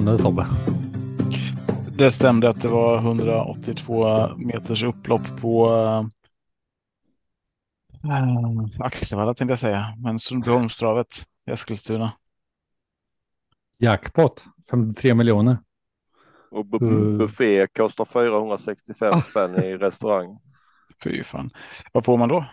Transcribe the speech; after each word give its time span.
Stämde 0.00 0.18
Tobbe? 0.18 0.46
Det 1.98 2.10
stämde 2.10 2.48
att 2.48 2.62
det 2.62 2.68
var 2.68 2.98
182 2.98 4.28
meters 4.36 4.82
upplopp 4.82 5.40
på 5.40 5.72
äh, 8.04 8.84
Axevalla 8.86 9.34
tänkte 9.34 9.52
jag 9.52 9.58
säga, 9.58 9.84
men 9.98 10.18
Sundbyholmstravet 10.18 11.26
i 11.46 11.50
Eskilstuna. 11.50 12.12
Jackpot 13.78 14.44
53 14.70 15.14
miljoner. 15.14 15.58
Och 16.50 16.66
bu 16.66 16.78
Mm. 16.80 17.18
buffé 17.18 17.66
kostar 17.66 18.04
465 18.04 19.20
spänn 19.30 19.56
i 19.64 19.76
restaurang. 19.76 20.38
Fy 21.04 21.22
fan. 21.22 21.50
Vad 21.92 22.04
får 22.04 22.18
man 22.18 22.28
då? 22.28 22.44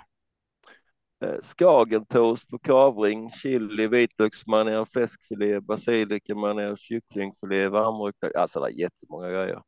Eh, 1.26 1.42
Skagentoast 1.42 2.50
på 2.50 2.60
kavring, 2.60 3.32
chili, 3.32 3.88
vitlöksmanér, 3.88 4.86
fläskfilé, 4.86 5.60
basilikamanér, 5.60 6.76
kycklingfilé, 6.76 7.68
varmrökt. 7.68 8.36
Alltså 8.36 8.60
det 8.60 8.68
är 8.68 8.80
jättemånga 8.80 9.30
grejer. 9.30 9.62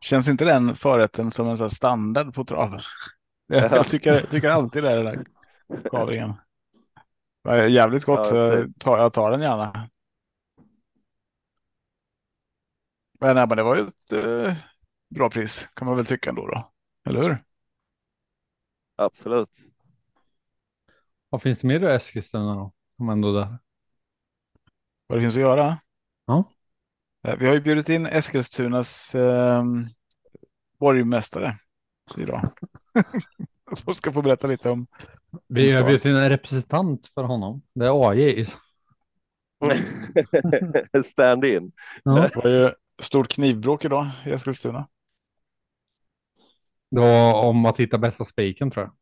Känns 0.00 0.28
inte 0.28 0.44
den 0.44 0.76
förrätten 0.76 1.30
som 1.30 1.48
en 1.48 1.58
sån 1.58 1.70
standard 1.70 2.34
på 2.34 2.44
traven? 2.44 2.80
Ja. 3.48 3.68
Jag 3.76 3.88
tycker, 3.88 4.26
tycker 4.30 4.48
alltid 4.48 4.82
det 4.82 4.90
är 4.90 4.96
det 4.96 5.02
där 5.02 5.24
kavringen. 5.90 6.32
Jävligt 7.70 8.04
gott. 8.04 8.30
Ja, 8.32 8.64
typ. 8.64 8.78
tar, 8.78 8.98
jag 8.98 9.12
tar 9.12 9.30
den 9.30 9.40
gärna. 9.40 9.88
Men, 13.20 13.34
nej, 13.36 13.46
men 13.48 13.56
det 13.56 13.62
var 13.62 13.76
ju 13.76 13.82
ett 13.82 14.12
eh, 14.12 14.54
bra 15.14 15.30
pris 15.30 15.68
kan 15.74 15.86
man 15.86 15.96
väl 15.96 16.06
tycka 16.06 16.30
ändå 16.30 16.46
då. 16.46 16.64
Eller 17.08 17.22
hur? 17.22 17.38
Absolut. 18.96 19.65
Vad 21.30 21.42
finns 21.42 21.58
det 21.60 21.66
mer 21.66 21.80
i 21.88 21.94
Eskilstuna 21.94 22.54
då? 22.54 22.72
Om 22.98 23.08
ändå 23.08 23.32
där. 23.32 23.58
Vad 25.06 25.18
det 25.18 25.22
finns 25.22 25.36
att 25.36 25.40
göra? 25.40 25.78
Ja. 26.26 26.44
Eh, 27.28 27.36
Vi 27.36 27.46
har 27.46 27.54
ju 27.54 27.60
bjudit 27.60 27.88
in 27.88 28.06
Eskilstunas 28.06 29.14
eh, 29.14 29.64
borgmästare 30.78 31.54
idag. 32.16 32.50
Som 33.74 33.94
ska 33.94 34.12
få 34.12 34.22
berätta 34.22 34.46
lite 34.46 34.70
om. 34.70 34.86
Vi 35.48 35.72
har 35.72 35.84
bjudit 35.84 36.04
in 36.04 36.16
en 36.16 36.28
representant 36.28 37.06
för 37.14 37.22
honom. 37.24 37.62
Det 37.74 37.86
är 37.86 38.10
AJ. 38.10 38.46
Stand 41.04 41.44
in. 41.44 41.72
Ja. 42.02 42.12
Det 42.12 42.36
var 42.36 42.50
ju 42.50 42.70
stort 43.02 43.28
knivbråk 43.28 43.84
idag 43.84 44.06
i 44.26 44.30
Eskilstuna. 44.30 44.88
Det 46.90 47.00
var 47.00 47.34
om 47.34 47.66
att 47.66 47.80
hitta 47.80 47.98
bästa 47.98 48.24
spiken 48.24 48.70
tror 48.70 48.84
jag. 48.84 48.92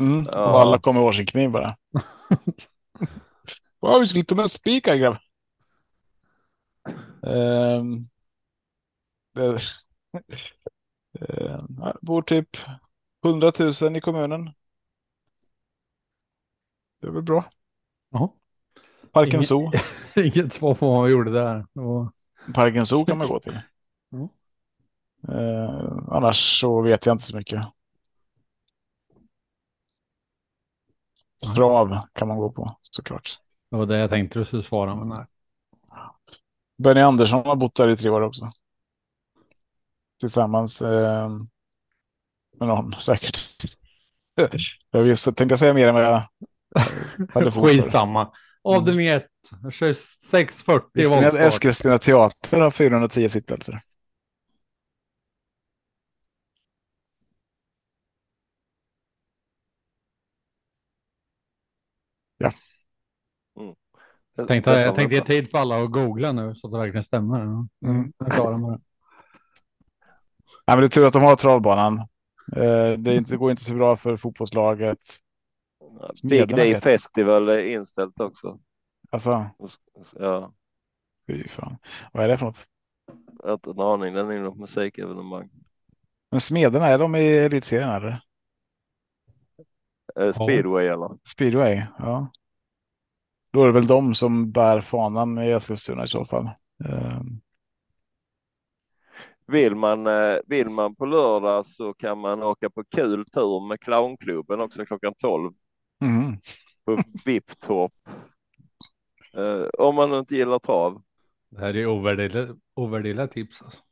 Mm. 0.00 0.24
Ja. 0.32 0.52
Och 0.52 0.60
alla 0.60 0.78
kom 0.78 0.94
med 0.94 1.04
varsin 1.04 1.26
kniv 1.26 1.50
bara. 1.50 1.76
Ja, 3.82 3.98
vi 3.98 4.06
skulle 4.06 4.24
ta 4.24 4.34
med 4.34 4.50
spikar 4.50 4.96
grabb. 4.96 5.16
Det, 9.34 9.58
Ehm, 11.20 11.78
här 11.82 11.96
bor 12.02 12.22
typ 12.22 12.48
100 13.24 13.52
000 13.82 13.96
i 13.96 14.00
kommunen. 14.00 14.44
Det 17.00 17.06
är 17.06 17.10
väl 17.10 17.22
bra. 17.22 17.44
Ja. 18.10 18.34
Parken 19.12 19.30
Ingen- 19.34 19.44
Zoo. 19.44 19.70
Inget 20.16 20.52
svar 20.52 20.74
på 20.74 20.88
vad 20.90 20.98
man 21.00 21.10
gjorde 21.10 21.30
där. 21.30 21.66
Var- 21.72 22.12
Parken 22.54 22.86
Zoo 22.86 23.04
kan 23.04 23.18
man 23.18 23.28
gå 23.28 23.40
till. 23.40 23.58
Mm. 24.12 24.28
Ehm, 25.28 26.08
annars 26.10 26.60
så 26.60 26.82
vet 26.82 27.06
jag 27.06 27.14
inte 27.14 27.24
så 27.24 27.36
mycket. 27.36 27.62
Trav 31.54 31.98
kan 32.12 32.28
man 32.28 32.38
gå 32.38 32.52
på 32.52 32.76
såklart. 32.80 33.38
Det 33.70 33.76
var 33.76 33.86
det 33.86 33.98
jag 33.98 34.10
tänkte 34.10 34.38
du 34.38 34.44
skulle 34.44 34.62
svara. 34.62 34.94
Men 34.94 35.08
nej. 35.08 35.24
Benny 36.78 37.00
Andersson 37.00 37.46
har 37.46 37.56
bott 37.56 37.74
där 37.74 37.88
i 37.88 37.96
tre 37.96 38.10
år 38.10 38.20
också. 38.20 38.50
Tillsammans 40.20 40.82
eh, 40.82 41.28
med 42.58 42.68
någon 42.68 42.92
säkert. 43.00 43.38
Jag 44.90 45.02
visste, 45.02 45.32
tänkte 45.32 45.52
jag 45.52 45.58
säga 45.58 45.74
mer 45.74 45.88
än 45.88 45.94
vad 45.94 46.04
jag 46.04 46.22
hade 47.34 47.50
för. 47.50 47.60
Skitsamma. 47.60 48.32
Avdelning 48.62 49.06
1. 49.06 49.26
640 50.30 50.90
Visste 50.94 51.20
ni 51.20 51.26
att 51.26 51.32
voltstart. 51.32 51.52
Eskilstuna 51.52 51.98
teater 51.98 52.60
har 52.60 52.70
410 52.70 53.28
sittplatser? 53.28 53.80
Tänkte, 64.46 64.70
det 64.70 64.76
jag 64.80 64.86
som 64.86 64.94
tänkte 64.94 65.14
ge 65.14 65.24
tid 65.24 65.50
för 65.50 65.58
alla 65.58 65.82
att 65.82 65.90
googla 65.90 66.32
nu 66.32 66.54
så 66.54 66.66
att 66.66 66.72
det 66.72 66.78
verkligen 66.78 67.04
stämmer. 67.04 67.40
Mm. 67.40 68.12
Jag 68.18 68.28
är 68.28 68.30
klar 68.34 68.58
med 68.58 68.70
det. 68.70 68.80
Nej, 70.66 70.76
men 70.76 70.80
det 70.80 70.86
är 70.86 70.88
tur 70.88 71.06
att 71.06 71.12
de 71.12 71.22
har 71.22 71.36
travbanan. 71.36 71.98
Eh, 72.56 72.98
det, 72.98 73.14
inte, 73.14 73.30
det 73.30 73.36
går 73.36 73.50
inte 73.50 73.64
så 73.64 73.74
bra 73.74 73.96
för 73.96 74.16
fotbollslaget. 74.16 74.98
Big 76.22 76.48
Day 76.48 76.72
vet- 76.72 76.82
Festival 76.82 77.48
är 77.48 77.58
inställt 77.58 78.20
också. 78.20 78.58
Alltså, 79.10 79.46
Ja, 80.18 80.52
fy 81.26 81.48
fan. 81.48 81.76
Vad 82.12 82.24
är 82.24 82.28
det 82.28 82.38
för 82.38 82.46
något? 82.46 82.66
jag 83.42 83.48
har 83.48 83.54
inte 83.54 83.70
en 83.70 83.80
aning. 83.80 84.14
Den 84.14 84.30
är 84.30 84.40
något 84.40 84.58
musikevenemang. 84.58 85.50
Men 86.30 86.40
Smederna, 86.40 86.86
är 86.86 86.98
de 86.98 87.14
i 87.16 87.26
elitserien 87.36 87.90
eller? 87.90 88.20
Eh, 90.16 90.32
Speedway 90.32 90.86
eller? 90.86 91.18
Speedway, 91.24 91.82
ja. 91.98 92.32
Då 93.52 93.62
är 93.62 93.66
det 93.66 93.72
väl 93.72 93.86
de 93.86 94.14
som 94.14 94.52
bär 94.52 94.80
fanan 94.80 95.38
i 95.38 95.50
Eskilstuna 95.50 96.04
i 96.04 96.08
så 96.08 96.24
fall. 96.24 96.44
Eh, 96.84 97.20
Vill 99.50 99.74
man, 99.74 100.06
eh, 100.06 100.38
vill 100.46 100.70
man 100.70 100.94
på 100.94 101.06
lördag 101.06 101.66
så 101.66 101.94
kan 101.94 102.18
man 102.18 102.42
åka 102.42 102.70
på 102.70 102.84
kul 102.84 103.24
tur 103.26 103.68
med 103.68 103.80
clownklubben 103.80 104.60
också 104.60 104.86
klockan 104.86 105.14
12 105.18 105.52
mhm. 106.00 106.38
på 106.84 106.98
VIP-topp. 107.24 107.92
Eh, 109.34 109.62
om 109.78 109.94
man 109.94 110.14
inte 110.14 110.36
gillar 110.36 110.58
trav. 110.58 111.02
Det 111.50 111.60
här 111.60 111.76
är 111.76 111.86
ovärderliga, 112.74 113.26
tips. 113.26 113.62
Alltså. 113.62 113.82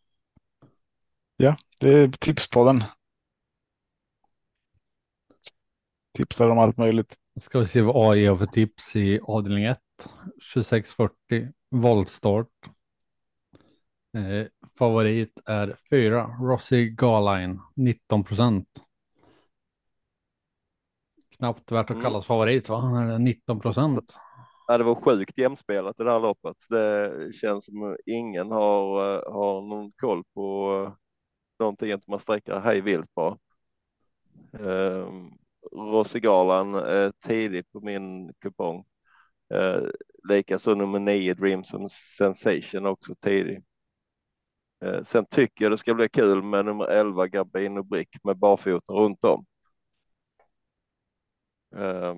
Det 1.81 1.93
är 1.93 2.09
Tipspodden. 2.09 2.83
Tipsar 6.19 6.49
om 6.51 6.59
allt 6.59 6.77
möjligt. 6.77 7.17
Ska 7.43 7.59
vi 7.59 7.67
se 7.67 7.83
vad 7.83 8.13
AI 8.13 8.27
har 8.27 8.37
för 8.37 8.47
tips 8.47 8.97
i 8.97 9.21
avdelning 9.23 9.65
1. 9.65 9.79
2640 10.55 11.49
voltstart. 11.71 12.49
Eh, 14.17 14.47
favorit 14.79 15.41
är 15.47 15.77
4 15.91 16.27
Rossi 16.41 16.91
Garline 16.91 17.61
19 17.77 18.25
procent. 18.25 18.69
Knappt 21.37 21.73
värt 21.73 21.85
att 21.85 21.91
Mm. 21.91 22.03
kallas 22.03 22.27
favorit 22.27 22.69
va? 22.69 22.81
Det 22.81 23.15
är 23.15 23.19
19 23.19 23.61
procent. 23.61 24.15
Ja, 24.69 24.79
det 24.79 24.85
var 24.85 24.95
sjukt 24.95 25.39
jämspelat 25.39 26.01
i 26.01 26.03
det 26.03 26.11
här 26.13 26.21
loppet. 26.21 26.57
Det 26.69 27.13
känns 27.35 27.65
som 27.65 27.97
ingen 28.07 28.51
har, 28.51 29.15
eh, 29.15 29.33
har 29.33 29.61
någon 29.61 29.93
koll 29.93 30.25
på 30.35 30.73
eh, 30.87 30.93
någonting 31.59 31.93
att 31.93 32.07
man 32.07 32.19
sträcker 32.21 32.61
hej 32.61 32.81
vilt 32.81 33.15
på. 33.15 33.39
Um, 34.53 35.39
Rossigalan 35.73 36.75
eh, 36.75 37.11
tidig 37.27 37.73
på 37.73 37.81
min 37.81 38.33
kupong. 38.43 38.85
Eh, 39.55 39.83
Likaså 40.29 40.75
nummer 40.75 40.99
nio, 40.99 41.35
Dreams 41.35 41.75
of 41.75 41.93
Sensation 41.93 42.87
också 42.87 43.15
tidig. 43.15 43.63
Eh, 44.85 45.03
sen 45.03 45.27
tycker 45.27 45.65
jag 45.65 45.73
det 45.73 45.79
ska 45.79 45.95
bli 45.95 46.09
kul 46.09 46.43
med 46.43 46.65
nummer 46.65 46.85
11 46.87 47.27
Gabino 47.27 47.83
Brick 47.83 48.09
med 48.25 48.37
barfota 48.39 48.93
runt 48.93 49.25
om. 49.25 49.47
Eh, 51.77 52.15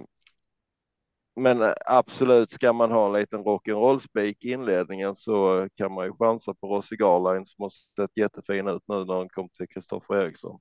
men 1.37 1.62
eh, 1.62 1.73
absolut, 1.87 2.50
ska 2.50 2.73
man 2.73 2.91
ha 2.93 3.06
en 3.06 3.12
liten 3.12 3.44
rock'n'roll-spik 3.44 4.44
i 4.44 4.52
inledningen 4.52 5.17
så 5.17 5.69
kan 5.75 5.93
man 5.93 6.06
ju 6.06 6.12
chansa 6.12 6.55
på 6.55 6.67
Rossi 6.69 6.97
Garline 6.97 7.44
som 7.47 7.62
har 7.62 7.70
sett 7.70 8.17
jättefin 8.17 8.69
ut 8.69 8.82
nu 8.88 9.05
när 9.05 9.19
den 9.19 9.29
kom 9.29 9.49
till 9.49 9.69
Kristoffer 9.69 10.14
Eriksson. 10.14 10.61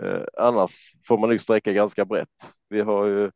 Eh, 0.00 0.24
annars 0.38 0.94
får 1.06 1.18
man 1.18 1.30
nog 1.30 1.40
sträcka 1.40 1.72
ganska 1.72 2.04
brett. 2.04 2.52
Vi 2.68 2.80
har 2.80 3.06
ju 3.06 3.30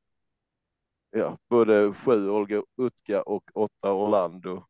ja, 1.10 1.38
både 1.48 1.94
sju 1.94 2.30
Olga 2.30 2.62
Utka 2.76 3.22
och 3.22 3.50
åtta 3.54 3.92
Orlando. 3.92 4.66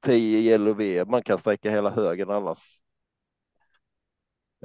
10 0.00 0.38
Yellow 0.38 0.76
V. 0.76 1.04
Man 1.04 1.22
kan 1.22 1.38
sträcka 1.38 1.70
hela 1.70 1.90
högen 1.90 2.30
annars. 2.30 2.82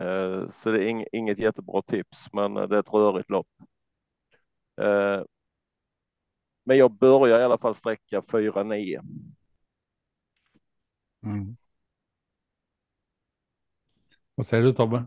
Eh, 0.02 0.50
så 0.50 0.72
det 0.72 0.84
är 0.84 0.88
ing, 0.88 1.06
inget 1.12 1.40
jättebra 1.40 1.82
tips, 1.82 2.34
men 2.34 2.54
det 2.54 2.76
är 2.76 2.80
ett 2.80 2.94
rörigt 2.94 3.30
lopp. 3.30 3.48
Eh, 4.82 5.24
men 6.64 6.78
jag 6.78 6.92
börjar 6.92 7.40
i 7.40 7.44
alla 7.44 7.58
fall 7.58 7.76
sträcka 7.76 8.22
4-9. 8.22 9.02
Mm. 11.24 11.58
Vad 14.36 14.48
säger 14.48 14.64
du 14.64 14.74
Tobbe? 14.74 15.06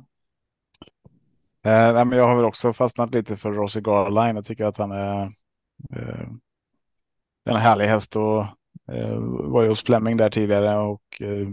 Eh, 1.68 2.04
men 2.04 2.18
jag 2.18 2.28
har 2.28 2.36
väl 2.36 2.44
också 2.44 2.72
fastnat 2.72 3.14
lite 3.14 3.36
för 3.36 3.52
Rossi 3.52 3.80
Garline. 3.80 4.36
Jag 4.36 4.44
tycker 4.44 4.64
att 4.64 4.76
han 4.78 4.92
är 4.92 5.22
eh, 5.96 6.28
en 7.44 7.56
härlig 7.56 7.86
häst 7.86 8.16
och 8.16 8.44
Eh, 8.92 9.18
var 9.20 9.62
ju 9.62 9.68
hos 9.68 9.82
Fleming 9.84 10.16
där 10.16 10.30
tidigare 10.30 10.76
och 10.76 11.02
eh, 11.20 11.46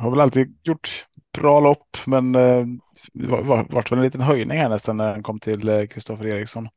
har 0.00 0.10
väl 0.10 0.20
alltid 0.20 0.58
gjort 0.62 1.06
bra 1.38 1.60
lopp, 1.60 1.96
men 2.06 2.34
eh, 2.34 2.66
var, 3.14 3.66
vart 3.72 3.92
väl 3.92 3.98
en 3.98 4.04
liten 4.04 4.20
höjning 4.20 4.58
här 4.58 4.68
nästan 4.68 4.96
när 4.96 5.12
den 5.12 5.22
kom 5.22 5.40
till 5.40 5.68
eh, 5.68 5.86
Kristoffer 5.86 6.26
Eriksson. 6.26 6.68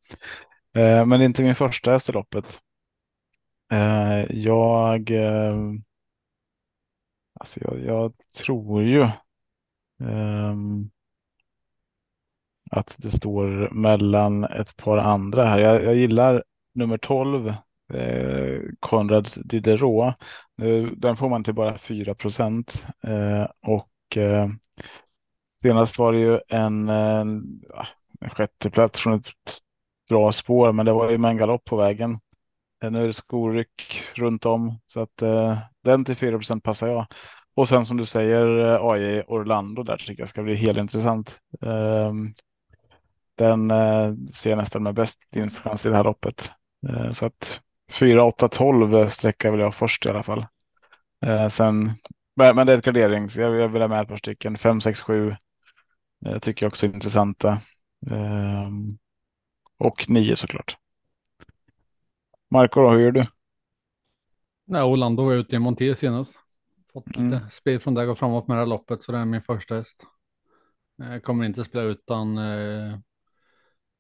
Eh, 0.76 1.06
men 1.06 1.10
det 1.10 1.24
är 1.24 1.26
inte 1.26 1.44
min 1.44 1.56
första 1.56 1.92
häst 1.92 2.10
i 2.10 2.12
loppet. 2.12 2.60
Eh, 3.72 4.38
jag, 4.38 5.12
eh, 5.12 5.56
alltså 7.40 7.60
jag, 7.64 7.80
jag 7.86 8.14
tror 8.38 8.84
ju 8.84 9.08
ehm, 10.04 10.90
att 12.72 12.96
det 12.98 13.12
står 13.12 13.70
mellan 13.74 14.44
ett 14.44 14.78
par 14.78 14.98
andra 14.98 15.46
här. 15.46 15.60
Jag, 15.60 15.84
jag 15.84 15.96
gillar 15.96 16.44
nummer 16.76 16.98
12, 16.98 17.54
eh, 17.94 19.22
Diderot. 19.44 20.16
Eh, 20.62 20.84
den 20.98 21.18
får 21.18 21.30
man 21.30 21.44
till 21.44 21.54
bara 21.54 21.78
4 21.78 22.16
procent. 22.16 22.86
Eh, 23.04 23.48
och 23.68 24.18
eh, 24.18 24.48
senast 25.62 26.00
var 26.00 26.14
det 26.14 26.20
ju 26.20 26.40
en, 26.48 26.90
en, 26.90 27.62
en 28.22 28.30
sjätteplats 28.30 29.00
från 29.00 29.14
ett 29.14 29.28
bra 30.10 30.32
spår, 30.32 30.72
men 30.72 30.86
det 30.86 30.94
var 30.94 31.12
ju 31.12 31.18
med 31.18 31.32
en 31.32 31.38
galopp 31.38 31.66
på 31.66 31.76
vägen. 31.76 32.20
Eh, 32.84 32.92
nu 32.92 33.04
är 33.04 33.08
det 33.08 33.14
skoryck 33.14 34.04
runt 34.16 34.46
om 34.46 34.80
så 34.86 35.02
att 35.02 35.22
eh, 35.22 35.58
den 35.84 36.06
till 36.06 36.16
4 36.16 36.38
procent 36.38 36.64
passar 36.64 36.88
jag. 36.88 37.06
Och 37.54 37.68
sen 37.68 37.86
som 37.86 37.98
du 37.98 38.06
säger 38.06 38.74
eh, 38.74 38.86
AJ 38.86 39.24
Orlando 39.28 39.84
där 39.84 39.98
tycker 39.98 40.22
jag 40.22 40.30
ska 40.30 40.44
bli 40.44 40.56
helt 40.56 40.78
intressant. 40.78 41.40
Ehm, 41.62 42.34
den 43.42 43.72
eh, 43.72 44.14
ser 44.34 44.56
nästan 44.56 44.84
med 44.84 44.96
bäst 44.96 45.20
vinstchans 45.32 45.86
i 45.86 45.90
det 45.90 45.96
här 45.96 46.04
loppet. 46.04 46.52
Eh, 46.90 47.12
så 47.12 47.26
att 47.26 47.62
4, 47.92 48.24
8, 48.24 48.48
12 48.50 49.10
sträcker 49.10 49.52
vill 49.52 49.60
jag 49.60 49.76
först 49.76 50.06
i 50.06 50.10
alla 50.10 50.24
fall. 50.24 50.46
Eh, 51.26 51.50
sen, 51.50 51.92
men 52.36 52.68
det 52.68 52.74
är 52.74 52.78
ett 52.78 52.86
garderings. 52.86 53.36
Jag, 53.36 53.56
jag 53.56 53.70
vill 53.70 53.82
ha 53.82 53.88
med 53.88 54.02
ett 54.02 54.08
par 54.08 54.18
stycken. 54.18 54.58
5, 54.58 54.82
6, 54.82 55.02
7 55.02 55.36
tycker 56.42 56.66
jag 56.66 56.70
också 56.70 56.86
är 56.86 56.94
intressanta. 56.94 57.62
Ehm, 58.12 58.98
och 59.78 60.06
9 60.10 60.36
såklart. 60.36 60.78
Marco, 62.52 62.82
då, 62.82 62.90
hur 62.90 63.00
gör 63.00 63.12
du? 63.12 63.26
Nej, 64.66 64.82
Orlando 64.82 65.26
var 65.26 65.34
ute 65.34 65.56
i 65.56 65.60
Monté 65.60 65.96
senast. 65.96 66.34
Fått 66.94 67.18
Mm. 67.18 67.32
lite 67.32 67.50
speed 67.52 67.82
från 67.82 67.94
det 67.94 68.08
och 68.08 68.18
framåt 68.18 68.48
med 68.48 68.58
det 68.58 68.62
här 68.62 68.68
loppet, 68.68 69.04
så 69.04 69.12
det 69.12 69.18
är 69.18 69.26
min 69.26 69.42
första 69.42 69.76
häst. 69.76 70.04
Jag 70.96 71.24
kommer 71.24 71.46
inte 71.46 71.64
spela 71.64 71.84
utan 71.84 72.38
eh, 72.38 72.98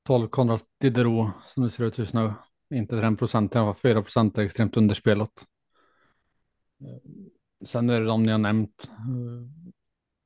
12 0.03 0.27
Konrad 0.27 0.61
Diderot 0.79 1.29
som 1.47 1.63
det 1.63 1.71
ser 1.71 1.83
ut 1.83 1.97
just 1.97 2.13
nu. 2.13 2.33
Inte 2.73 3.01
5 3.01 3.17
procent, 3.17 3.53
4 3.53 3.73
procent 4.01 4.37
är 4.37 4.41
extremt 4.41 4.77
underspelat. 4.77 5.45
Eh, 6.81 6.97
sen 7.65 7.89
är 7.89 7.99
det 7.99 8.05
de 8.05 8.23
ni 8.23 8.31
har 8.31 8.39
nämnt. 8.39 8.89
Eh, 8.89 8.95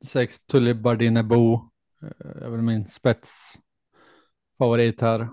sex 0.07 0.45
Tully 0.45 0.73
Bardine 0.73 1.23
Bo. 1.23 1.53
Eh, 2.01 2.43
är 2.43 2.49
väl 2.49 2.61
min 2.61 2.85
spetsfavorit 2.85 5.01
här. 5.01 5.29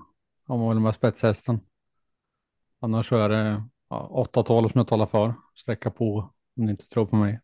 Om 0.46 0.60
man 0.60 0.68
vill 0.68 0.80
med 0.80 0.94
spetshästen. 0.94 1.60
Annars 2.80 3.08
så 3.08 3.16
är 3.16 3.28
det 3.28 3.64
ja, 3.88 4.28
8-12 4.32 4.72
som 4.72 4.78
jag 4.78 4.88
talar 4.88 5.06
för. 5.06 5.34
Sträcka 5.54 5.90
på 5.90 6.32
om 6.56 6.64
ni 6.64 6.70
inte 6.70 6.88
tror 6.88 7.06
på 7.06 7.16
mig. 7.16 7.40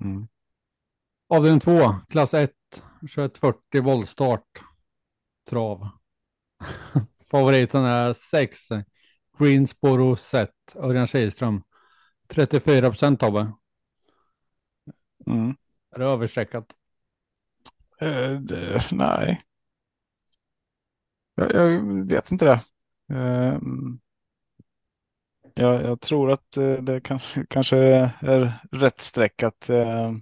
Mm. 0.00 0.28
Avdelning 1.28 1.60
2, 1.60 1.94
klass 2.08 2.34
1, 2.34 2.52
2140 3.00 3.80
voltstart. 3.80 4.62
Trav. 5.48 5.88
Favoriten 7.30 7.84
är 7.84 8.12
6. 8.12 8.58
Greensboro 9.38 10.16
Set, 10.16 10.50
Örjan 10.74 11.06
Kihlström. 11.06 11.62
34 12.28 12.90
procent 12.90 13.20
Tobbe. 13.20 13.52
Mm. 15.26 15.56
Är 15.90 15.98
det 15.98 16.04
överstreckat? 16.04 16.66
Uh, 18.02 18.40
det, 18.40 18.82
nej. 18.92 19.42
Jag, 21.34 21.54
jag, 21.54 22.06
vet 22.06 22.32
inte 22.32 22.44
det. 22.44 22.60
Uh, 23.14 23.58
jag, 25.54 25.82
jag, 25.82 26.00
tror 26.00 26.30
att 26.30 26.56
uh, 26.56 26.82
det 26.82 27.00
kanske, 27.00 27.46
kanske 27.50 27.78
är 28.20 28.66
rätt 28.72 29.00
streckat. 29.00 29.70
Uh, 29.70 30.12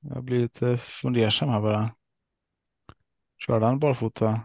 jag 0.00 0.24
blir 0.24 0.38
lite 0.38 0.78
fundersam 0.78 1.48
här 1.48 1.60
bara. 1.60 1.90
Körde 3.38 3.66
han 3.66 3.78
barfota? 3.78 4.40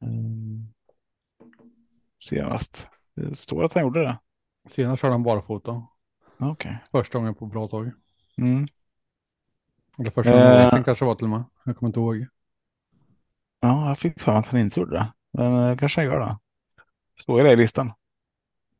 Mm. 0.00 0.66
Senast. 2.24 2.90
Det 3.14 3.38
står 3.38 3.64
att 3.64 3.72
han 3.72 3.82
gjorde 3.82 4.00
det. 4.00 4.18
Senast 4.70 5.00
körde 5.00 5.14
han 5.14 5.22
barfota. 5.22 5.86
Okej. 6.36 6.50
Okay. 6.50 6.76
Första 6.90 7.18
gången 7.18 7.34
på 7.34 7.46
bra 7.46 7.68
tag. 7.68 7.92
Mm. 8.36 8.68
Eller 9.98 10.10
första 10.10 10.30
gången 10.30 10.78
uh, 10.78 10.84
kanske 10.84 11.04
var 11.04 11.14
till 11.14 11.24
och 11.24 11.30
med. 11.30 11.44
Jag 11.64 11.76
kommer 11.76 11.88
inte 11.88 12.00
ihåg. 12.00 12.26
Ja, 13.60 13.88
jag 13.88 13.98
fick 13.98 14.20
för 14.20 14.32
att 14.32 14.46
han 14.46 14.60
inte 14.60 14.80
gjorde 14.80 14.96
det. 14.96 15.12
Men 15.32 15.52
uh, 15.52 15.76
kanske 15.76 16.00
han 16.00 16.10
gör 16.10 16.20
det. 16.20 16.38
Står 17.20 17.42
det 17.42 17.52
i 17.52 17.56
listan. 17.56 17.92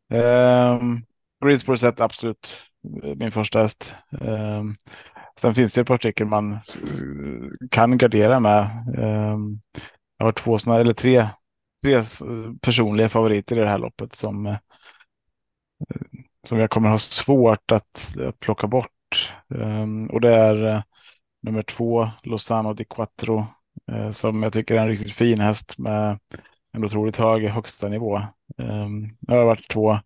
Um, 0.09 1.07
Greensboro 1.45 1.93
absolut 1.99 2.57
min 3.17 3.33
första 3.33 3.63
häst. 3.63 3.95
Ehm, 4.21 4.75
sen 5.41 5.55
finns 5.55 5.73
det 5.73 5.81
ett 5.81 5.87
par 5.87 5.99
stycken 5.99 6.29
man 6.29 6.53
eh, 6.53 6.59
kan 7.71 7.99
gardera 7.99 8.41
med. 8.41 8.63
Ehm, 8.99 9.61
jag 10.19 10.27
har 10.27 10.33
två 10.33 10.59
såna, 10.59 10.77
eller 10.81 10.95
tre, 10.95 11.27
tre 11.85 11.95
eh, 11.95 12.05
personliga 12.63 13.09
favoriter 13.09 13.57
i 13.57 13.61
det 13.61 13.69
här 13.69 13.79
loppet 13.79 14.15
som, 14.15 14.47
eh, 14.47 14.57
som 16.49 16.59
jag 16.59 16.71
kommer 16.71 16.89
ha 16.89 16.99
svårt 16.99 17.73
att, 17.73 18.17
att 18.29 18.41
plocka 18.41 18.67
bort. 18.67 19.33
Ehm, 19.55 20.07
och 20.07 20.21
det 20.21 20.35
är 20.35 20.65
eh, 20.67 20.83
nummer 21.43 21.63
två, 21.63 22.09
Lozano 22.23 22.75
di 22.75 22.85
Quattro, 22.85 23.47
eh, 23.93 24.11
som 24.13 24.43
jag 24.43 24.53
tycker 24.53 24.75
är 24.75 24.79
en 24.79 24.89
riktigt 24.89 25.13
fin 25.13 25.41
häst 25.41 25.79
med 25.79 26.19
en 26.73 26.85
otroligt 26.85 27.17
hög 27.17 27.49
högsta 27.49 27.89
nivå. 27.89 28.21
Ehm, 28.59 29.17
det 29.21 29.35
har 29.35 29.45
varit 29.45 29.69
två 29.69 29.99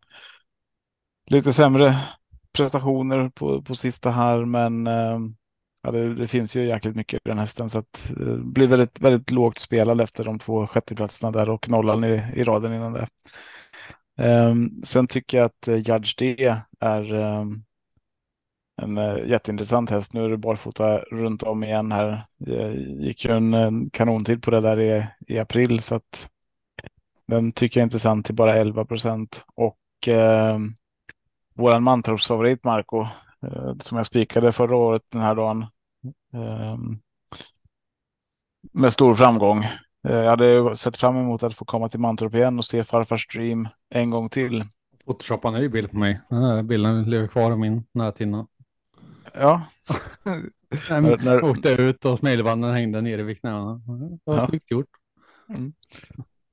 lite 1.26 1.52
sämre 1.52 1.95
prestationer 2.52 3.28
på, 3.28 3.62
på 3.62 3.75
sista 3.75 4.11
här, 4.11 4.45
men 4.45 4.87
eh, 4.87 5.19
ja, 5.83 5.90
det, 5.90 6.14
det, 6.14 6.28
finns 6.28 6.57
ju 6.57 6.66
jäkligt 6.66 6.97
mycket 6.97 7.21
i 7.25 7.28
den 7.28 7.38
hästen 7.38 7.71
så 7.71 7.78
att 7.78 8.11
eh, 8.11 8.26
det 8.26 8.45
blir 8.45 8.66
väldigt, 8.66 9.00
väldigt 9.00 9.30
lågt 9.30 9.59
spelad 9.59 10.00
efter 10.00 10.25
de 10.25 10.38
två 10.38 10.66
sjätteplatserna 10.66 11.30
där 11.30 11.50
och 11.50 11.69
nollan 11.69 12.04
i, 12.04 12.23
i 12.35 12.45
raden 12.45 12.75
innan 12.75 12.92
det. 12.92 13.09
Ehm, 14.19 14.83
sen 14.85 15.07
tycker 15.07 15.38
jag 15.38 15.45
att 15.45 15.69
eh, 15.69 15.76
Judge 15.76 16.19
D 16.19 16.57
är 16.80 17.14
ehm, 17.14 17.62
en 18.83 18.99
eh, 18.99 19.28
jätteintressant 19.28 19.90
häst. 19.90 20.12
Nu 20.12 20.25
är 20.25 20.28
det 20.28 20.37
barfota 20.37 20.99
runt 20.99 21.42
om 21.42 21.64
igen 21.64 21.92
här. 21.92 22.26
Det 22.38 22.73
gick 22.75 23.25
ju 23.25 23.30
en, 23.30 23.90
kanontid 23.90 24.42
på 24.42 24.50
det 24.50 24.61
där 24.61 24.80
i, 24.80 25.07
i 25.26 25.38
april 25.38 25.80
så 25.80 25.95
att 25.95 26.30
den 27.26 27.52
tycker 27.52 27.80
jag 27.80 27.83
är 27.83 27.87
intressant 27.87 28.26
till 28.26 28.35
bara 28.35 28.57
11 28.57 28.85
procent 28.85 29.45
och 29.54 29.78
ehm, 30.07 30.75
våran 31.61 31.83
Mantorpsfavorit 31.83 32.64
Marco 32.64 33.00
eh, 33.47 33.75
som 33.81 33.97
jag 33.97 34.07
spikade 34.07 34.52
förra 34.52 34.76
året 34.76 35.02
den 35.11 35.21
här 35.21 35.35
dagen. 35.35 35.67
Eh, 36.33 36.79
med 38.73 38.93
stor 38.93 39.14
framgång. 39.14 39.64
Eh, 40.09 40.17
jag 40.17 40.31
hade 40.31 40.76
sett 40.76 40.97
fram 40.97 41.17
emot 41.17 41.43
att 41.43 41.55
få 41.55 41.64
komma 41.64 41.88
till 41.88 42.00
Mantorp 42.00 42.35
igen 42.35 42.59
och 42.59 42.64
se 42.64 42.85
farfars 42.85 43.25
stream 43.25 43.69
en 43.95 44.11
gång 44.11 44.29
till. 44.29 44.64
Photoshoppa 45.05 45.49
en 45.49 45.55
ny 45.55 45.69
bild 45.69 45.90
på 45.90 45.97
mig. 45.97 46.21
Den 46.29 46.43
här 46.43 46.62
bilden 46.62 47.02
lever 47.02 47.26
kvar 47.26 47.52
i 47.52 47.57
min 47.57 47.85
näthinna. 47.93 48.47
Ja. 49.35 49.62
när, 50.88 51.25
när... 51.25 51.45
Åkte 51.45 51.71
ut 51.71 52.05
och 52.05 52.19
smilbanden 52.19 52.73
hängde 52.73 53.00
nere 53.00 53.23
vid 53.23 53.40
knäna. 53.40 53.75
Det 53.75 54.19
var 54.25 54.37
ja. 54.37 54.49
snyggt 54.49 54.71
gjort. 54.71 54.88
Mm. 55.49 55.73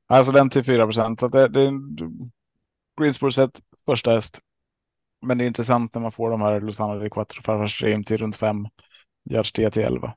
Alltså 0.07 0.31
den 0.31 0.49
till 0.49 0.63
4 0.63 0.85
procent. 0.85 1.19
Så 1.19 1.27
det, 1.27 1.47
det 1.47 1.61
är 1.61 1.73
Greensboro 3.01 3.31
set 3.31 3.61
första 3.85 4.11
häst. 4.11 4.39
Men 5.21 5.37
det 5.37 5.43
är 5.43 5.47
intressant 5.47 5.93
när 5.93 6.01
man 6.01 6.11
får 6.11 6.29
de 6.29 6.41
här 6.41 6.61
Lozano 6.61 6.99
di 6.99 7.09
Quattro 7.09 7.41
farfars 7.41 7.79
till 7.79 8.17
runt 8.17 8.35
5. 8.35 8.67
Yards 9.29 9.51
T 9.51 9.71
till 9.71 9.83
11. 9.83 10.15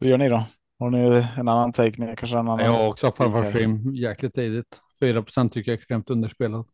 Hur 0.00 0.08
gör 0.08 0.18
ni 0.18 0.28
då? 0.28 0.46
Har 0.78 0.90
ni 0.90 1.28
en 1.36 1.48
annan 1.48 1.72
take? 1.72 2.16
Kanske 2.16 2.38
en 2.38 2.48
annan 2.48 2.64
jag 2.64 2.72
har 2.72 2.88
också 2.88 3.12
farfars 3.12 3.48
stream 3.48 3.94
jäkligt 3.94 4.34
tidigt. 4.34 4.80
4 5.00 5.22
procent 5.22 5.52
tycker 5.52 5.70
jag 5.70 5.74
är 5.74 5.78
extremt 5.78 6.10
underspelat. 6.10 6.66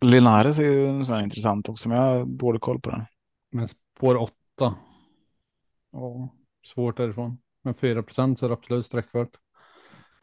Linares 0.00 0.58
är 0.58 0.62
ju 0.62 0.88
en 0.88 1.06
sån 1.06 1.20
intressant 1.20 1.68
också, 1.68 1.88
men 1.88 1.98
jag 1.98 2.18
har 2.18 2.26
dålig 2.26 2.60
koll 2.60 2.80
på 2.80 2.90
den. 2.90 3.04
Men 3.52 3.68
spår 3.68 4.16
8. 4.16 4.32
Ja, 5.92 6.34
svårt 6.66 6.96
därifrån. 6.96 7.38
Men 7.64 7.74
4 7.74 8.02
procent 8.02 8.38
så 8.38 8.44
är 8.44 8.48
det 8.48 8.54
absolut 8.54 8.86
sträckvärt. 8.86 9.36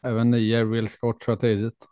Även 0.02 0.32
9 0.32 0.66
real 0.66 0.90
scott 0.90 1.24
så 1.24 1.36
tidigt. 1.36 1.86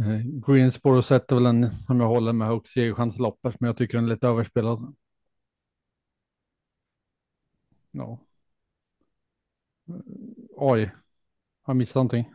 Eh, 0.00 0.20
Greensboro 0.46 1.02
sätter 1.02 1.34
väl 1.36 1.46
en 1.46 1.70
som 1.86 2.00
jag 2.00 2.08
håller 2.08 2.32
med 2.32 2.48
högst 2.48 2.72
segerchansloppet, 2.72 3.60
men 3.60 3.66
jag 3.68 3.76
tycker 3.76 3.98
den 3.98 4.04
är 4.04 4.08
lite 4.08 4.26
överspelad. 4.28 4.94
Ja. 7.90 8.18
Eh, 9.88 9.94
oj. 10.56 10.84
Har 11.62 11.72
jag 11.72 11.76
missat 11.76 11.94
någonting? 11.94 12.34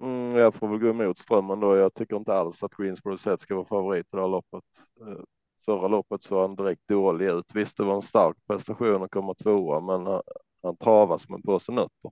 Mm, 0.00 0.36
jag 0.36 0.54
får 0.54 0.68
väl 0.68 0.78
gå 0.78 0.88
emot 0.88 1.18
strömmen 1.18 1.60
då. 1.60 1.76
Jag 1.76 1.94
tycker 1.94 2.16
inte 2.16 2.34
alls 2.34 2.62
att 2.62 2.76
Greensboro 2.76 3.18
Set 3.18 3.40
ska 3.40 3.54
vara 3.54 3.64
favorit 3.66 4.06
i 4.06 4.16
det 4.16 4.20
här 4.20 4.28
loppet. 4.28 4.64
Eh, 5.00 5.24
förra 5.64 5.88
loppet 5.88 6.22
såg 6.22 6.40
han 6.40 6.56
direkt 6.56 6.88
dålig 6.88 7.26
ut. 7.26 7.54
Visst, 7.54 7.76
det 7.76 7.84
var 7.84 7.94
en 7.94 8.02
stark 8.02 8.36
prestation 8.46 9.02
att 9.02 9.10
komma 9.10 9.34
tvåa, 9.34 9.80
men 9.80 10.06
han, 10.06 10.22
han 10.62 10.76
travar 10.76 11.18
som 11.18 11.34
en 11.34 11.42
påse 11.42 11.72
nötter. 11.72 12.10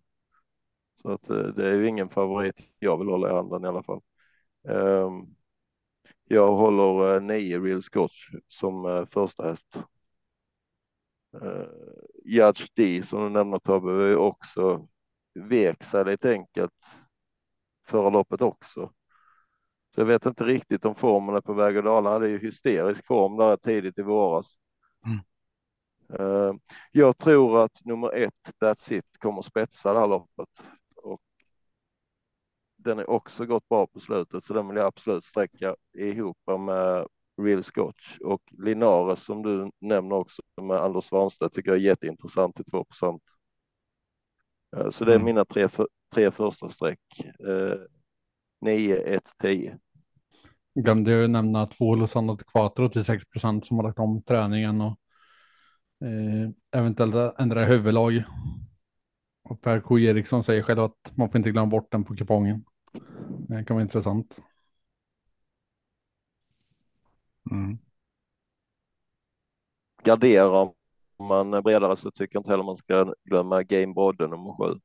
Så 1.02 1.10
att 1.10 1.22
det 1.56 1.68
är 1.68 1.74
ju 1.74 1.88
ingen 1.88 2.08
favorit 2.08 2.56
jag 2.78 2.98
vill 2.98 3.08
hålla 3.08 3.30
i 3.30 3.34
handen 3.34 3.64
i 3.64 3.68
alla 3.68 3.82
fall. 3.82 4.00
Um, 4.62 5.34
jag 6.24 6.56
håller 6.56 7.14
uh, 7.14 7.22
nio 7.22 7.60
Real 7.60 7.82
Scotch 7.82 8.30
som 8.48 8.84
uh, 8.84 9.06
första 9.06 9.48
häst. 9.48 9.76
Uh, 11.42 11.66
Judge 12.24 12.66
D 12.74 13.02
som 13.02 13.22
du 13.22 13.28
nämner 13.28 13.58
Tobbe 13.58 13.92
är 13.92 14.16
också 14.16 14.88
vek 15.34 15.82
sig 15.84 16.04
lite 16.04 16.30
enkelt 16.30 16.86
förra 17.86 18.10
loppet 18.10 18.42
också. 18.42 18.92
Så 19.94 20.00
jag 20.00 20.06
vet 20.06 20.26
inte 20.26 20.44
riktigt 20.44 20.84
om 20.84 20.94
formen 20.94 21.34
är 21.34 21.40
på 21.40 21.52
väg 21.52 21.76
att 21.76 21.84
dala. 21.84 22.10
Han 22.10 22.22
hade 22.22 22.28
ju 22.28 22.38
hysterisk 22.38 23.06
form 23.06 23.36
där 23.36 23.56
tidigt 23.56 23.98
i 23.98 24.02
våras. 24.02 24.56
Mm. 25.06 25.20
Uh, 26.20 26.54
jag 26.92 27.16
tror 27.16 27.64
att 27.64 27.84
nummer 27.84 28.12
ett, 28.14 28.52
That's 28.60 28.92
It, 28.92 29.18
kommer 29.18 29.42
spetsa 29.42 29.92
det 29.92 30.00
här 30.00 30.06
loppet. 30.06 30.64
Den 32.84 32.98
är 32.98 33.10
också 33.10 33.46
gått 33.46 33.68
bra 33.68 33.86
på 33.86 34.00
slutet, 34.00 34.44
så 34.44 34.54
den 34.54 34.68
vill 34.68 34.76
jag 34.76 34.86
absolut 34.86 35.24
sträcka 35.24 35.76
ihop 35.98 36.38
med 36.46 37.06
Real 37.42 37.64
Scotch 37.64 38.18
och 38.18 38.42
Linares 38.58 39.24
som 39.24 39.42
du 39.42 39.70
nämner 39.80 40.16
också 40.16 40.42
med 40.62 40.76
Anders 40.76 41.04
Svanstedt 41.04 41.54
tycker 41.54 41.70
jag 41.70 41.78
är 41.78 41.84
jätteintressant 41.84 42.56
till 42.56 42.64
2 42.64 42.84
procent. 42.84 43.22
Uh, 44.76 44.90
så 44.90 45.04
det 45.04 45.12
är 45.12 45.16
mm. 45.16 45.24
mina 45.24 45.44
tre, 45.44 45.68
för, 45.68 45.88
tre 46.14 46.30
första 46.30 46.68
streck. 46.68 47.00
Uh, 47.48 47.74
9, 48.60 48.96
1, 48.96 49.22
10. 49.42 49.78
Glömde 50.74 51.10
ju 51.10 51.28
nämna 51.28 51.66
två 51.66 51.94
Lozano 51.94 52.36
Quattro 52.36 52.88
till 52.88 53.04
6 53.04 53.24
procent 53.24 53.66
som 53.66 53.76
har 53.76 53.84
lagt 53.84 53.98
om 53.98 54.22
träningen 54.22 54.80
och 54.80 54.98
eh, 56.04 56.50
eventuellt 56.80 57.40
ändra 57.40 57.64
huvudlag. 57.64 58.24
Och 59.50 59.60
Per 59.60 59.80
K 59.80 59.98
Eriksson 59.98 60.44
säger 60.44 60.62
själv 60.62 60.80
att 60.80 61.12
man 61.16 61.30
får 61.30 61.38
inte 61.38 61.50
glömma 61.50 61.70
bort 61.70 61.92
den 61.92 62.04
på 62.04 62.16
kupongen. 62.16 62.64
Det 63.48 63.64
kan 63.64 63.76
vara 63.76 63.82
intressant. 63.82 64.38
Mm. 67.50 67.78
Gardera 70.02 70.58
om 70.60 70.74
man 71.18 71.54
är 71.54 71.62
bredare 71.62 71.96
så 71.96 72.10
tycker 72.10 72.36
jag 72.36 72.40
inte 72.40 72.50
heller 72.50 72.64
man 72.64 72.76
ska 72.76 73.14
glömma 73.24 73.62
Game 73.62 73.94
Brodde 73.94 74.26
nummer 74.26 74.56
sju. 74.56 74.80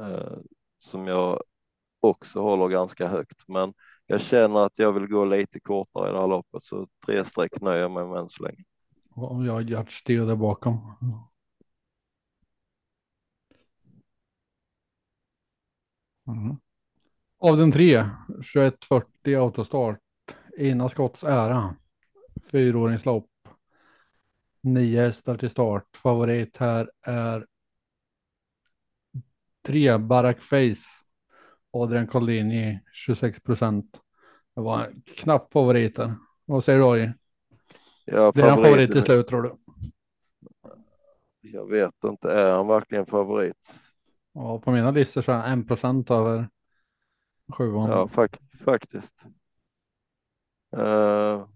Eh, 0.00 0.38
som 0.78 1.06
jag 1.06 1.42
också 2.00 2.40
håller 2.40 2.68
ganska 2.68 3.08
högt, 3.08 3.48
men 3.48 3.74
jag 4.06 4.20
känner 4.20 4.60
att 4.60 4.78
jag 4.78 4.92
vill 4.92 5.06
gå 5.06 5.24
lite 5.24 5.60
kortare 5.60 6.08
i 6.08 6.12
det 6.12 6.20
här 6.20 6.28
loppet, 6.28 6.64
så 6.64 6.88
tre 7.06 7.24
streck 7.24 7.60
nöjer 7.60 7.82
jag 7.82 7.90
mig 7.90 8.06
med 8.06 8.18
än 8.18 8.28
så 8.28 8.42
länge. 8.42 8.64
Och 9.10 9.46
jag 9.46 9.52
har 9.52 9.60
hjärtstil 9.60 10.26
där 10.26 10.36
bakom. 10.36 10.80
Mm. 16.28 16.56
Av 17.38 17.56
den 17.56 17.72
tre, 17.72 18.04
2140 18.28 19.38
autostart, 19.38 20.00
Ina 20.58 20.88
Skotts 20.88 21.24
ära, 21.24 21.76
fyraåringslopp, 22.50 23.30
nio 24.60 25.00
hästar 25.00 25.36
till 25.36 25.50
start. 25.50 25.96
Favorit 25.96 26.56
här 26.56 26.90
är 27.02 27.46
tre 29.62 29.98
Barack 29.98 30.40
Face. 30.40 30.90
Adrian 31.70 32.06
Collini 32.06 32.80
26 32.92 33.40
procent. 33.40 34.00
Det 34.54 34.60
var 34.60 34.84
en 34.84 35.02
knapp 35.02 35.52
favorit 35.52 35.96
där. 35.96 36.14
Vad 36.44 36.64
säger 36.64 36.78
du 36.78 36.84
Roy? 36.84 37.12
Ja, 38.04 38.32
det 38.34 38.40
är 38.40 38.50
en 38.50 38.64
favorit 38.64 38.92
till 38.92 39.02
slut 39.02 39.28
tror 39.28 39.42
du? 39.42 39.56
Jag 41.40 41.70
vet 41.70 42.04
inte, 42.04 42.32
är 42.32 42.52
han 42.52 42.66
verkligen 42.66 43.06
favorit? 43.06 43.74
Ja, 44.36 44.58
på 44.58 44.70
mina 44.70 44.90
listor 44.90 45.22
så 45.22 45.32
är 45.32 45.36
han 45.36 45.52
en 45.52 45.66
procent 45.66 46.10
över 46.10 46.48
sjuan. 47.48 47.90
Ja, 47.90 48.08
fak 48.08 48.38
faktiskt. 48.64 49.14
Uh, 50.76 51.46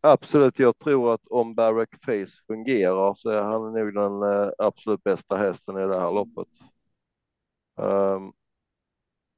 absolut, 0.00 0.58
jag 0.58 0.78
tror 0.78 1.14
att 1.14 1.26
om 1.26 1.54
Barack 1.54 2.04
Face 2.04 2.42
fungerar 2.46 3.14
så 3.14 3.30
är 3.30 3.42
han 3.42 3.72
nog 3.72 3.94
den 3.94 4.22
uh, 4.22 4.50
absolut 4.58 5.02
bästa 5.02 5.36
hästen 5.36 5.76
i 5.76 5.86
det 5.86 6.00
här 6.00 6.12
loppet. 6.12 6.48
Um, 7.76 8.32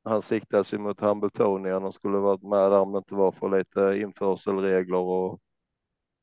han 0.05 0.23
siktas 0.23 0.75
ju 0.75 0.79
mot 0.79 1.01
Hambletonian 1.01 1.85
och 1.85 1.95
skulle 1.95 2.19
varit 2.19 2.43
med 2.43 2.71
där 2.71 2.79
om 2.79 2.93
det 2.93 2.99
inte 2.99 3.15
var 3.15 3.33
för 3.33 3.59
lite 3.59 4.01
införselregler 4.01 4.99
och, 4.99 5.41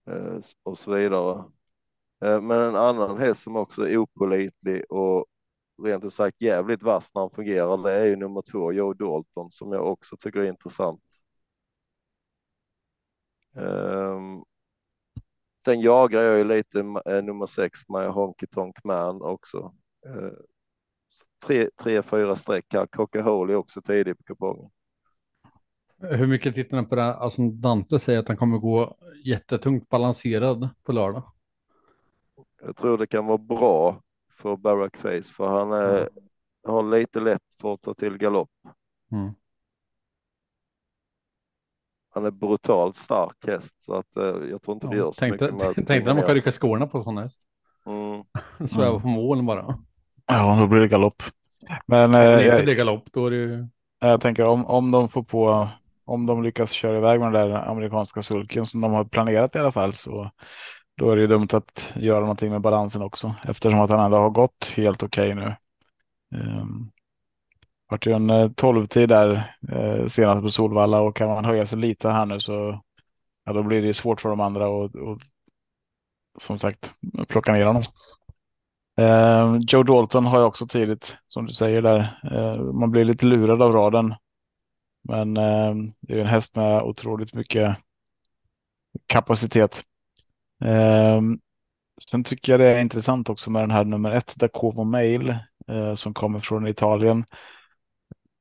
uh, 0.10 0.40
och 0.64 0.78
så 0.78 0.92
vidare. 0.92 1.44
Men 2.20 2.52
en 2.52 2.76
annan 2.76 3.18
häst 3.18 3.44
som 3.44 3.56
också 3.56 3.90
är 3.90 3.98
opolitlig 3.98 4.92
och 4.92 5.26
rent 5.84 6.04
ut 6.04 6.14
sagt 6.14 6.42
jävligt 6.42 6.84
vass 6.84 7.10
när 7.14 7.22
han 7.22 7.32
fungerar, 7.32 7.78
det 7.78 7.96
är 7.96 8.06
ju 8.06 8.16
nummer 8.16 8.42
två, 8.42 8.72
Joe 8.72 8.94
Dalton, 8.94 9.52
som 9.52 9.72
jag 9.72 9.92
också 9.92 10.18
tycker 10.18 10.40
är 10.40 10.50
intressant. 10.50 11.02
Um, 13.54 14.44
sen 15.66 15.82
jagar 15.82 16.22
jag 16.22 16.38
ju 16.38 16.44
lite 16.44 16.80
uh, 16.80 17.24
nummer 17.24 17.46
sex, 17.46 17.80
My 17.90 18.06
Honky 18.06 18.48
Tonk 18.48 18.84
Man 18.84 19.22
också. 19.22 19.74
Uh, 20.08 20.32
tre, 21.46 21.70
tre, 21.82 22.02
fyra 22.02 22.36
streck 22.36 22.74
här. 22.74 22.88
Coca-Cola 22.88 23.54
är 23.54 23.58
också 23.58 23.82
tidig 23.82 24.18
på 24.18 24.24
kupongen. 24.24 24.70
Hur 26.00 26.28
mycket 26.28 26.56
tittar 26.56 26.82
ni 26.82 26.88
på 26.88 26.96
det? 26.96 27.14
Alltså 27.14 27.42
Dante 27.42 28.00
säger 28.00 28.20
att 28.20 28.28
han 28.28 28.38
kommer 28.38 28.58
gå 28.58 28.98
jättetungt 29.26 29.90
balanserad 29.90 30.70
på 30.84 30.92
lördag. 30.92 31.24
Jag 32.62 32.76
tror 32.76 32.98
det 32.98 33.08
kan 33.08 33.26
vara 33.26 33.38
bra 33.38 34.02
för 34.38 34.56
Barack 34.56 34.98
Face 34.98 35.24
för 35.24 35.48
han 35.48 35.72
är, 35.72 35.98
mm. 35.98 36.10
har 36.68 36.84
lite 36.84 37.20
lätt 37.20 37.42
för 37.62 37.72
att 37.72 37.82
ta 37.82 37.94
till 37.94 38.18
galopp. 38.18 38.50
Mm. 39.12 39.34
Han 42.14 42.26
är 42.26 42.32
brutalt 42.32 42.98
stark 42.98 43.48
häst 43.48 43.76
så 43.80 43.94
att 43.94 44.18
uh, 44.18 44.50
jag 44.50 44.62
tror 44.62 44.76
inte 44.76 44.88
det 44.88 44.98
gör 44.98 45.12
så 45.12 45.20
tänkte, 45.20 45.52
mycket. 45.52 45.76
Tänkte 45.76 46.00
när 46.00 46.14
man 46.14 46.24
kan 46.24 46.36
rycka 46.36 46.52
skorna 46.52 46.88
på 46.88 47.04
sån 47.04 47.18
häst. 47.18 47.42
Mm. 47.86 48.24
Sväva 48.70 48.90
mm. 48.90 49.02
på 49.02 49.08
målen 49.08 49.46
bara. 49.46 49.80
Ja, 50.28 50.58
då 50.60 50.68
blir 50.68 50.80
det 50.80 50.88
galopp. 50.88 51.24
Men 51.86 52.16
eh, 52.16 52.22
det 52.22 52.64
blir 52.64 52.76
galopp, 52.76 53.04
då 53.12 53.26
är 53.26 53.32
det 53.32 53.38
ju... 53.38 53.68
Jag 54.00 54.22
tänker 54.22 54.46
om, 54.46 54.66
om 54.66 54.92
de 54.92 55.10
får 55.10 55.24
på, 55.24 55.68
om 56.06 56.26
de 56.26 56.44
lyckas 56.44 56.72
köra 56.72 56.98
iväg 56.98 57.20
med 57.20 57.34
den 57.34 57.50
där 57.50 57.70
amerikanska 57.70 58.24
sulken 58.24 58.66
som 58.66 58.82
de 58.82 58.92
har 58.92 59.06
planerat 59.06 59.56
i 59.56 59.60
alla 59.60 59.72
fall 59.72 59.94
så 59.94 60.32
då 60.98 61.12
är 61.12 61.16
det 61.16 61.22
ju 61.22 61.28
dumt 61.28 61.48
att 61.52 61.94
göra 61.96 62.20
någonting 62.20 62.52
med 62.52 62.62
balansen 62.62 63.02
också 63.02 63.36
eftersom 63.44 63.82
att 63.82 63.90
han 63.90 64.00
ändå 64.00 64.18
har 64.18 64.30
gått 64.30 64.74
helt 64.76 65.04
okej 65.04 65.34
okay 65.34 65.46
nu. 65.46 65.56
Um, 66.40 66.92
vart 67.90 68.08
ju 68.08 68.14
en 68.14 68.30
eh, 68.30 68.50
12-tid 68.50 69.10
där 69.10 69.56
eh, 69.72 70.08
senast 70.08 70.42
på 70.42 70.50
Solvalla 70.50 71.02
och 71.02 71.16
kan 71.16 71.28
man 71.30 71.46
höja 71.46 71.66
sig 71.66 71.78
lite 71.78 72.10
här 72.10 72.26
nu 72.26 72.40
så 72.40 72.82
ja, 73.46 73.54
då 73.54 73.64
blir 73.64 73.82
det 73.82 73.94
svårt 73.94 74.22
för 74.22 74.30
de 74.30 74.40
andra 74.40 74.68
och, 74.68 74.96
och 74.96 75.20
som 76.40 76.60
sagt 76.60 76.94
plocka 77.28 77.54
ner 77.54 77.66
honom. 77.66 77.84
Eh, 78.98 79.58
Joe 79.68 79.84
Dalton 79.84 80.26
har 80.26 80.40
jag 80.40 80.48
också 80.48 80.68
tidigt, 80.68 81.18
som 81.28 81.46
du 81.46 81.54
säger 81.54 81.82
där. 81.82 82.00
Eh, 82.32 82.62
man 82.62 82.92
blir 82.92 83.06
lite 83.06 83.26
lurad 83.26 83.62
av 83.62 83.72
raden. 83.72 84.16
Men 85.04 85.38
eh, 85.38 85.76
det 86.00 86.14
är 86.14 86.20
en 86.20 86.28
häst 86.28 86.56
med 86.56 86.82
otroligt 86.82 87.34
mycket 87.34 87.78
kapacitet. 89.06 89.84
Eh, 90.66 91.22
sen 92.10 92.24
tycker 92.24 92.54
jag 92.54 92.60
det 92.60 92.66
är 92.66 92.80
intressant 92.80 93.30
också 93.30 93.50
med 93.50 93.64
den 93.64 93.72
här 93.72 93.86
nummer 93.86 94.12
ett, 94.12 94.36
Dacomo 94.36 94.84
Mail, 94.84 95.30
eh, 95.68 95.96
som 95.96 96.14
kommer 96.14 96.40
från 96.40 96.68
Italien. 96.68 97.26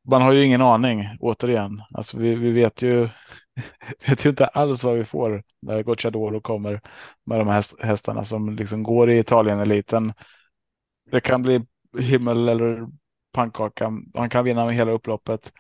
Man 0.09 0.23
har 0.23 0.33
ju 0.33 0.45
ingen 0.45 0.63
aning, 0.63 1.05
återigen. 1.21 1.83
Alltså 1.95 2.19
vi, 2.19 2.35
vi 2.35 2.51
vet 2.51 2.83
ju 2.83 3.09
vet 4.09 4.27
ju 4.27 4.31
inte 4.31 4.47
alls 4.47 4.85
vad 4.85 4.97
vi 4.97 5.05
får 5.05 5.43
när 5.63 5.83
Gocciadoro 5.83 6.41
kommer 6.41 6.81
med 7.27 7.39
de 7.39 7.49
här 7.49 7.65
hästarna 7.87 8.25
som 8.25 8.57
liksom 8.57 8.83
går 8.83 9.11
i 9.11 9.19
Italien-eliten 9.19 10.13
det 11.11 11.21
kan 11.21 11.43
bli 11.43 11.61
himmel 11.99 12.49
eller 12.49 12.87
pannkaka. 13.33 13.93
Han 14.15 14.29
kan 14.29 14.45
vinna 14.45 14.67
med 14.67 14.75
hela 14.75 14.93
upploppet. 14.93 15.53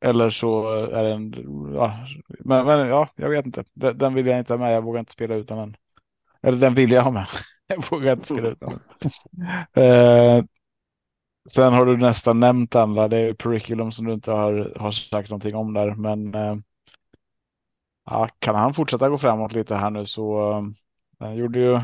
Eller 0.00 0.30
så 0.30 0.72
är 0.72 1.02
det 1.02 1.12
en, 1.12 1.34
ja, 1.74 1.98
men, 2.38 2.66
men 2.66 2.88
ja, 2.88 3.08
jag 3.16 3.30
vet 3.30 3.46
inte. 3.46 3.64
Den, 3.74 3.98
den, 3.98 4.14
vill 4.14 4.26
jag 4.26 4.38
inte 4.38 4.52
ha 4.52 4.58
med. 4.58 4.74
Jag 4.74 4.82
vågar 4.82 5.00
inte 5.00 5.12
spela 5.12 5.34
utan 5.34 5.58
den. 5.58 5.76
Eller 6.42 6.58
den 6.58 6.74
vill 6.74 6.92
jag 6.92 7.02
ha 7.02 7.10
med. 7.10 7.26
jag 7.66 7.90
vågar 7.90 8.12
inte 8.12 8.24
spela 8.24 8.48
utan 8.48 8.80
den. 9.72 9.84
eh, 9.84 10.44
sen 11.48 11.72
har 11.72 11.86
du 11.86 11.96
nästan 11.96 12.40
nämnt 12.40 12.74
andra. 12.74 13.08
Det 13.08 13.16
är 13.16 13.34
Periculum 13.34 13.92
som 13.92 14.06
du 14.06 14.12
inte 14.12 14.32
har, 14.32 14.72
har 14.76 14.90
sagt 14.90 15.30
någonting 15.30 15.54
om 15.54 15.74
där. 15.74 15.94
Men 15.94 16.34
eh, 16.34 16.56
ja, 18.06 18.28
kan 18.38 18.54
han 18.54 18.74
fortsätta 18.74 19.08
gå 19.08 19.18
framåt 19.18 19.52
lite 19.52 19.74
här 19.74 19.90
nu 19.90 20.06
så 20.06 20.52
han 21.18 21.36
gjorde 21.36 21.58
ju 21.58 21.80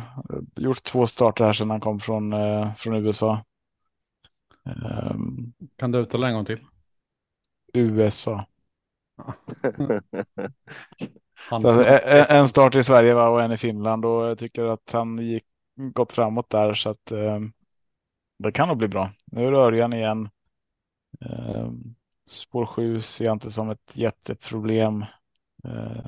gjort 0.57 0.83
två 0.83 1.07
starter 1.07 1.45
här 1.45 1.53
sedan 1.53 1.71
han 1.71 1.81
kom 1.81 2.01
från, 2.01 2.33
eh, 2.33 2.75
från 2.75 2.95
USA. 2.95 3.45
Kan 5.77 5.93
du 5.93 5.99
uttala 5.99 6.29
en 6.29 6.35
gång 6.35 6.45
till? 6.45 6.61
USA. 7.73 8.47
Han 11.35 11.61
Så, 11.63 11.83
en 12.29 12.49
start 12.49 12.75
i 12.75 12.85
Sverige 12.85 13.15
va, 13.15 13.29
och 13.29 13.43
en 13.43 13.53
i 13.53 13.57
Finland 13.57 14.05
och 14.05 14.25
jag 14.27 14.39
tycker 14.39 14.65
att 14.65 14.91
han 14.93 15.19
gick 15.19 15.45
gått 15.77 16.13
framåt 16.13 16.51
där 16.51 16.75
så 16.75 16.91
att 16.91 17.11
eh, 17.11 17.41
det 18.39 18.53
kan 18.53 18.69
nog 18.69 18.77
bli 18.79 18.89
bra. 18.89 19.11
Nu 19.27 19.47
är 19.47 19.53
Örjan 19.53 19.93
igen. 19.93 20.29
Eh, 21.21 21.71
spår 22.27 22.67
7 22.67 23.01
ser 23.01 23.25
jag 23.25 23.35
inte 23.35 23.51
som 23.51 23.71
ett 23.71 23.97
jätteproblem. 23.97 25.05
Eh, 25.65 26.05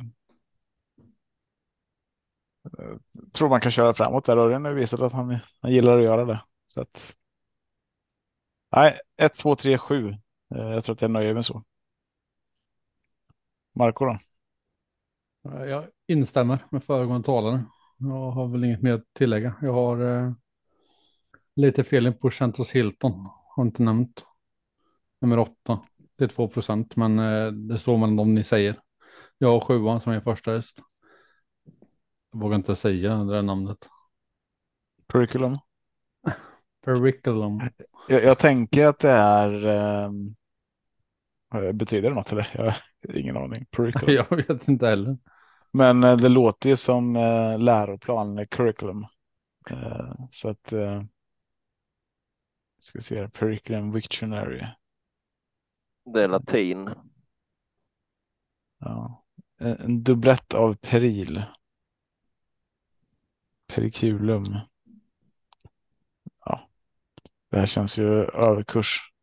eh, 2.79 2.97
tror 3.33 3.49
man 3.49 3.61
kan 3.61 3.71
köra 3.73 3.95
framåt 3.95 4.25
där. 4.25 4.37
Örjan 4.37 4.65
har 4.65 4.73
visat 4.73 5.01
att 5.01 5.13
han, 5.13 5.39
han 5.61 5.73
gillar 5.73 5.99
att 5.99 6.05
göra 6.05 6.25
det. 6.25 6.41
Så 6.67 6.81
att, 6.81 7.17
nej, 8.77 9.01
1, 9.17 9.35
2, 9.35 9.57
3, 9.57 9.79
7. 9.79 10.15
Eh, 10.55 10.71
jag 10.71 10.85
tror 10.85 10.95
att 10.95 11.03
jag 11.03 11.11
nöjer 11.11 11.35
mig 11.35 11.45
så. 11.45 11.63
Marco 13.75 14.05
då? 14.05 14.19
Jag 15.43 15.85
instämmer 16.07 16.67
med 16.71 16.85
föregående 16.85 17.27
talare. 17.27 17.65
Jag 17.99 18.31
har 18.31 18.49
väl 18.49 18.65
inget 18.65 18.83
mer 18.83 18.93
att 18.93 19.15
tillägga. 19.15 19.55
Jag 19.63 19.73
har 19.73 20.01
eh, 20.27 20.33
lite 21.57 21.81
feeling 21.81 22.15
på 22.15 22.31
Santos 22.31 22.71
Hilton. 22.71 23.29
Har 23.57 23.63
inte 23.65 23.83
nämnt. 23.83 24.25
Nummer 25.21 25.39
åtta. 25.39 25.81
Det 26.17 26.25
är 26.25 26.29
2 26.29 26.49
procent, 26.49 26.97
men 26.97 27.19
eh, 27.19 27.53
det 27.53 27.79
står 27.79 27.99
mellan 27.99 28.17
dem 28.17 28.35
ni 28.35 28.45
säger. 28.45 28.81
Jag 29.39 29.49
har 29.49 29.61
sjuan 29.61 30.01
som 30.01 30.13
är 30.13 30.21
första 30.21 30.51
häst. 30.53 30.79
Jag 32.33 32.41
vågar 32.41 32.57
inte 32.57 32.77
säga 32.77 33.17
det 33.17 33.35
där 33.35 33.43
namnet. 33.43 33.89
Curriculum? 35.09 35.59
Periculum. 36.85 37.61
Jag, 38.09 38.25
jag 38.25 38.39
tänker 38.39 38.87
att 38.87 38.99
det 38.99 39.11
är. 39.11 39.67
eh, 39.67 40.11
betyder 41.73 42.09
det 42.09 42.15
något 42.15 42.33
eller? 42.33 42.51
Jag 42.55 42.65
har 42.65 43.17
ingen 43.17 43.37
aning. 43.37 43.67
Curriculum. 43.73 44.15
Jag 44.31 44.37
vet 44.37 44.69
inte 44.69 44.87
heller. 44.87 45.19
Men 45.71 46.05
eh, 46.05 46.17
det 46.17 46.29
låter 46.29 46.69
ju 46.69 46.77
som 46.77 47.17
eh, 47.17 47.59
läroplan, 47.59 48.39
eh, 48.39 48.47
curriculum. 48.47 49.07
Eh, 49.71 50.15
så 50.31 50.49
att. 50.49 50.73
Eh, 50.73 51.03
ska 52.79 53.01
se 53.01 53.21
här, 53.21 53.31
curriculum 53.31 53.93
dictionary. 53.93 54.67
Det 56.05 56.23
är 56.23 56.29
latin. 56.29 56.91
Ja. 58.79 59.25
En, 59.59 59.77
en 59.77 60.03
dubblett 60.03 60.55
av 60.55 60.75
peril. 60.75 61.43
Periculum. 63.67 64.59
Ja. 66.45 66.69
Det 67.51 67.59
här 67.59 67.67
känns 67.67 67.99
ju 67.99 68.25
överkurs. 68.25 69.14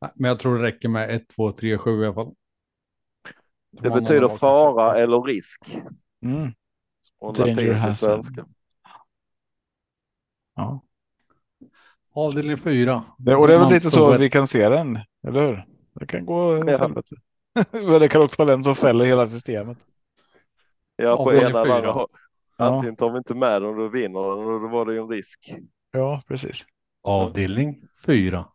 Nej, 0.00 0.10
Men 0.14 0.28
jag 0.28 0.38
tror 0.38 0.58
det 0.58 0.64
räcker 0.64 0.88
med 0.88 1.10
1, 1.10 1.28
2, 1.28 1.52
3, 1.52 1.78
7 1.78 2.02
i 2.02 2.06
alla 2.06 2.14
fall. 2.14 2.34
Det 3.70 3.90
betyder 3.90 4.28
fara 4.28 4.98
eller 4.98 5.22
risk. 5.22 5.78
Mm. 6.22 6.52
Och 7.18 7.34
Danger 7.34 7.72
hazard. 7.72 8.24
Ja. 10.54 10.82
Avdelning 12.12 12.58
4. 12.58 13.04
Det, 13.18 13.36
och 13.36 13.48
det 13.48 13.54
är 13.54 13.58
väl 13.58 13.68
lite 13.68 13.90
så 13.90 14.18
vi 14.18 14.30
kan 14.30 14.46
se 14.46 14.68
den, 14.68 14.98
eller 15.26 15.46
hur? 15.46 15.64
Det 15.92 16.06
kan 16.06 16.26
gå 16.26 16.58
åt 16.58 16.66
Ja. 16.66 16.78
helvete. 16.78 17.16
Men 17.72 18.00
det 18.00 18.08
kan 18.08 18.22
också 18.22 18.44
vara 18.44 18.54
den 18.54 18.64
som 18.64 18.74
fäller 18.74 19.04
hela 19.04 19.28
systemet. 19.28 19.78
Ja, 20.96 21.16
på 21.16 21.22
Avdelning 21.22 21.50
ena 21.50 21.62
eller 21.62 21.74
andra 21.74 22.06
Antingen 22.56 22.96
tar 22.96 23.10
vi 23.10 23.18
inte 23.18 23.34
med 23.34 23.62
den 23.62 23.70
och 23.70 23.76
då 23.76 23.88
vinner 23.88 24.20
den 24.20 24.46
och 24.46 24.60
då 24.60 24.68
var 24.68 24.86
det 24.86 24.92
ju 24.92 25.00
en 25.00 25.08
risk. 25.08 25.54
ja 25.90 26.22
precis. 26.28 26.66
Avdelning 27.04 27.88
4. 28.06 28.48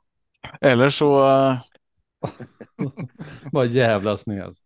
Eller 0.61 0.89
så, 0.89 1.23
uh, 1.23 1.61
Vad 3.51 3.67
jävla 3.67 4.17
snö 4.17 4.43
alltså. 4.45 4.63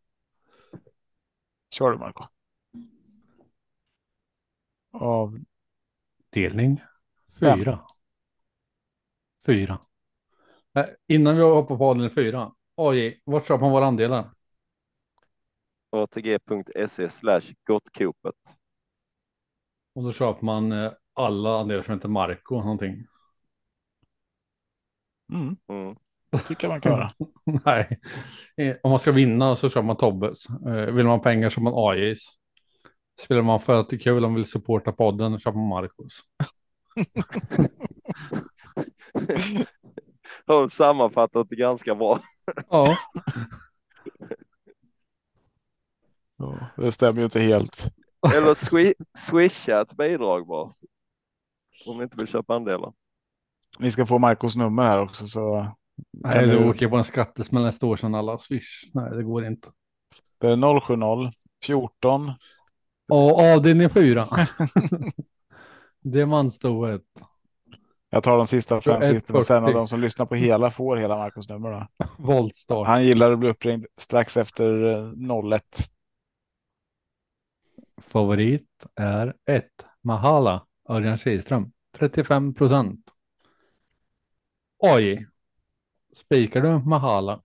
kör 1.70 1.92
du 1.92 1.98
Marco. 1.98 2.26
Av, 4.92 5.40
Delning 6.30 6.82
4. 7.40 7.80
4. 9.46 9.80
Eh, 10.76 10.86
Innan 11.08 11.36
vi 11.36 11.42
hoppar 11.44 11.78
på 11.78 11.86
avdelning 11.86 12.16
4. 12.16 12.54
Oj, 12.76 13.22
vart 13.24 13.48
köper 13.48 13.62
man 13.62 13.72
våra 13.72 13.86
andelar? 13.86 14.30
ATG.se 15.90 17.10
slash 17.10 17.54
gottkopet. 17.64 18.36
Och 19.96 20.04
då 20.04 20.14
köper 20.14 20.46
man 20.46 20.72
eh, 20.72 20.92
alla 21.14 21.60
andelar 21.60 21.84
som 21.84 21.94
heter 21.94 22.10
Marco 22.10 22.56
någonting. 22.56 23.08
Mm, 25.34 25.56
Mm. 25.70 25.96
tycker 26.48 26.68
jag 26.68 26.72
man 26.72 26.82
kan 26.82 26.92
göra. 26.92 27.12
Nej, 27.66 28.00
Eh, 28.58 28.76
om 28.84 28.90
man 28.92 29.00
ska 29.00 29.12
vinna 29.12 29.56
så 29.56 29.70
köper 29.70 29.82
man 29.82 29.98
Tobbes. 29.98 30.46
Eh, 30.68 30.94
Vill 30.94 31.06
man 31.06 31.22
pengar 31.22 31.50
så 31.50 31.62
man 31.62 31.74
AJs. 31.76 32.20
Spelar 33.26 33.42
man 33.42 33.60
för 33.62 33.80
att 33.80 33.90
det 33.90 33.96
är 33.96 34.00
kul 34.00 34.26
och 34.26 34.38
vill 34.38 34.50
supporta 34.52 34.92
podden 34.92 35.34
så 35.34 35.40
köper 35.40 35.58
man 35.60 35.68
Marcos. 35.68 36.20
Har 40.48 40.68
sammanfattat 40.68 41.50
det 41.50 41.56
ganska 41.56 41.96
bra. 41.96 42.20
Ja, 42.70 42.98
Ja, 46.38 46.68
det 46.78 46.92
stämmer 46.92 47.20
ju 47.20 47.26
inte 47.26 47.40
helt. 47.40 47.86
Eller 48.36 48.54
swi 48.54 48.94
swisha 49.18 49.82
ett 49.82 49.98
bidrag 49.98 50.48
bara. 50.48 50.72
Om 51.86 51.98
ni 51.98 52.04
inte 52.04 52.18
vill 52.18 52.28
köpa 52.28 52.56
andelar. 52.56 52.94
Ni 53.80 53.92
ska 53.92 54.06
få 54.06 54.20
Marcos 54.20 54.56
nummer 54.56 54.84
här 54.84 55.02
också 55.02 55.28
så. 55.28 55.68
nej, 56.12 56.48
du 56.48 56.70
åker 56.70 56.88
på 56.88 56.98
en 56.98 57.04
skattesmäll 57.04 57.64
nästa 57.64 57.86
år 57.86 57.98
sedan 57.98 58.16
alla 58.16 58.38
swish. 58.38 58.90
Nej, 58.94 59.10
det 59.10 59.24
går 59.24 59.46
inte. 59.46 59.70
Det 60.40 60.50
är 60.50 60.80
070 60.80 61.32
14 61.64 62.32
Och 63.12 63.40
avdelning 63.40 63.90
4. 63.90 64.28
Diamantstoet. 66.02 67.02
Jag 68.10 68.24
tar 68.24 68.38
de 68.38 68.48
sista 68.48 68.82
fem 68.82 69.02
21, 69.02 69.06
siffrorna 69.06 69.42
sen 69.42 69.64
och 69.64 69.70
40. 69.70 69.78
de 69.78 69.88
som 69.88 70.00
lyssnar 70.00 70.26
på 70.26 70.36
hela 70.36 70.72
får 70.72 70.98
hela 70.98 71.18
Marcos 71.18 71.50
nummer. 71.50 71.72
Då. 71.72 72.06
Voltstart. 72.18 72.88
Han 72.88 73.06
gillar 73.06 73.32
att 73.32 73.40
bli 73.40 73.50
uppringd 73.50 73.86
strax 73.98 74.38
efter 74.38 74.86
eh, 74.86 75.54
01. 75.54 75.64
Favorit 78.02 78.86
är 78.96 79.34
1. 79.46 79.66
Mahala. 80.04 80.66
Örjan 80.90 81.18
Kihlström. 81.18 81.72
35 81.98 82.54
procent. 82.54 83.13
Oj. 84.86 85.28
Spikar 86.14 86.62
du 86.62 86.90
Mahala? 86.90 87.42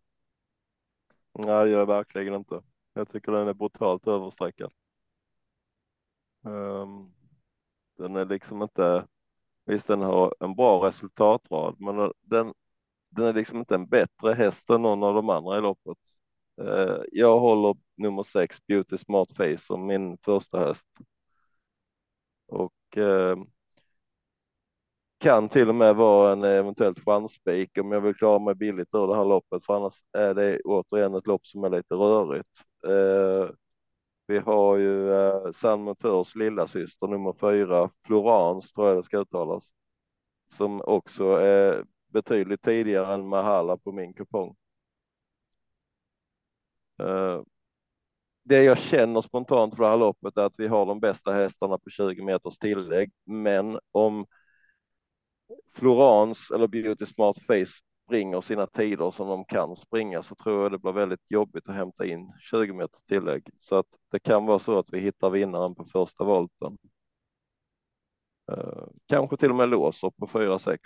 Nej, 1.32 1.50
jag 1.52 1.68
gör 1.68 1.86
verkligen 1.86 2.34
inte. 2.34 2.62
Jag 2.94 3.08
tycker 3.08 3.32
den 3.32 3.48
är 3.48 3.54
brutalt 3.54 4.06
överstreckad. 4.06 4.72
Um, 6.42 6.52
ehm, 6.52 7.12
den 7.96 8.16
är 8.16 8.24
liksom 8.24 8.62
inte, 8.62 9.06
visst 9.64 9.86
den 9.86 10.00
har 10.00 10.34
en 10.40 10.54
bra 10.54 10.86
resultatrad, 10.86 11.76
men 11.80 12.12
den, 12.20 12.54
den 13.08 13.24
är 13.24 13.32
liksom 13.32 13.58
inte 13.58 13.74
en 13.74 13.86
bättre 13.86 14.34
häst 14.34 14.70
än 14.70 14.82
någon 14.82 15.02
av 15.02 15.14
de 15.14 15.30
andra 15.30 15.58
i 15.58 15.60
loppet. 15.60 15.98
Uh, 16.60 17.02
jag 17.12 17.40
håller 17.40 17.76
nummer 17.96 18.22
sex 18.22 18.66
Beauty 18.66 18.96
Smart 18.96 19.28
Face 19.36 19.58
som 19.58 19.86
min 19.86 20.18
första 20.18 20.58
häst. 20.58 20.86
Och 22.46 22.96
uh, 22.96 23.36
kan 25.18 25.48
till 25.48 25.68
och 25.68 25.74
med 25.74 25.96
vara 25.96 26.32
en 26.32 26.44
eventuellt 26.44 27.04
chansspik 27.04 27.78
om 27.78 27.92
jag 27.92 28.00
vill 28.00 28.14
klara 28.14 28.38
mig 28.38 28.54
billigt 28.54 28.94
ur 28.94 29.06
det 29.06 29.16
här 29.16 29.24
loppet, 29.24 29.64
för 29.66 29.76
annars 29.76 29.94
är 30.12 30.34
det 30.34 30.60
återigen 30.64 31.14
ett 31.14 31.26
lopp 31.26 31.46
som 31.46 31.64
är 31.64 31.70
lite 31.70 31.94
rörigt. 31.94 32.62
Eh, 32.86 33.50
vi 34.26 34.38
har 34.38 34.76
ju 34.76 35.12
eh, 35.14 35.52
San 35.52 35.82
Motors 35.82 36.34
lilla 36.34 36.66
syster 36.66 37.06
nummer 37.06 37.32
fyra, 37.40 37.90
Florence 38.06 38.74
tror 38.74 38.88
jag 38.88 38.96
det 38.98 39.02
ska 39.02 39.18
uttalas, 39.18 39.68
som 40.52 40.80
också 40.80 41.24
är 41.24 41.84
betydligt 42.12 42.62
tidigare 42.62 43.14
än 43.14 43.28
Mahala 43.28 43.76
på 43.76 43.92
min 43.92 44.14
kupong. 44.14 44.56
Eh, 47.02 47.42
det 48.44 48.62
jag 48.62 48.78
känner 48.78 49.20
spontant 49.20 49.76
för 49.76 49.82
det 49.82 49.90
här 49.90 49.96
loppet 49.96 50.36
är 50.36 50.42
att 50.42 50.54
vi 50.58 50.66
har 50.68 50.86
de 50.86 51.00
bästa 51.00 51.32
hästarna 51.32 51.78
på 51.78 51.90
20 51.90 52.22
meters 52.22 52.58
tillägg, 52.58 53.12
men 53.24 53.78
om 53.92 54.26
Florence 55.74 56.54
eller 56.54 56.66
Beauty 56.66 57.06
Smart 57.06 57.38
Face 57.38 57.82
springer 58.06 58.40
sina 58.40 58.66
tider 58.66 59.10
som 59.10 59.28
de 59.28 59.44
kan 59.44 59.76
springa 59.76 60.22
så 60.22 60.34
tror 60.34 60.62
jag 60.62 60.72
det 60.72 60.78
blir 60.78 60.92
väldigt 60.92 61.30
jobbigt 61.30 61.68
att 61.68 61.74
hämta 61.74 62.06
in 62.06 62.32
20 62.40 62.72
meter 62.72 63.00
tillägg. 63.08 63.50
Så 63.54 63.76
att 63.76 63.86
det 64.10 64.18
kan 64.20 64.46
vara 64.46 64.58
så 64.58 64.78
att 64.78 64.92
vi 64.92 65.00
hittar 65.00 65.30
vinnaren 65.30 65.74
på 65.74 65.84
första 65.84 66.24
volten. 66.24 66.78
Eh, 68.52 68.84
kanske 69.06 69.36
till 69.36 69.50
och 69.50 69.56
med 69.56 69.68
låser 69.68 70.10
på 70.10 70.26
4-6. 70.26 70.78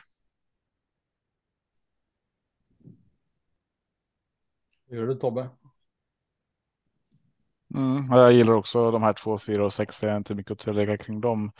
Gör 4.87 5.07
du 5.07 5.15
Tobbe? 5.15 5.49
Mm, 7.75 8.09
jag 8.11 8.33
gillar 8.33 8.53
också 8.53 8.91
de 8.91 9.03
här 9.03 9.13
två, 9.13 9.39
fyra 9.39 9.65
och 9.65 9.73
sex. 9.73 10.01
Det 10.01 10.11
är 10.11 10.17
inte 10.17 10.35
mycket 10.35 10.53
att 10.53 10.59
tillägga 10.59 10.97
kring 10.99 11.21
dem. 11.21 11.53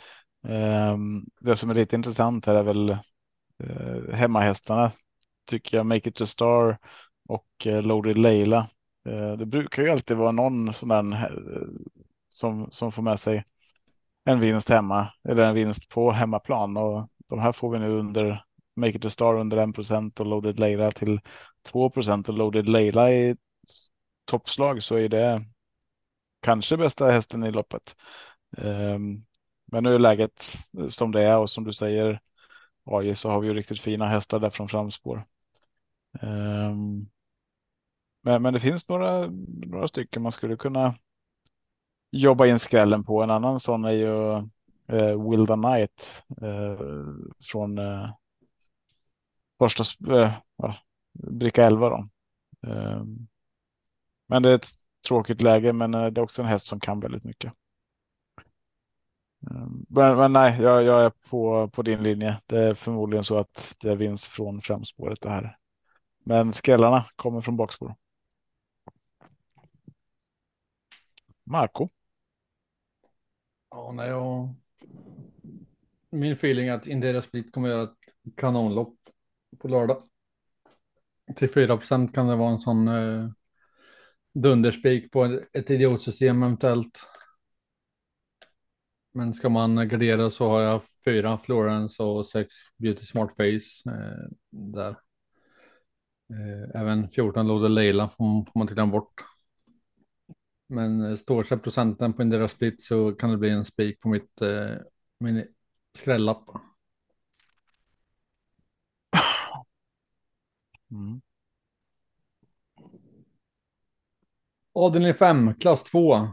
Ehm, 0.47 1.25
det 1.39 1.55
som 1.55 1.69
är 1.69 1.73
lite 1.73 1.95
intressant 1.95 2.45
här 2.45 2.55
är 2.55 2.63
väl 2.63 2.89
eh, 3.63 4.13
hemmahästarna. 4.13 4.91
Tycker 5.45 5.77
jag 5.77 5.85
Make 5.85 6.09
it 6.09 6.21
a 6.21 6.25
star 6.25 6.77
och 7.27 7.67
eh, 7.67 7.81
Loaded 7.81 8.17
Leila. 8.17 8.69
Eh, 9.09 9.31
det 9.31 9.45
brukar 9.45 9.83
ju 9.83 9.89
alltid 9.89 10.17
vara 10.17 10.31
någon 10.31 10.73
sån 10.73 10.89
där 10.89 11.31
som, 12.29 12.71
som 12.71 12.91
får 12.91 13.01
med 13.01 13.19
sig 13.19 13.43
en 14.25 14.39
vinst 14.39 14.69
hemma 14.69 15.07
eller 15.29 15.43
en 15.43 15.55
vinst 15.55 15.89
på 15.89 16.11
hemmaplan 16.11 16.77
och 16.77 17.07
de 17.29 17.39
här 17.39 17.51
får 17.51 17.71
vi 17.71 17.79
nu 17.79 17.89
under 17.89 18.43
Make 18.75 18.97
it 18.97 19.05
a 19.05 19.09
star 19.09 19.35
under 19.35 19.57
1 19.57 19.75
procent 19.75 20.19
och 20.19 20.25
Loaded 20.25 20.59
Leila 20.59 20.91
till 20.91 21.19
2 21.65 21.89
procent 21.89 22.29
och 22.29 22.35
Loaded 22.35 22.69
Leila 22.69 23.11
i 23.11 23.35
toppslag 24.25 24.83
så 24.83 24.95
är 24.95 25.09
det 25.09 25.41
kanske 26.41 26.77
bästa 26.77 27.11
hästen 27.11 27.43
i 27.43 27.51
loppet. 27.51 27.95
Um, 28.57 29.25
men 29.73 29.83
nu 29.83 29.95
är 29.95 29.99
läget 29.99 30.57
som 30.89 31.11
det 31.11 31.21
är 31.21 31.37
och 31.37 31.49
som 31.49 31.63
du 31.63 31.73
säger 31.73 32.19
AJ 32.85 33.15
så 33.15 33.29
har 33.29 33.39
vi 33.41 33.47
ju 33.47 33.53
riktigt 33.53 33.79
fina 33.79 34.05
hästar 34.05 34.39
där 34.39 34.49
från 34.49 34.69
framspår. 34.69 35.25
Um, 36.21 37.09
men, 38.21 38.41
men 38.41 38.53
det 38.53 38.59
finns 38.59 38.89
några, 38.89 39.27
några 39.65 39.87
stycken 39.87 40.21
man 40.21 40.31
skulle 40.31 40.57
kunna 40.57 40.95
jobba 42.11 42.45
in 42.45 42.59
skrällen 42.59 43.03
på. 43.03 43.23
En 43.23 43.29
annan 43.29 43.59
sån 43.59 43.85
är 43.85 43.91
ju 43.91 44.33
eh, 44.87 45.29
Wilda 45.29 45.55
Knight 45.55 46.23
eh, 46.41 46.77
från 47.51 47.77
eh, 47.77 48.09
första 49.59 49.83
eh, 50.13 50.33
bricka 51.13 51.65
11. 51.65 51.89
Då. 51.89 52.07
Eh, 52.69 53.03
men 54.27 54.43
det 54.43 54.49
är 54.49 54.55
ett 54.55 54.69
tråkigt 55.07 55.41
läge, 55.41 55.73
men 55.73 55.93
eh, 55.93 56.05
det 56.05 56.21
är 56.21 56.23
också 56.23 56.41
en 56.41 56.47
häst 56.47 56.67
som 56.67 56.79
kan 56.79 56.99
väldigt 56.99 57.23
mycket. 57.23 57.53
Men, 59.89 60.17
men 60.17 60.33
nej, 60.33 60.61
jag, 60.61 60.83
jag, 60.83 61.05
är 61.05 61.09
på, 61.29 61.67
på 61.67 61.81
din 61.81 62.03
linje. 62.03 62.41
Det 62.45 62.57
är 62.57 62.73
förmodligen 62.73 63.23
så 63.23 63.37
att 63.37 63.75
det 63.81 63.95
vinns 63.95 64.27
från 64.27 64.61
framspåret 64.61 65.21
det 65.21 65.29
här. 65.29 65.57
Men 66.23 66.53
skrällarna 66.53 67.05
kommer 67.15 67.41
från 67.41 67.57
bakspår. 67.57 67.95
Marco. 71.43 71.89
Ja, 73.69 73.91
nej, 73.91 74.09
jag... 74.09 74.55
min 76.09 76.33
feeling 76.33 76.67
är 76.67 76.73
att 76.73 76.87
Indera 76.87 77.21
Split 77.21 77.51
kommer 77.51 77.69
göra 77.69 77.83
ett 77.83 78.35
kanonlopp 78.35 78.95
på 79.59 79.67
lördag. 79.67 80.03
Till 81.35 81.53
4 81.53 81.77
procent 81.77 82.15
kan 82.15 82.27
det 82.27 82.35
vara 82.35 82.51
en 82.51 82.59
sån 82.59 82.87
eh, 82.87 83.29
dunderspik 84.33 85.11
på 85.11 85.41
ett 85.53 85.69
idiotsystem 85.69 86.43
eventuellt. 86.43 87.12
Men 89.13 89.33
ska 89.33 89.49
man 89.49 89.75
gardera 89.89 90.31
så 90.31 90.49
har 90.49 90.61
jag 90.61 90.81
fyra 91.05 91.37
Florence 91.37 92.03
och 92.03 92.27
sex 92.27 92.53
Beauty 92.77 93.05
Smart 93.05 93.31
Face 93.37 93.89
eh, 93.89 94.29
där. 94.49 94.89
Eh, 96.29 96.81
även 96.81 97.09
14 97.09 97.47
Loader 97.47 97.69
Leila 97.69 98.09
får, 98.09 98.45
får 98.45 98.59
man 98.59 98.67
titta 98.67 98.85
bort. 98.85 99.21
Men 100.67 101.01
eh, 101.01 101.15
står 101.15 101.43
sig 101.43 101.57
procenten 101.57 102.13
på 102.13 102.21
Indira 102.21 102.49
Split 102.49 102.83
så 102.83 103.11
kan 103.11 103.29
det 103.31 103.37
bli 103.37 103.49
en 103.49 103.65
spik 103.65 103.99
på 103.99 104.09
mitt 104.09 104.41
eh, 104.41 104.75
min 105.19 105.45
skrällapp. 105.97 106.43
Mm. 110.91 111.21
Avdelning 114.73 115.13
5, 115.13 115.53
klass 115.53 115.83
2. 115.83 116.27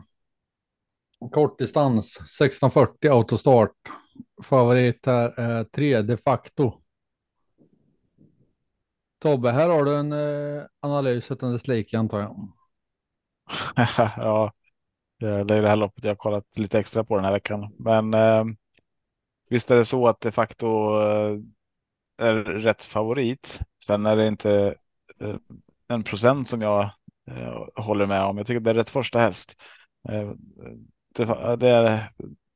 Kortdistans 1.32 2.16
1640 2.16 3.10
autostart. 3.10 3.76
Favorit 4.42 5.06
här 5.06 5.40
är 5.40 5.64
3 5.64 6.02
de 6.02 6.16
facto. 6.16 6.72
Tobbe, 9.18 9.50
här 9.50 9.68
har 9.68 9.84
du 9.84 9.96
en 9.96 10.12
eh, 10.12 10.62
analys 10.80 11.30
utan 11.30 11.52
dess 11.52 11.68
like 11.68 11.98
antar 11.98 12.20
jag. 12.20 12.52
ja, 14.16 14.52
det 15.18 15.28
är 15.28 15.44
det 15.44 15.68
här 15.68 15.76
loppet 15.76 16.04
jag 16.04 16.10
har 16.10 16.16
kollat 16.16 16.44
lite 16.56 16.78
extra 16.78 17.04
på 17.04 17.16
den 17.16 17.24
här 17.24 17.32
veckan. 17.32 17.74
Men 17.78 18.14
eh, 18.14 18.44
visst 19.48 19.70
är 19.70 19.76
det 19.76 19.84
så 19.84 20.06
att 20.06 20.20
de 20.20 20.32
facto 20.32 20.66
eh, 21.00 21.38
är 22.18 22.34
rätt 22.44 22.84
favorit. 22.84 23.60
Sen 23.86 24.06
är 24.06 24.16
det 24.16 24.26
inte 24.26 24.74
eh, 25.20 25.36
en 25.88 26.02
procent 26.02 26.48
som 26.48 26.60
jag 26.60 26.82
eh, 27.30 27.66
håller 27.76 28.06
med 28.06 28.22
om. 28.22 28.36
Jag 28.38 28.46
tycker 28.46 28.60
det 28.60 28.70
är 28.70 28.74
rätt 28.74 28.90
första 28.90 29.18
häst. 29.18 29.62
Eh, 30.08 30.32
det, 31.26 31.56
det, 31.56 31.68
är 31.68 32.12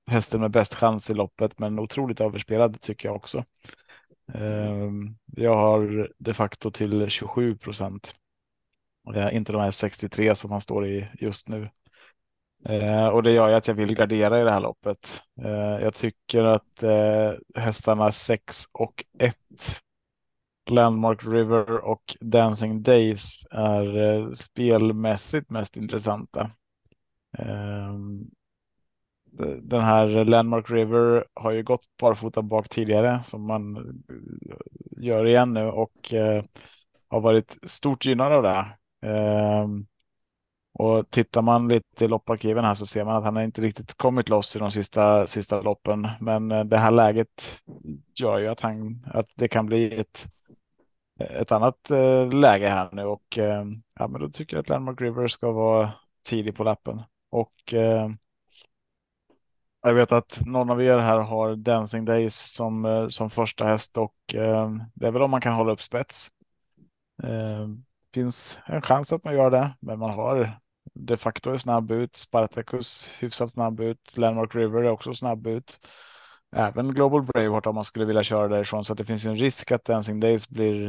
hästen 0.07 0.41
med 0.41 0.51
bäst 0.51 0.75
chans 0.75 1.11
i 1.11 1.15
loppet, 1.15 1.59
men 1.59 1.79
otroligt 1.79 2.21
överspelad 2.21 2.81
tycker 2.81 3.09
jag 3.09 3.17
också. 3.17 3.45
Ehm, 4.33 5.17
jag 5.27 5.57
har 5.57 6.13
de 6.19 6.35
facto 6.35 6.71
till 6.71 7.09
27 7.09 7.57
procent. 7.57 8.15
inte 9.33 9.53
de 9.53 9.61
här 9.61 9.71
63 9.71 10.37
som 10.37 10.51
han 10.51 10.61
står 10.61 10.87
i 10.87 11.09
just 11.21 11.49
nu. 11.49 11.71
Ehm, 12.65 13.13
och 13.13 13.23
det 13.23 13.33
gör 13.33 13.49
ju 13.49 13.55
att 13.55 13.69
jag 13.69 13.75
vill 13.75 13.95
gardera 13.95 14.41
i 14.41 14.45
det 14.45 14.51
här 14.51 14.61
loppet. 14.61 15.23
Ehm, 15.43 15.83
jag 15.83 15.95
tycker 15.95 16.45
att 16.45 16.83
eh, 16.83 17.33
hästarna 17.55 18.13
6 18.13 18.65
och 18.73 19.05
1, 19.19 19.37
Landmark 20.71 21.25
River 21.25 21.71
och 21.71 22.17
Dancing 22.21 22.83
Days 22.83 23.47
är 23.51 23.97
eh, 23.97 24.33
spelmässigt 24.33 25.51
mest 25.51 25.77
intressanta. 25.77 26.51
Den 29.63 29.81
här 29.81 30.25
Landmark 30.25 30.71
River 30.71 31.25
har 31.35 31.51
ju 31.51 31.63
gått 31.63 31.87
barfota 32.01 32.43
bak 32.43 32.69
tidigare 32.69 33.21
som 33.25 33.47
man 33.47 33.77
eh, 33.77 35.05
gör 35.05 35.27
igen 35.27 35.53
nu 35.53 35.67
och 35.67 36.15
eh, 36.15 36.45
har 37.09 37.21
varit 37.21 37.59
stort 37.63 38.07
gynnad 38.07 38.33
av 38.33 38.43
det. 38.43 38.67
Eh, 39.09 39.69
och 40.79 41.11
tittar 41.11 41.43
man 41.43 41.69
lite 41.69 42.05
i 42.05 42.09
lopparkiven 42.09 42.65
här 42.65 42.75
så 42.75 42.87
ser 42.87 43.05
man 43.05 43.17
att 43.17 43.25
han 43.25 43.37
har 43.37 43.43
inte 43.43 43.63
riktigt 43.63 43.95
kommit 43.95 44.29
loss 44.29 44.57
i 44.57 44.59
de 44.59 44.71
sista, 44.71 45.27
sista 45.27 45.61
loppen. 45.61 46.09
Men 46.21 46.51
eh, 46.51 46.65
det 46.65 46.79
här 46.79 46.91
läget 46.91 47.63
gör 48.21 48.39
ju 48.39 48.49
att, 48.49 48.61
han, 48.61 49.07
att 49.07 49.29
det 49.35 49.49
kan 49.49 49.67
bli 49.67 50.01
ett, 50.01 50.27
ett 51.21 51.53
annat 51.53 51.91
eh, 51.91 52.33
läge 52.33 52.69
här 52.69 52.89
nu 52.93 53.03
och 53.05 53.39
eh, 53.39 53.65
ja, 53.99 54.09
men 54.09 54.21
då 54.21 54.29
tycker 54.29 54.57
jag 54.57 54.63
att 54.63 54.69
Landmark 54.69 55.01
River 55.01 55.29
ska 55.29 55.53
vara 55.53 55.93
tidig 56.29 56.57
på 56.57 56.65
lappen. 56.65 57.03
Och 57.31 57.75
eh, 57.75 58.09
jag 59.85 59.95
vet 59.95 60.13
att 60.13 60.47
någon 60.47 60.71
av 60.71 60.83
er 60.83 60.99
här 60.99 61.19
har 61.19 61.57
Dancing 61.57 62.05
Days 62.05 62.53
som, 62.53 62.85
eh, 62.85 63.09
som 63.09 63.31
första 63.31 63.65
häst 63.65 63.97
och 63.99 64.35
eh, 64.35 64.71
det 64.95 65.07
är 65.07 65.11
väl 65.11 65.23
om 65.23 65.31
man 65.31 65.41
kan 65.41 65.55
hålla 65.55 65.73
upp 65.73 65.81
spets. 65.81 66.31
Eh, 67.23 67.69
finns 68.15 68.59
en 68.67 68.83
chans 68.83 69.13
att 69.13 69.25
man 69.25 69.35
gör 69.35 69.51
det, 69.51 69.77
men 69.81 69.99
man 69.99 70.11
har 70.11 70.61
de 70.95 71.17
facto 71.17 71.51
är 71.51 71.57
snabb 71.57 71.91
ut. 71.91 72.17
Spartacus 72.17 73.09
hyfsat 73.19 73.51
snabb 73.51 73.81
ut. 73.81 74.17
Landmark 74.17 74.55
River 74.55 74.83
är 74.83 74.91
också 74.91 75.15
snabb 75.15 75.47
ut. 75.47 75.87
Även 76.57 76.95
Global 76.95 77.23
Braveheart 77.23 77.67
om 77.67 77.75
man 77.75 77.85
skulle 77.85 78.05
vilja 78.05 78.23
köra 78.23 78.49
därifrån 78.49 78.85
så 78.85 78.93
att 78.93 78.99
det 78.99 79.05
finns 79.05 79.25
en 79.25 79.37
risk 79.37 79.73
att 79.73 79.85
Dancing 79.85 80.21
Days 80.21 80.49
blir, 80.49 80.89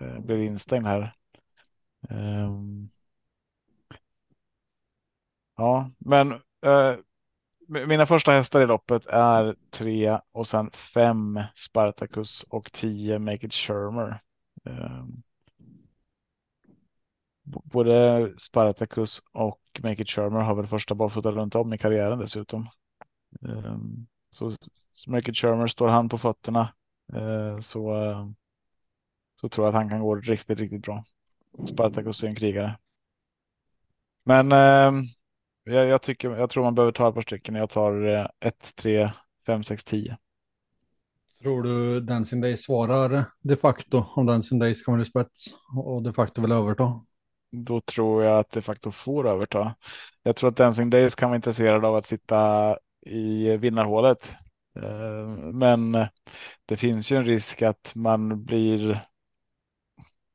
eh, 0.00 0.20
blir 0.20 0.38
instängd 0.38 0.86
här. 0.86 1.14
Um, 2.10 2.90
ja, 5.56 5.90
men 5.98 6.32
eh, 6.66 6.96
mina 7.68 8.06
första 8.06 8.32
hästar 8.32 8.60
i 8.60 8.66
loppet 8.66 9.06
är 9.06 9.56
tre 9.70 10.18
och 10.32 10.48
sen 10.48 10.70
fem 10.70 11.40
Spartacus 11.54 12.42
och 12.42 12.72
tio 12.72 13.18
Make 13.18 13.46
It 13.46 13.54
Shermer. 13.54 14.20
Ehm, 14.64 15.22
både 17.44 18.32
Spartacus 18.38 19.22
och 19.32 19.60
Make 19.82 20.02
It 20.02 20.10
Shermer 20.10 20.40
har 20.40 20.54
väl 20.54 20.66
första 20.66 20.94
barfota 20.94 21.30
runt 21.30 21.54
om 21.54 21.72
i 21.72 21.78
karriären 21.78 22.18
dessutom. 22.18 22.68
Ehm, 23.48 24.06
så 24.30 24.56
Make 25.06 25.30
It 25.30 25.36
Shermer 25.36 25.66
står 25.66 25.88
han 25.88 26.08
på 26.08 26.18
fötterna 26.18 26.74
eh, 27.12 27.58
så, 27.58 27.94
så 29.40 29.48
tror 29.48 29.66
jag 29.66 29.74
att 29.74 29.80
han 29.82 29.90
kan 29.90 30.00
gå 30.00 30.14
riktigt, 30.14 30.58
riktigt 30.58 30.82
bra. 30.82 31.04
Spartacus 31.66 32.22
är 32.22 32.28
en 32.28 32.34
krigare. 32.34 32.78
Men 34.24 34.52
ehm, 34.52 35.04
jag, 35.64 35.86
jag, 35.86 36.02
tycker, 36.02 36.30
jag 36.30 36.50
tror 36.50 36.64
man 36.64 36.74
behöver 36.74 36.92
ta 36.92 37.08
ett 37.08 37.14
par 37.14 37.22
stycken. 37.22 37.54
Jag 37.54 37.70
tar 37.70 38.30
1, 38.40 38.76
3, 38.76 39.10
5, 39.46 39.62
6, 39.62 39.84
10. 39.84 40.16
Tror 41.42 41.62
du 41.62 42.00
Dancing 42.00 42.40
Days 42.40 42.64
svarar 42.64 43.24
de 43.40 43.56
facto 43.56 44.04
om 44.14 44.26
Dancing 44.26 44.58
Days 44.58 44.82
kommer 44.82 45.02
i 45.02 45.04
spets 45.04 45.44
och 45.76 46.02
de 46.02 46.12
facto 46.12 46.42
vill 46.42 46.52
överta? 46.52 47.00
då 47.54 47.80
tror 47.80 48.24
jag 48.24 48.38
att 48.38 48.50
det 48.50 48.62
faktiskt 48.62 48.96
får 48.96 49.28
överta. 49.28 49.74
Jag 50.22 50.36
tror 50.36 50.50
att 50.50 50.56
Dancing 50.56 50.90
Days 50.90 51.14
kan 51.14 51.28
vara 51.28 51.36
intresserad 51.36 51.84
av 51.84 51.96
att 51.96 52.06
sitta 52.06 52.78
i 53.06 53.56
vinnarhålet. 53.56 54.36
Eh, 54.80 55.28
men 55.52 55.92
det 56.66 56.76
finns 56.76 57.12
ju 57.12 57.16
en 57.16 57.24
risk 57.24 57.62
att 57.62 57.92
man 57.94 58.44
blir 58.44 59.04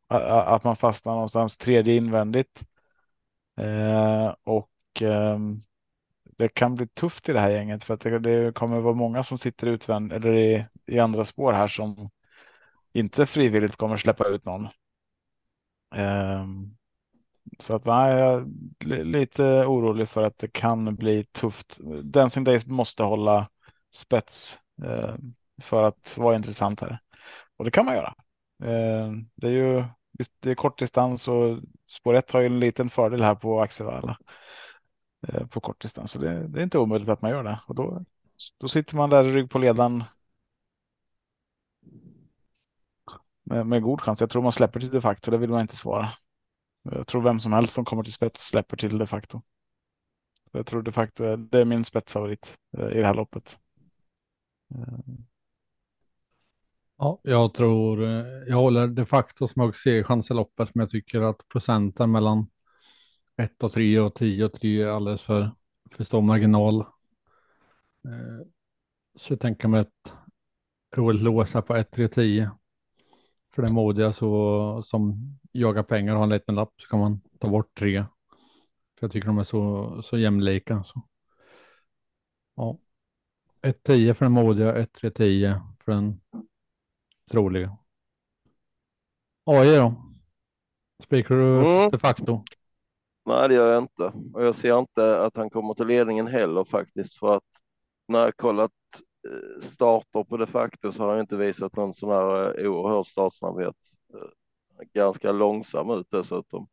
att 0.08 0.64
man 0.64 0.76
fastnar 0.76 1.14
någonstans 1.14 1.58
tredje 1.58 1.96
invändigt. 1.96 2.64
Eh, 3.58 4.36
och 4.44 4.69
Ehm, 5.02 5.62
det 6.40 6.48
kan 6.48 6.76
bli 6.76 6.88
tufft 6.88 7.30
i 7.30 7.34
det 7.34 7.40
här 7.40 7.52
gänget 7.52 7.84
för 7.84 7.94
att 7.94 8.02
det, 8.02 8.20
det 8.20 8.56
kommer 8.56 8.80
vara 8.80 8.94
många 8.94 9.24
som 9.24 9.38
sitter 9.38 9.68
utvänd 9.68 10.14
eller 10.14 10.36
i, 10.36 10.66
i 10.86 11.00
andra 11.00 11.26
spår 11.26 11.54
här 11.54 11.68
som 11.68 12.10
inte 12.94 13.26
frivilligt 13.26 13.76
kommer 13.76 13.98
släppa 13.98 14.28
ut 14.28 14.46
någon. 14.46 14.68
Um, 15.96 16.78
så 17.60 17.76
att 17.76 17.86
nej, 17.86 18.20
jag 18.20 18.42
är 18.86 19.04
lite 19.04 19.44
orolig 19.44 20.10
för 20.10 20.24
att 20.24 20.38
det 20.38 20.48
kan 20.48 20.96
bli 20.96 21.24
tufft. 21.24 21.80
Dancing 22.04 22.44
Days 22.44 22.66
måste 22.66 23.04
hålla 23.04 23.50
spets 23.96 24.60
uh, 24.84 25.16
för 25.62 25.84
att 25.84 26.18
vara 26.18 26.36
intressant 26.36 26.82
här. 26.82 27.00
Och 27.58 27.66
det 27.66 27.72
kan 27.72 27.86
man 27.86 27.96
göra. 27.96 28.16
Uh, 28.64 29.14
det 29.36 29.48
är 29.48 29.52
ju 29.52 29.84
det 30.40 30.52
är 30.52 30.56
kort 30.56 30.80
distans 30.80 31.28
och 31.28 31.60
spår 31.88 32.14
1 32.14 32.32
har 32.32 32.40
ju 32.40 32.46
en 32.46 32.60
liten 32.60 32.90
fördel 32.90 33.24
här 33.24 33.36
på 33.36 33.62
Axevalla 33.62 34.18
Eh, 35.28 35.48
på 35.48 35.60
kort 35.60 35.82
distans. 35.82 36.12
Så 36.12 36.20
det, 36.20 36.48
det, 36.48 36.60
är 36.60 36.64
inte 36.64 36.80
omöjligt 36.80 37.10
att 37.10 37.22
man 37.22 37.32
gör 37.32 37.44
det. 37.44 37.60
Och 37.68 37.76
då, 37.76 38.06
då 38.58 38.68
sitter 38.68 38.96
man 38.96 39.10
där 39.10 39.24
i 39.24 39.32
rygg 39.32 39.50
på 39.50 39.60
ledan 39.60 40.04
med, 43.44 43.68
med 43.68 43.82
god 43.82 44.02
chans. 44.02 44.22
Jag 44.22 44.30
tror 44.30 44.44
man 44.44 44.52
släpper 44.52 44.80
till 44.80 44.90
de 44.90 45.02
facto, 45.02 45.32
det 45.32 45.38
vill 45.38 45.50
man 45.50 45.62
inte 45.62 45.76
svara. 45.76 46.10
Jag 46.84 47.08
tror 47.08 47.22
vem 47.22 47.40
som 47.40 47.54
helst 47.54 47.74
som 47.74 47.86
kommer 47.86 48.04
till 48.04 48.14
spets 48.14 48.50
släpper 48.50 48.78
till 48.78 48.98
de 48.98 49.08
facto. 49.08 49.42
Jag 50.52 50.66
tror 50.66 50.82
de 50.82 50.92
facto 50.92 51.26
eh, 51.26 51.38
det 51.38 51.60
är 51.60 51.66
min 51.66 51.86
spetsfavorit 51.86 52.58
eh, 52.78 52.88
i 52.88 53.00
det 53.00 53.06
här 53.06 53.14
loppet. 53.14 53.60
Ja, 56.98 57.20
jag 57.24 57.54
tror 57.54 58.04
jag 58.48 58.58
håller 58.58 58.88
de 58.88 59.06
facto 59.06 59.48
som 59.48 59.62
högst 59.62 59.84
chans 60.06 60.32
i 60.32 60.34
loppet, 60.34 60.76
men 60.76 60.82
jag 60.84 60.90
tycker 60.90 61.22
att 61.22 61.48
procenten 61.48 62.12
mellan 62.12 62.48
1 63.40 63.64
och 63.64 63.72
3 63.72 64.00
och 64.00 64.16
10 64.16 64.46
och 64.46 64.54
3 64.54 64.82
är 64.82 64.88
alldeles 64.88 65.22
för, 65.22 65.52
för 65.92 66.04
stor 66.04 66.22
marginal. 66.22 66.80
Eh, 68.06 68.48
så 69.16 69.34
jag 69.34 69.40
tänker 69.40 69.68
mig 69.68 69.80
att 69.80 70.14
vill 70.98 71.24
låsa 71.24 71.62
på 71.62 71.76
1, 71.76 71.92
3, 71.92 72.08
10 72.08 72.52
för 73.56 73.62
det 73.62 73.74
modiga 73.74 74.14
så, 74.14 74.84
som 74.86 75.18
jagar 75.52 75.84
pengar 75.84 76.14
och 76.14 76.18
har 76.18 76.24
en 76.24 76.30
liten 76.30 76.56
lapp 76.56 76.74
så 76.82 76.88
kan 76.88 77.00
man 77.00 77.22
ta 77.40 77.50
bort 77.50 77.78
tre. 77.78 78.06
För 79.00 79.06
jag 79.06 79.12
tycker 79.12 79.28
de 79.28 79.38
är 79.38 79.44
så, 79.44 80.02
så 80.02 80.18
jämlika. 80.18 80.84
Så. 80.84 81.02
Ja. 82.56 82.78
1-10 83.62 84.14
för 84.14 84.26
den 84.26 84.32
modiga, 84.32 84.86
1-3-10 84.86 85.62
för 85.80 85.92
den 85.92 86.22
troliga. 87.32 87.78
AI 89.46 89.76
då? 89.76 89.96
Spikar 91.04 91.36
du 91.36 91.60
mm. 91.60 91.90
de 91.92 92.00
facto? 92.00 92.44
Nej, 93.30 93.50
det 93.50 93.56
gör 93.56 93.72
jag 93.74 93.84
inte. 93.84 94.14
Och 94.34 94.46
jag 94.46 94.56
ser 94.56 94.80
inte 94.80 95.22
att 95.22 95.36
han 95.36 95.50
kommer 95.50 95.74
till 95.74 95.88
ledningen 95.88 96.28
heller 96.28 96.64
faktiskt. 96.64 97.18
För 97.20 97.36
att 97.36 97.44
när 98.08 98.20
jag 98.20 98.38
kollat 98.38 98.72
eh, 99.28 99.62
starter 99.62 100.24
på 100.24 100.38
de 100.38 100.48
facto 100.48 100.92
så 100.92 101.04
har 101.04 101.12
han 101.12 101.20
inte 101.20 101.38
visat 101.38 101.76
någon 101.76 101.94
sån 101.94 102.10
här 102.10 102.60
eh, 102.60 102.72
oerhörd 102.72 103.06
startsnabbhet. 103.06 103.76
Eh, 104.14 104.86
ganska 104.94 105.32
långsam 105.32 105.90
ut 105.92 106.08
dessutom. 106.12 106.68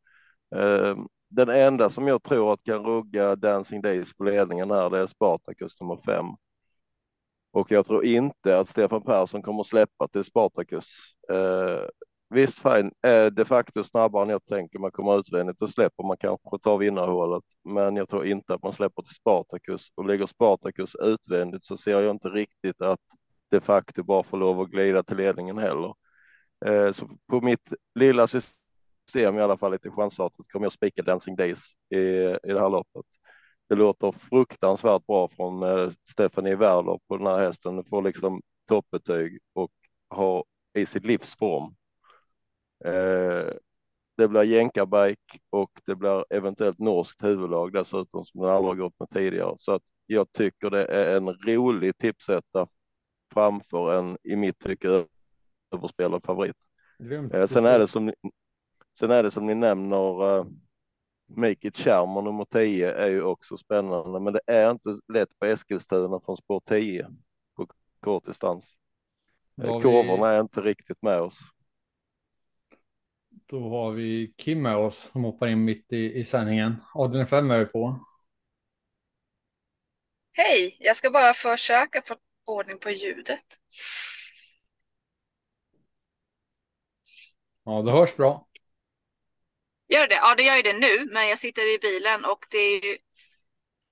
Ehm, 0.56 1.08
den 1.28 1.48
enda 1.48 1.90
som 1.90 2.08
jag 2.08 2.22
tror 2.22 2.52
att 2.52 2.64
kan 2.64 2.84
rugga 2.84 3.36
Dancing 3.36 3.82
Days 3.82 4.14
på 4.14 4.24
ledningen 4.24 4.70
här, 4.70 4.90
det 4.90 4.98
är 4.98 5.06
Spartacus 5.06 5.80
nummer 5.80 5.96
fem. 6.06 6.26
Och 7.52 7.70
jag 7.70 7.86
tror 7.86 8.04
inte 8.04 8.58
att 8.58 8.68
Stefan 8.68 9.02
Persson 9.02 9.42
kommer 9.42 9.62
släppa 9.62 10.08
till 10.08 10.24
Spartacus. 10.24 10.86
Visst, 12.28 12.60
fine, 12.60 12.92
är 13.02 13.30
de 13.30 13.44
facto 13.44 13.84
snabbare 13.84 14.22
än 14.22 14.28
jag 14.28 14.44
tänker. 14.46 14.78
Man 14.78 14.90
kommer 14.90 15.18
utvändigt 15.18 15.62
och 15.62 15.70
släpper 15.70 16.04
man 16.04 16.16
kanske 16.16 16.58
tar 16.58 16.78
vinnarhålet, 16.78 17.44
men 17.64 17.96
jag 17.96 18.08
tror 18.08 18.26
inte 18.26 18.54
att 18.54 18.62
man 18.62 18.72
släpper 18.72 19.02
till 19.02 19.14
Spartacus 19.14 19.88
och 19.94 20.04
lägger 20.06 20.26
Spartacus 20.26 20.94
utvändigt 20.94 21.64
så 21.64 21.76
ser 21.76 22.00
jag 22.00 22.10
inte 22.10 22.28
riktigt 22.28 22.80
att 22.80 23.00
de 23.50 23.60
facto 23.60 24.02
bara 24.02 24.22
får 24.22 24.38
lov 24.38 24.60
att 24.60 24.70
glida 24.70 25.02
till 25.02 25.16
ledningen 25.16 25.58
heller. 25.58 25.94
Eh, 26.66 26.92
så 26.92 27.08
på 27.28 27.40
mitt 27.40 27.72
lilla 27.94 28.26
system 28.26 29.38
i 29.38 29.40
alla 29.40 29.56
fall 29.56 29.72
lite 29.72 29.90
chansartat 29.90 30.46
kommer 30.48 30.66
jag 30.66 30.72
spika 30.72 31.02
Dancing 31.02 31.36
Days 31.36 31.62
i, 31.90 31.98
i 31.98 32.38
det 32.52 32.60
här 32.60 32.70
loppet. 32.70 33.06
Det 33.68 33.74
låter 33.74 34.12
fruktansvärt 34.12 35.06
bra 35.06 35.28
från 35.28 35.62
eh, 35.62 35.90
Stephanie 36.10 36.56
Werler 36.56 37.00
på 37.08 37.16
den 37.16 37.26
här 37.26 37.38
hästen. 37.38 37.76
Den 37.76 37.84
får 37.84 38.02
liksom 38.02 38.42
toppbetyg 38.68 39.38
och 39.52 39.72
har 40.08 40.44
i 40.78 40.86
sitt 40.86 41.04
livs 41.04 41.36
form 41.36 41.74
det 44.16 44.28
blir 44.28 44.42
jänkarbike 44.42 45.38
och 45.50 45.70
det 45.86 45.94
blir 45.94 46.24
eventuellt 46.30 46.78
norskt 46.78 47.24
huvudlag 47.24 47.72
dessutom 47.72 48.24
som 48.24 48.40
den 48.40 48.50
aldrig 48.50 48.78
gått 48.78 49.00
med 49.00 49.10
tidigare. 49.10 49.54
Så 49.58 49.72
att 49.72 49.82
jag 50.06 50.32
tycker 50.32 50.70
det 50.70 50.84
är 50.84 51.16
en 51.16 51.28
rolig 51.28 51.98
tipsetta 51.98 52.68
framför 53.34 53.98
en 53.98 54.18
i 54.22 54.36
mitt 54.36 54.58
tycke 54.58 55.06
överspelad 55.74 56.22
favorit. 56.24 56.56
Eh, 57.32 57.46
sen 57.46 57.66
är 57.66 57.78
det 57.78 57.86
som 57.86 58.12
sen 58.98 59.10
är 59.10 59.22
det 59.22 59.30
som 59.30 59.46
ni 59.46 59.54
nämner 59.54 60.46
Make 61.28 61.68
it 61.68 61.76
Charmer 61.76 62.22
nummer 62.22 62.44
10 62.44 62.92
är 62.92 63.06
ju 63.06 63.22
också 63.22 63.56
spännande, 63.56 64.20
men 64.20 64.32
det 64.32 64.40
är 64.46 64.70
inte 64.70 64.98
lätt 65.12 65.38
på 65.38 65.46
Eskilstuna 65.46 66.20
från 66.20 66.36
spår 66.36 66.60
10 66.60 67.08
på 67.56 67.66
kort 68.00 68.26
distans. 68.26 68.76
Kurvorna 69.60 70.30
vi... 70.30 70.36
är 70.36 70.40
inte 70.40 70.60
riktigt 70.60 71.02
med 71.02 71.20
oss. 71.20 71.38
Då 73.46 73.68
har 73.68 73.92
vi 73.92 74.34
Kim 74.36 74.62
med 74.62 74.76
oss 74.76 75.08
som 75.12 75.24
hoppar 75.24 75.46
in 75.46 75.64
mitt 75.64 75.92
i, 75.92 76.18
i 76.20 76.24
sändningen. 76.24 76.76
Adrian 76.94 77.26
5 77.26 77.50
är 77.50 77.58
vi 77.58 77.66
på. 77.66 78.00
Hej, 80.32 80.76
jag 80.80 80.96
ska 80.96 81.10
bara 81.10 81.34
försöka 81.34 82.02
få 82.02 82.16
ordning 82.44 82.78
på 82.78 82.90
ljudet. 82.90 83.44
Ja, 87.64 87.82
det 87.82 87.92
hörs 87.92 88.16
bra. 88.16 88.46
Gör 89.88 90.08
det? 90.08 90.14
Ja, 90.14 90.34
det 90.34 90.42
gör 90.42 90.56
ju 90.56 90.62
det 90.62 90.72
nu, 90.78 91.10
men 91.12 91.28
jag 91.28 91.38
sitter 91.38 91.74
i 91.74 91.78
bilen 91.78 92.24
och 92.24 92.46
det 92.50 92.58
är 92.58 92.84
ju 92.84 92.98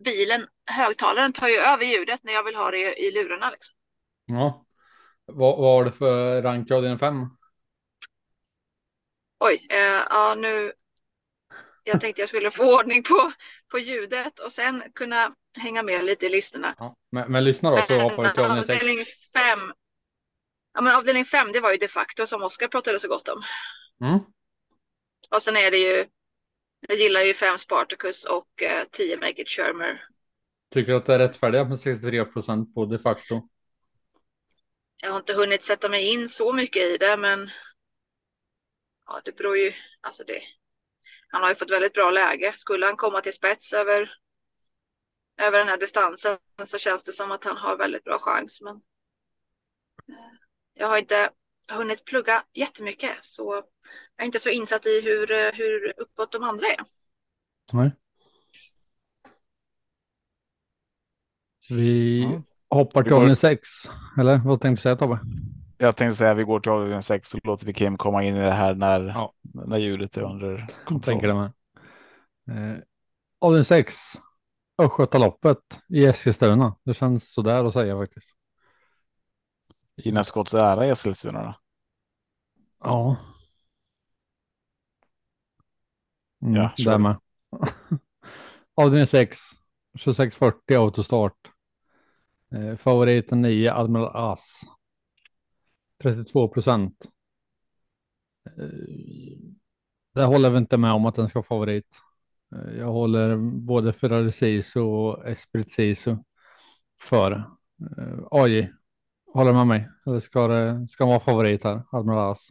bilen, 0.05 0.47
högtalaren 0.67 1.33
tar 1.33 1.49
ju 1.49 1.57
över 1.57 1.85
ljudet 1.85 2.25
när 2.25 2.33
jag 2.33 2.45
vill 2.45 2.57
ha 2.57 2.71
det 2.71 3.01
i 3.01 3.11
lurarna. 3.11 3.51
Liksom. 3.51 3.75
Ja, 4.27 4.67
vad, 5.27 5.59
vad 5.59 5.75
har 5.77 5.85
du 5.85 5.93
för 5.93 6.43
rank 6.43 6.71
av 6.71 6.83
din 6.83 6.99
5? 6.99 7.27
Oj, 9.45 9.67
eh, 9.71 10.03
ja 10.11 10.35
nu. 10.35 10.73
Jag 11.85 12.01
tänkte 12.01 12.23
jag 12.23 12.29
skulle 12.29 12.51
få 12.51 12.79
ordning 12.79 13.03
på, 13.03 13.33
på 13.71 13.79
ljudet 13.79 14.39
och 14.39 14.53
sen 14.53 14.83
kunna 14.95 15.35
hänga 15.59 15.83
med 15.83 16.05
lite 16.05 16.27
i 16.27 16.29
listorna. 16.29 16.75
Ja, 16.79 16.97
men, 17.11 17.33
men 17.33 17.45
lyssna 17.45 17.71
då 17.71 17.83
så 17.83 17.99
hoppar 17.99 18.23
vi 18.23 18.31
till 18.31 18.43
avdelning 18.43 18.65
6. 18.65 18.83
Avdelning 18.83 19.05
5. 19.33 19.73
Ja, 20.75 20.81
men 20.81 20.95
avdelning 20.95 21.25
5, 21.25 21.53
det 21.53 21.61
var 21.61 21.73
ju 21.73 21.77
de 21.77 21.89
facto 21.89 22.27
som 22.27 22.43
Oskar 22.43 22.69
pratade 22.69 23.01
så 23.01 23.09
gott 23.09 23.29
om. 23.29 23.43
Mm. 24.01 24.19
Och 25.31 25.43
sen 25.43 25.57
är 25.57 25.71
det 25.71 25.79
ju. 25.79 26.07
Jag 26.89 26.99
gillar 26.99 27.21
ju 27.21 27.35
5 27.35 27.59
Spartacus 27.59 28.25
och 28.25 28.49
10 28.91 29.15
eh, 29.15 29.21
Make 29.21 29.43
It 29.43 29.49
Shermer. 29.49 30.09
Tycker 30.71 30.93
du 30.93 30.99
att 30.99 31.07
det 31.07 31.15
är 31.15 31.19
rättfärdigt 31.19 31.69
med 31.69 31.81
63 31.81 32.25
procent 32.25 32.75
på 32.75 32.85
de 32.85 32.99
facto? 32.99 33.49
Jag 35.03 35.11
har 35.11 35.19
inte 35.19 35.35
hunnit 35.35 35.65
sätta 35.65 35.89
mig 35.89 36.13
in 36.13 36.29
så 36.29 36.53
mycket 36.53 36.83
i 36.83 36.97
det, 36.97 37.17
men 37.17 37.51
ja, 39.07 39.21
det 39.25 39.37
beror 39.37 39.57
ju, 39.57 39.73
alltså 40.01 40.25
det. 40.25 40.43
Han 41.29 41.43
har 41.43 41.49
ju 41.49 41.55
fått 41.55 41.71
väldigt 41.71 41.93
bra 41.95 42.11
läge. 42.11 42.55
Skulle 42.57 42.87
han 42.87 42.97
komma 42.97 43.21
till 43.21 43.33
spets 43.33 43.73
över, 43.73 44.15
över 45.41 45.59
den 45.59 45.69
här 45.69 45.79
distansen 45.79 46.39
så 46.67 46.79
känns 46.79 47.03
det 47.03 47.13
som 47.13 47.33
att 47.33 47.45
han 47.45 47.57
har 47.57 47.77
väldigt 47.77 48.05
bra 48.05 48.19
chans. 48.19 48.61
Men 48.61 48.77
eh, 50.09 50.25
jag 50.75 50.89
har 50.89 50.99
inte 50.99 51.31
hunnit 51.69 52.05
plugga 52.05 52.45
jättemycket 52.53 53.17
så 53.23 53.55
jag 54.17 54.23
är 54.23 54.27
inte 54.27 54.41
så 54.41 54.51
insatt 54.51 54.87
i 54.87 55.01
hur, 55.01 55.53
hur 55.53 56.01
uppåt 56.01 56.33
de 56.33 56.43
andra 56.43 56.67
är. 56.67 56.81
Nej. 57.73 57.91
Vi 61.69 62.23
ja. 62.23 62.43
hoppar 62.69 63.03
till 63.03 63.13
avdelning 63.13 63.37
sex, 63.37 63.69
eller 64.19 64.39
vad 64.45 64.61
tänkte 64.61 64.81
du 64.81 64.83
säga 64.83 64.97
Tobbe? 64.97 65.21
Jag 65.79 65.97
tänkte 65.97 66.17
säga 66.17 66.31
att 66.31 66.39
vi 66.39 66.45
går 66.45 66.61
till 66.61 66.73
avdelning 66.73 67.03
6 67.03 67.29
så 67.29 67.39
låter 67.45 67.67
vi 67.67 67.75
Kim 67.75 67.97
komma 67.97 68.25
in 68.25 68.37
i 68.37 68.41
det 68.41 68.53
här 68.53 68.75
när, 68.75 69.01
ja. 69.01 69.33
när 69.43 69.79
ljudet 69.79 70.17
är 70.17 70.23
under 70.23 70.67
kontroll. 70.87 71.03
Tänker 71.03 71.29
det 71.29 71.35
med. 71.35 71.53
Eh, 72.49 72.79
avdelning 73.39 73.65
6. 73.65 73.95
Östgötaloppet 74.79 75.81
i 75.89 76.05
Eskilstuna. 76.05 76.77
Det 76.85 76.95
känns 76.95 77.33
sådär 77.33 77.65
att 77.65 77.73
säga 77.73 77.99
faktiskt. 77.99 78.29
Gina 79.97 80.25
Scotts 80.25 80.55
ära 80.55 80.87
i 80.87 80.91
Eskilstuna 80.91 81.43
då? 81.43 81.55
Ja. 82.81 83.17
Mm, 86.43 86.55
ja, 86.55 86.73
där 86.85 86.99
med. 86.99 87.17
avdelning 88.75 89.07
6. 89.07 89.39
2640 89.93 90.77
autostart. 90.77 91.51
Eh, 92.53 92.77
favoriten 92.77 93.43
9 93.43 93.73
Admiral 93.75 94.11
As. 94.15 94.61
32 96.05 96.49
procent. 96.49 97.07
Eh, 98.59 98.65
det 100.15 100.25
håller 100.25 100.51
vi 100.51 100.59
inte 100.59 100.77
med 100.77 100.93
om 100.93 101.07
att 101.07 101.15
den 101.15 101.29
ska 101.29 101.39
vara 101.39 101.47
favorit. 101.47 101.97
Eh, 102.57 102.79
Jag 102.79 102.87
håller 102.87 103.37
både 103.61 103.93
Ferrari 103.93 104.33
Sisu 104.33 104.81
och 104.81 105.29
Esprit 105.29 105.73
Sisu 105.73 106.17
före. 107.01 107.45
Eh, 107.99 108.19
AJ, 108.31 108.73
håller 109.33 109.53
med 109.53 109.67
mig? 109.67 109.89
Eller 110.07 110.21
ska 110.21 110.49
det 110.49 110.89
ska 110.89 111.05
han 111.05 111.09
vara 111.11 111.21
favorit 111.21 111.65
här? 111.65 111.83
As 112.31 112.47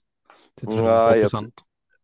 till 0.56 0.68
32 0.68 0.84
Nej, 0.84 1.20
jag- 1.20 1.32
procent. 1.32 1.54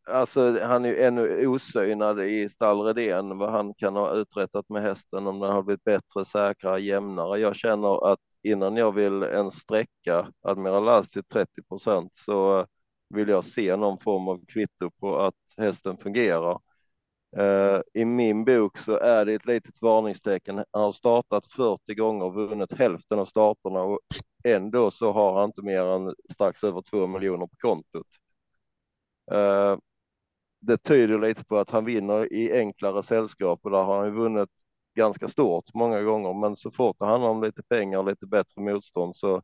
Alltså 0.07 0.59
han 0.63 0.85
är 0.85 0.89
ju 0.89 1.03
ännu 1.03 1.47
osynad 1.47 2.19
i 2.23 2.49
stall 2.49 2.81
Redén 2.81 3.37
vad 3.37 3.51
han 3.51 3.73
kan 3.73 3.95
ha 3.95 4.13
uträttat 4.15 4.69
med 4.69 4.81
hästen 4.83 5.27
om 5.27 5.39
den 5.39 5.51
har 5.51 5.63
blivit 5.63 5.83
bättre, 5.83 6.25
säkrare, 6.25 6.79
jämnare. 6.81 7.39
Jag 7.39 7.55
känner 7.55 8.11
att 8.11 8.19
innan 8.43 8.75
jag 8.77 8.91
vill 8.91 9.23
en 9.23 9.51
sträcka 9.51 10.31
Admiral 10.41 10.89
As 10.89 11.09
till 11.09 11.23
30 11.23 11.63
procent 11.63 12.15
så 12.15 12.65
vill 13.09 13.29
jag 13.29 13.45
se 13.45 13.75
någon 13.75 13.99
form 13.99 14.27
av 14.27 14.45
kvitto 14.45 14.91
på 14.91 15.19
att 15.19 15.35
hästen 15.57 15.97
fungerar. 15.97 16.59
Eh, 17.37 17.81
I 17.93 18.05
min 18.05 18.45
bok 18.45 18.77
så 18.77 18.97
är 18.99 19.25
det 19.25 19.33
ett 19.33 19.45
litet 19.45 19.81
varningstecken. 19.81 20.55
Han 20.71 20.83
har 20.83 20.91
startat 20.91 21.47
40 21.47 21.95
gånger 21.95 22.25
och 22.25 22.33
vunnit 22.33 22.73
hälften 22.73 23.19
av 23.19 23.25
starterna 23.25 23.81
och 23.83 23.99
ändå 24.43 24.91
så 24.91 25.11
har 25.11 25.33
han 25.39 25.45
inte 25.45 25.61
mer 25.61 25.81
än 25.85 26.15
strax 26.33 26.63
över 26.63 26.81
2 26.81 27.07
miljoner 27.07 27.47
på 27.47 27.55
kontot. 27.57 28.07
Eh, 29.31 29.77
det 30.61 30.77
tyder 30.77 31.19
lite 31.19 31.45
på 31.45 31.57
att 31.57 31.69
han 31.69 31.85
vinner 31.85 32.33
i 32.33 32.53
enklare 32.59 33.03
sällskap 33.03 33.59
och 33.63 33.71
där 33.71 33.83
har 33.83 33.97
han 33.97 34.05
ju 34.07 34.13
vunnit 34.13 34.49
ganska 34.99 35.27
stort 35.27 35.65
många 35.73 36.01
gånger. 36.03 36.33
Men 36.33 36.55
så 36.55 36.71
fort 36.71 36.97
det 36.99 37.05
handlar 37.05 37.29
om 37.29 37.43
lite 37.43 37.63
pengar 37.63 37.99
och 37.99 38.05
lite 38.09 38.25
bättre 38.27 38.61
motstånd 38.61 39.15
så 39.15 39.41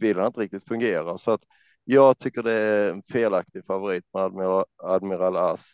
vill 0.00 0.16
han 0.18 0.26
inte 0.26 0.40
riktigt 0.40 0.68
fungera. 0.68 1.18
Så 1.18 1.30
att 1.32 1.42
jag 1.84 2.18
tycker 2.18 2.42
det 2.42 2.52
är 2.52 2.90
en 2.92 3.02
felaktig 3.02 3.66
favorit 3.66 4.04
med 4.14 4.22
Admiral, 4.24 4.64
Admiral 4.84 5.36
As. 5.36 5.66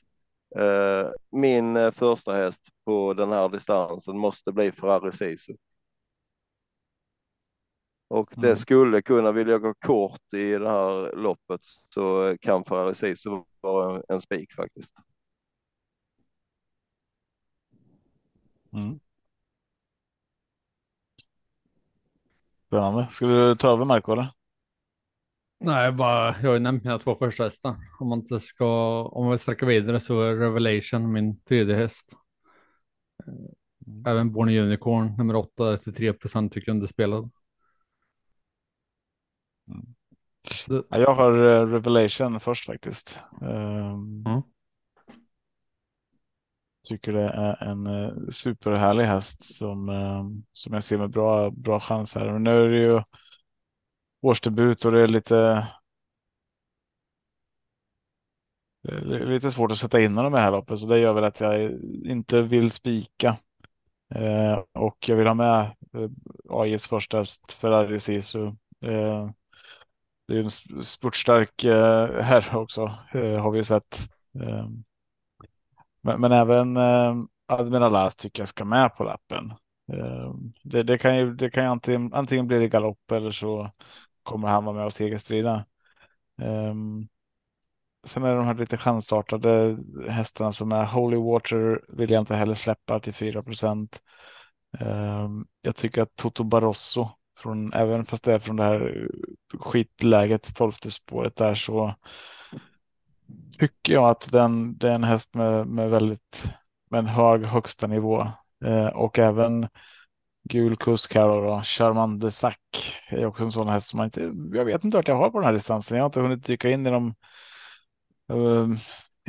Eh, 0.56 1.08
min 1.30 1.76
eh, 1.76 1.90
första 1.92 2.34
häst 2.34 2.62
på 2.84 3.14
den 3.14 3.32
här 3.32 3.48
distansen 3.48 4.18
måste 4.18 4.52
bli 4.52 4.72
Ferrari 4.72 5.12
Sisu. 5.12 5.56
Och 8.08 8.34
det 8.40 8.56
Mm. 8.56 8.56
skulle 8.56 9.02
kunna, 9.02 9.32
vill 9.32 9.48
jag 9.48 9.62
gå 9.62 9.74
kort 9.74 10.32
i 10.34 10.52
det 10.52 10.68
här 10.68 11.16
loppet 11.16 11.60
så 11.94 12.36
kan 12.40 12.64
Ferrari 12.64 12.94
Sisu 12.94 13.30
vara 13.60 13.96
en, 13.96 14.02
en 14.08 14.20
spik 14.20 14.52
faktiskt. 14.52 14.92
Mm. 18.76 19.00
Spännande. 22.66 23.08
Ska 23.10 23.26
du 23.26 23.56
ta 23.56 23.72
över 23.72 23.84
Marco 23.84 24.12
eller? 24.12 24.28
Nej, 25.60 25.92
bara, 25.92 26.26
jag 26.26 26.48
har 26.48 26.54
ju 26.54 26.58
nämnt 26.58 26.84
mina 26.84 26.98
två 26.98 27.14
första 27.14 27.44
hästar. 27.44 27.76
Om 28.00 28.08
man 28.08 28.18
inte 28.18 28.40
ska, 28.40 29.02
om 29.02 29.24
man 29.24 29.30
vill 29.30 29.40
sträcka 29.40 29.66
vidare 29.66 30.00
så 30.00 30.20
är 30.20 30.36
Revelation 30.36 31.12
min 31.12 31.40
tredje 31.40 31.76
häst. 31.76 32.12
Även 34.06 34.32
Born 34.32 34.48
Unicorn 34.48 35.14
nummer 35.18 35.36
åtta 35.36 35.76
till 35.76 35.94
3 35.94 36.12
procent 36.12 36.52
tycker 36.52 36.68
jag 36.68 36.74
underspelad. 36.74 37.30
Ja, 40.68 40.98
jag 40.98 41.14
har 41.14 41.32
eh, 41.32 41.66
Revelation 41.66 42.40
först 42.40 42.66
faktiskt. 42.66 43.18
Mm. 43.40 44.42
Tycker 46.88 47.12
det 47.12 47.22
är 47.22 47.62
en 47.70 47.86
eh, 47.86 48.12
superhärlig 48.30 49.04
häst 49.04 49.56
som, 49.56 49.88
eh, 49.88 50.24
som 50.52 50.72
jag 50.74 50.84
ser 50.84 50.98
med 50.98 51.10
bra, 51.10 51.50
bra 51.50 51.80
chans 51.80 52.14
här. 52.14 52.32
Men 52.32 52.44
nu 52.44 52.50
är 52.64 52.68
det 52.68 52.78
ju 52.78 53.02
årsdebut 54.22 54.84
och 54.84 54.92
det 54.92 55.00
är 55.00 55.06
lite 55.08 55.66
det 58.82 59.16
är 59.16 59.26
lite 59.26 59.50
svårt 59.50 59.72
att 59.72 59.78
sätta 59.78 60.00
in 60.00 60.16
honom 60.16 60.32
i 60.34 60.36
det 60.36 60.42
här 60.42 60.50
loppet, 60.50 60.78
så 60.80 60.86
det 60.86 60.98
gör 60.98 61.12
väl 61.14 61.24
att 61.24 61.40
jag 61.40 61.70
inte 62.04 62.42
vill 62.42 62.70
spika. 62.70 63.36
Eh, 64.14 64.62
och 64.74 65.08
jag 65.08 65.16
vill 65.16 65.26
ha 65.26 65.34
med 65.34 65.60
eh, 65.94 66.10
AIs 66.50 66.88
första 66.88 67.18
häst, 67.18 67.52
Ferrari 67.52 68.00
Sisu. 68.00 68.46
Eh, 68.86 69.30
det 70.28 70.34
är 70.36 70.40
en 70.40 70.48
sp- 70.48 70.82
spurtstark 70.82 71.64
eh, 71.64 72.22
herre 72.22 72.58
också, 72.58 72.82
eh, 73.14 73.38
har 73.42 73.50
vi 73.50 73.64
sett. 73.64 73.98
Eh, 74.42 74.66
men, 76.06 76.20
men 76.20 76.32
även 76.32 76.76
eh, 76.76 77.14
Admiral 77.46 77.96
As 77.96 78.16
tycker 78.16 78.42
jag 78.42 78.48
ska 78.48 78.64
med 78.64 78.96
på 78.96 79.04
lappen. 79.04 79.50
Eh, 79.92 80.34
det, 80.62 80.82
det 80.82 80.98
kan 80.98 81.16
ju, 81.16 81.34
det 81.34 81.50
kan 81.50 81.64
ju 81.64 81.70
antingen, 81.70 82.14
antingen 82.14 82.46
bli 82.46 82.58
det 82.58 82.68
galopp 82.68 83.10
eller 83.12 83.30
så 83.30 83.70
kommer 84.22 84.48
han 84.48 84.64
vara 84.64 84.76
med 84.76 84.84
och 84.86 84.92
segerstrida. 84.92 85.66
Eh, 86.42 86.74
sen 88.06 88.22
är 88.24 88.28
det 88.28 88.36
de 88.36 88.46
här 88.46 88.54
lite 88.54 88.76
chansartade 88.76 89.78
hästarna 90.08 90.52
som 90.52 90.72
är 90.72 90.84
Holy 90.84 91.16
Water 91.16 91.84
vill 91.88 92.10
jag 92.10 92.22
inte 92.22 92.34
heller 92.34 92.54
släppa 92.54 93.00
till 93.00 93.14
4 93.14 93.42
procent. 93.42 94.02
Ehm, 94.80 95.46
jag 95.62 95.76
tycker 95.76 96.02
att 96.02 96.16
Toto 96.16 96.44
Barroso, 96.44 97.08
från, 97.38 97.72
även 97.72 98.06
fast 98.06 98.24
det 98.24 98.32
är 98.32 98.38
från 98.38 98.56
det 98.56 98.64
här 98.64 99.08
skitläget, 99.60 100.56
tolfte 100.56 100.90
spåret 100.90 101.36
där 101.36 101.54
så 101.54 101.94
tycker 103.58 103.92
jag 103.92 104.10
att 104.10 104.32
den, 104.32 104.78
det 104.78 104.88
är 104.90 104.94
en 104.94 105.04
häst 105.04 105.34
med, 105.34 105.66
med 105.66 105.90
väldigt 105.90 106.48
med 106.90 106.98
en 106.98 107.06
hög 107.06 107.44
högsta 107.44 107.86
nivå 107.86 108.26
eh, 108.64 108.86
och 108.86 109.18
även 109.18 109.68
gul 110.48 110.76
kusk 110.76 111.14
här 111.14 111.28
då, 111.28 111.40
då 111.40 111.62
Charmande 111.64 112.32
Sack 112.32 112.60
är 113.08 113.26
också 113.26 113.44
en 113.44 113.52
sån 113.52 113.68
häst 113.68 113.90
som 113.90 113.96
man 113.96 114.04
inte, 114.04 114.32
jag 114.52 114.64
vet 114.64 114.84
inte 114.84 114.96
vart 114.96 115.08
jag 115.08 115.16
har 115.16 115.30
på 115.30 115.38
den 115.38 115.46
här 115.46 115.52
distansen. 115.52 115.96
Jag 115.96 116.04
har 116.04 116.08
inte 116.08 116.20
hunnit 116.20 116.44
dyka 116.44 116.70
in 116.70 116.86
i 116.86 116.90
de 116.90 117.14
eh, 118.32 118.68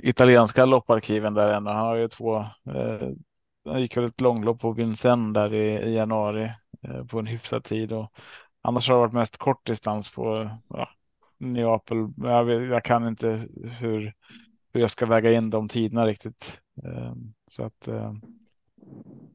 italienska 0.02 0.66
lopparkiven 0.66 1.34
där 1.34 1.50
ännu. 1.50 1.70
Han 1.70 1.86
har 1.86 1.96
ju 1.96 2.08
två, 2.08 2.38
eh, 2.40 3.10
han 3.70 3.82
gick 3.82 3.98
väl 3.98 4.06
ett 4.06 4.22
långlopp 4.22 4.60
på 4.60 4.72
Vincennes 4.72 5.34
där 5.34 5.54
i, 5.54 5.68
i 5.68 5.96
januari 5.96 6.52
eh, 6.84 7.06
på 7.06 7.20
en 7.20 7.28
hyfsad 7.28 7.64
tid 7.64 7.94
och 7.94 8.12
annars 8.62 8.90
har 8.90 8.96
det 8.96 9.02
varit 9.02 9.14
mest 9.14 9.38
kort 9.38 9.66
distans 9.66 10.12
på 10.12 10.50
ja, 10.70 10.90
Neapel. 11.38 11.98
Jag, 12.18 12.50
jag 12.50 12.84
kan 12.84 13.08
inte 13.08 13.48
hur, 13.80 14.14
hur 14.74 14.82
jag 14.82 14.92
ska 14.92 15.06
väga 15.06 15.32
in 15.32 15.50
de 15.50 15.70
tiderna 15.70 16.06
riktigt. 16.08 16.62
Eh, 16.84 17.14
så 17.52 17.64
att 17.64 17.88
eh, 17.88 18.14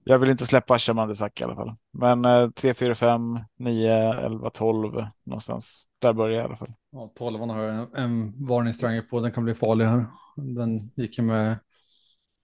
jag 0.05 0.19
vill 0.19 0.31
inte 0.31 0.47
släppa 0.47 0.79
Charmande 0.79 1.15
Sack 1.15 1.41
i 1.41 1.45
alla 1.45 1.55
fall. 1.55 1.75
Men 1.93 2.25
eh, 2.25 2.51
3, 2.51 2.75
4, 2.75 2.95
5, 2.95 3.39
9, 3.59 3.93
11, 4.15 4.51
12 4.51 5.07
någonstans. 5.25 5.89
Där 5.99 6.13
börjar 6.13 6.37
jag 6.37 6.43
i 6.45 6.47
alla 6.47 6.57
fall. 6.57 6.73
Ja, 6.91 7.13
12 7.15 7.41
har 7.41 7.63
jag 7.63 7.75
en, 7.75 7.89
en 7.95 8.47
varningstriangel 8.47 9.03
på. 9.03 9.21
Den 9.21 9.33
kan 9.33 9.45
bli 9.45 9.55
farlig 9.55 9.85
här. 9.85 10.07
Den 10.37 10.91
gick 10.97 11.19
ju 11.19 11.25
med, 11.25 11.59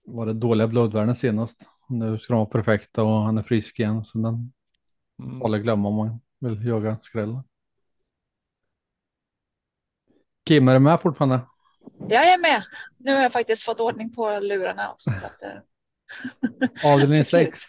var 0.05 0.25
det 0.25 0.33
dåliga 0.33 0.67
blodvärden 0.67 1.15
senast. 1.15 1.57
Nu 1.89 2.19
ska 2.19 2.33
de 2.33 2.37
vara 2.37 2.49
perfekta 2.49 3.03
och 3.03 3.21
han 3.21 3.37
är 3.37 3.43
frisk 3.43 3.79
igen. 3.79 4.05
Så 4.05 4.17
den 4.17 4.51
Mm. 5.23 5.39
farlig 5.39 5.57
att 5.57 5.63
glömma 5.63 5.87
om 5.89 5.95
man 5.95 6.19
vill 6.39 6.67
jaga 6.67 6.97
skräll. 7.01 7.41
Kim, 10.49 10.67
är 10.67 10.73
du 10.73 10.79
med 10.79 11.01
fortfarande? 11.01 11.41
Jag 12.07 12.33
är 12.33 12.37
med. 12.37 12.63
Nu 12.97 13.13
har 13.13 13.21
jag 13.21 13.33
faktiskt 13.33 13.63
fått 13.63 13.79
ordning 13.79 14.13
på 14.13 14.39
lurarna 14.39 14.91
också. 14.91 15.09
Så 15.19 15.25
att, 15.25 15.43
eh, 15.43 15.59
Avdelning 16.91 17.25
6 17.25 17.59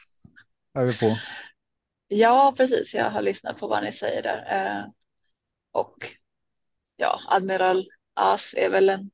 är 0.75 0.85
vi 0.85 0.99
på. 0.99 1.19
Ja, 2.09 2.55
precis. 2.57 2.95
Jag 2.95 3.11
har 3.11 3.23
lyssnat 3.23 3.59
på 3.59 3.67
vad 3.67 3.83
ni 3.83 3.93
säger 3.93 4.23
där. 4.23 4.47
Eh, 4.51 4.85
och 5.73 6.17
ja, 6.97 7.21
Admiral 7.29 7.89
As 8.15 8.55
är 8.57 8.71
väl 8.71 8.89
en 8.89 9.11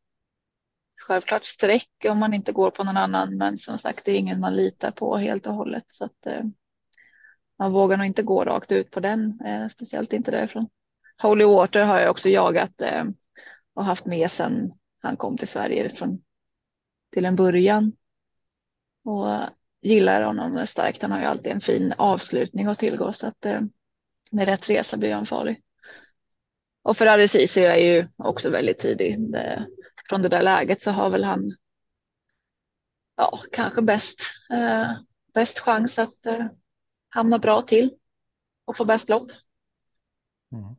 självklart 1.06 1.44
streck 1.44 1.90
om 2.08 2.18
man 2.18 2.34
inte 2.34 2.52
går 2.52 2.70
på 2.70 2.84
någon 2.84 2.96
annan. 2.96 3.36
Men 3.36 3.58
som 3.58 3.78
sagt, 3.78 4.04
det 4.04 4.12
är 4.12 4.18
ingen 4.18 4.40
man 4.40 4.56
litar 4.56 4.90
på 4.90 5.16
helt 5.16 5.46
och 5.46 5.54
hållet. 5.54 5.84
Så 5.90 6.04
att 6.04 6.26
eh, 6.26 6.44
man 7.58 7.72
vågar 7.72 7.96
nog 7.96 8.06
inte 8.06 8.22
gå 8.22 8.44
rakt 8.44 8.72
ut 8.72 8.90
på 8.90 9.00
den, 9.00 9.38
speciellt 9.70 10.12
inte 10.12 10.30
därifrån. 10.30 10.68
Holy 11.22 11.44
Water 11.44 11.82
har 11.82 12.00
jag 12.00 12.10
också 12.10 12.28
jagat 12.28 12.82
och 13.76 13.84
haft 13.84 14.06
med 14.06 14.30
sedan 14.30 14.72
han 15.02 15.16
kom 15.16 15.38
till 15.38 15.48
Sverige 15.48 15.90
från 15.90 16.22
till 17.12 17.24
en 17.24 17.36
början. 17.36 17.92
Och 19.04 19.26
gillar 19.80 20.22
honom 20.22 20.66
starkt. 20.66 21.02
Han 21.02 21.12
har 21.12 21.20
ju 21.20 21.24
alltid 21.24 21.52
en 21.52 21.60
fin 21.60 21.94
avslutning 21.98 22.66
att 22.66 22.78
tillgå 22.78 23.12
så 23.12 23.26
att 23.26 23.46
eh, 23.46 23.60
med 24.30 24.48
rätt 24.48 24.70
resa 24.70 24.96
blir 24.96 25.14
han 25.14 25.26
farlig. 25.26 25.62
Och 26.82 26.96
Ferrari 26.96 27.28
Ceesay 27.28 27.64
är 27.64 27.76
ju 27.76 28.08
också 28.16 28.50
väldigt 28.50 28.78
tidig. 28.78 29.32
Det, 29.32 29.66
från 30.08 30.22
det 30.22 30.28
där 30.28 30.42
läget 30.42 30.82
så 30.82 30.90
har 30.90 31.10
väl 31.10 31.24
han 31.24 31.56
ja, 33.16 33.40
kanske 33.52 33.82
bäst, 33.82 34.20
eh, 34.50 34.90
bäst 35.34 35.58
chans 35.58 35.98
att 35.98 36.26
eh, 36.26 36.46
hamna 37.08 37.38
bra 37.38 37.62
till 37.62 37.94
och 38.64 38.76
få 38.76 38.84
bäst 38.84 39.08
lopp. 39.08 39.30
Mm. 40.52 40.76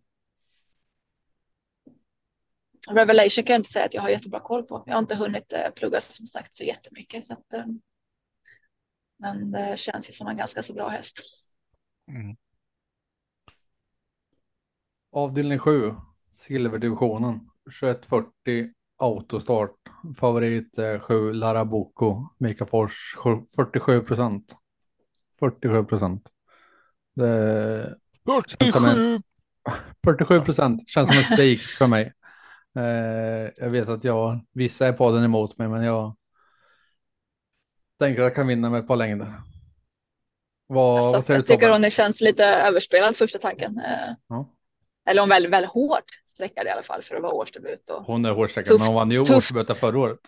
Revelation 2.89 3.43
kan 3.43 3.53
jag 3.53 3.59
inte 3.59 3.71
säga 3.71 3.85
att 3.85 3.93
jag 3.93 4.01
har 4.01 4.09
jättebra 4.09 4.39
koll 4.39 4.63
på. 4.63 4.83
Jag 4.85 4.93
har 4.93 4.99
inte 4.99 5.15
hunnit 5.15 5.53
eh, 5.53 5.69
plugga 5.75 6.01
som 6.01 6.27
sagt 6.27 6.57
så 6.57 6.63
jättemycket. 6.63 7.27
Så 7.27 7.33
att, 7.33 7.53
eh, 7.53 7.65
men 9.19 9.51
det 9.51 9.79
känns 9.79 10.09
ju 10.09 10.13
som 10.13 10.27
en 10.27 10.37
ganska 10.37 10.63
så 10.63 10.73
bra 10.73 10.87
häst. 10.87 11.17
Mm. 12.11 12.35
Avdelning 15.11 15.59
7, 15.59 15.93
silverdivisionen. 16.35 17.49
2140 17.81 18.73
autostart. 18.97 19.75
Favorit 20.17 20.77
eh, 20.77 20.99
7 20.99 21.33
Larabuco. 21.33 22.27
Mika 22.37 22.65
Fors 22.65 23.15
47 23.55 24.01
procent. 24.01 24.55
47 25.39 25.83
procent. 25.85 26.29
Det 27.15 27.95
känns 28.59 28.73
som 28.73 28.85
en 28.85 29.23
47 30.03 30.41
procent 30.41 30.89
känns 30.89 31.07
som 31.07 31.17
en 31.17 31.23
spik 31.23 31.59
för 31.59 31.87
mig. 31.87 32.13
Eh, 32.77 33.51
jag 33.57 33.69
vet 33.69 33.89
att 33.89 34.03
jag, 34.03 34.39
vissa 34.53 34.87
är 34.87 34.93
på 34.93 35.11
den 35.11 35.23
emot 35.23 35.57
mig, 35.57 35.67
men 35.67 35.83
jag 35.83 36.15
tänker 37.99 38.21
att 38.21 38.25
jag 38.25 38.35
kan 38.35 38.47
vinna 38.47 38.69
med 38.69 38.79
ett 38.79 38.87
par 38.87 38.95
längder. 38.95 39.33
Vad, 40.67 40.99
vad 40.99 41.15
Alltså, 41.15 41.21
säger 41.21 41.41
du 41.41 41.53
jag 41.53 41.59
tycker 41.59 41.71
hon 41.71 41.81
det 41.81 41.91
känns 41.91 42.21
lite 42.21 42.45
överspelad 42.45 43.15
första 43.17 43.39
tanken. 43.39 43.79
Eh, 43.79 44.13
Ja. 44.27 44.53
Eller 45.05 45.21
hon 45.21 45.31
är 45.31 45.49
väldigt, 45.49 45.71
hårt 45.71 46.03
sträckad 46.25 46.67
i 46.67 46.69
alla 46.69 46.83
fall 46.83 47.01
för 47.03 47.15
att 47.15 47.21
vara 47.21 47.33
årsdebut. 47.33 47.89
Och, 47.89 48.03
Hon 48.03 48.25
är 48.25 48.31
hårdstreckad, 48.31 48.69
Tufft, 48.69 48.79
men 48.79 48.87
hon 48.87 48.95
vann 48.95 49.11
ju 49.11 49.19
årsdebuten 49.19 49.75
förra 49.75 49.99
året. 49.99 50.19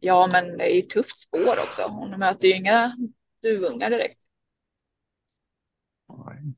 ja, 0.00 0.28
men 0.32 0.58
det 0.58 0.72
är 0.72 0.74
ju 0.76 0.82
tufft 0.82 1.18
spår 1.20 1.58
också. 1.66 1.82
Hon 1.82 2.10
möter 2.10 2.48
ju 2.48 2.56
inga 2.56 2.96
duvungar 3.42 3.90
direkt. 3.90 4.20
Nej. 6.26 6.54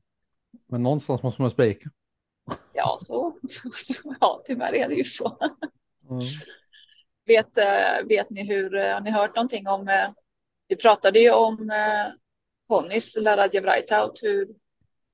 Men 0.67 0.83
någonstans 0.83 1.23
måste 1.23 1.41
man 1.41 1.51
spika. 1.51 1.89
Ja, 2.99 3.05
så, 3.05 3.37
ja, 4.21 4.43
tyvärr 4.45 4.73
är 4.73 4.89
det 4.89 4.95
ju 4.95 5.03
så. 5.03 5.37
Mm. 6.09 6.21
Vet, 7.25 7.57
eh, 7.57 8.07
vet 8.07 8.29
ni 8.29 8.43
hur, 8.47 8.75
eh, 8.75 8.93
har 8.93 9.01
ni 9.01 9.11
hört 9.11 9.35
någonting 9.35 9.67
om, 9.67 9.87
eh, 9.87 10.09
vi 10.67 10.75
pratade 10.75 11.19
ju 11.19 11.31
om 11.31 11.71
Connys 12.67 13.15
Laradja 13.15 13.61
Breithout, 13.61 14.19
hur, 14.23 14.47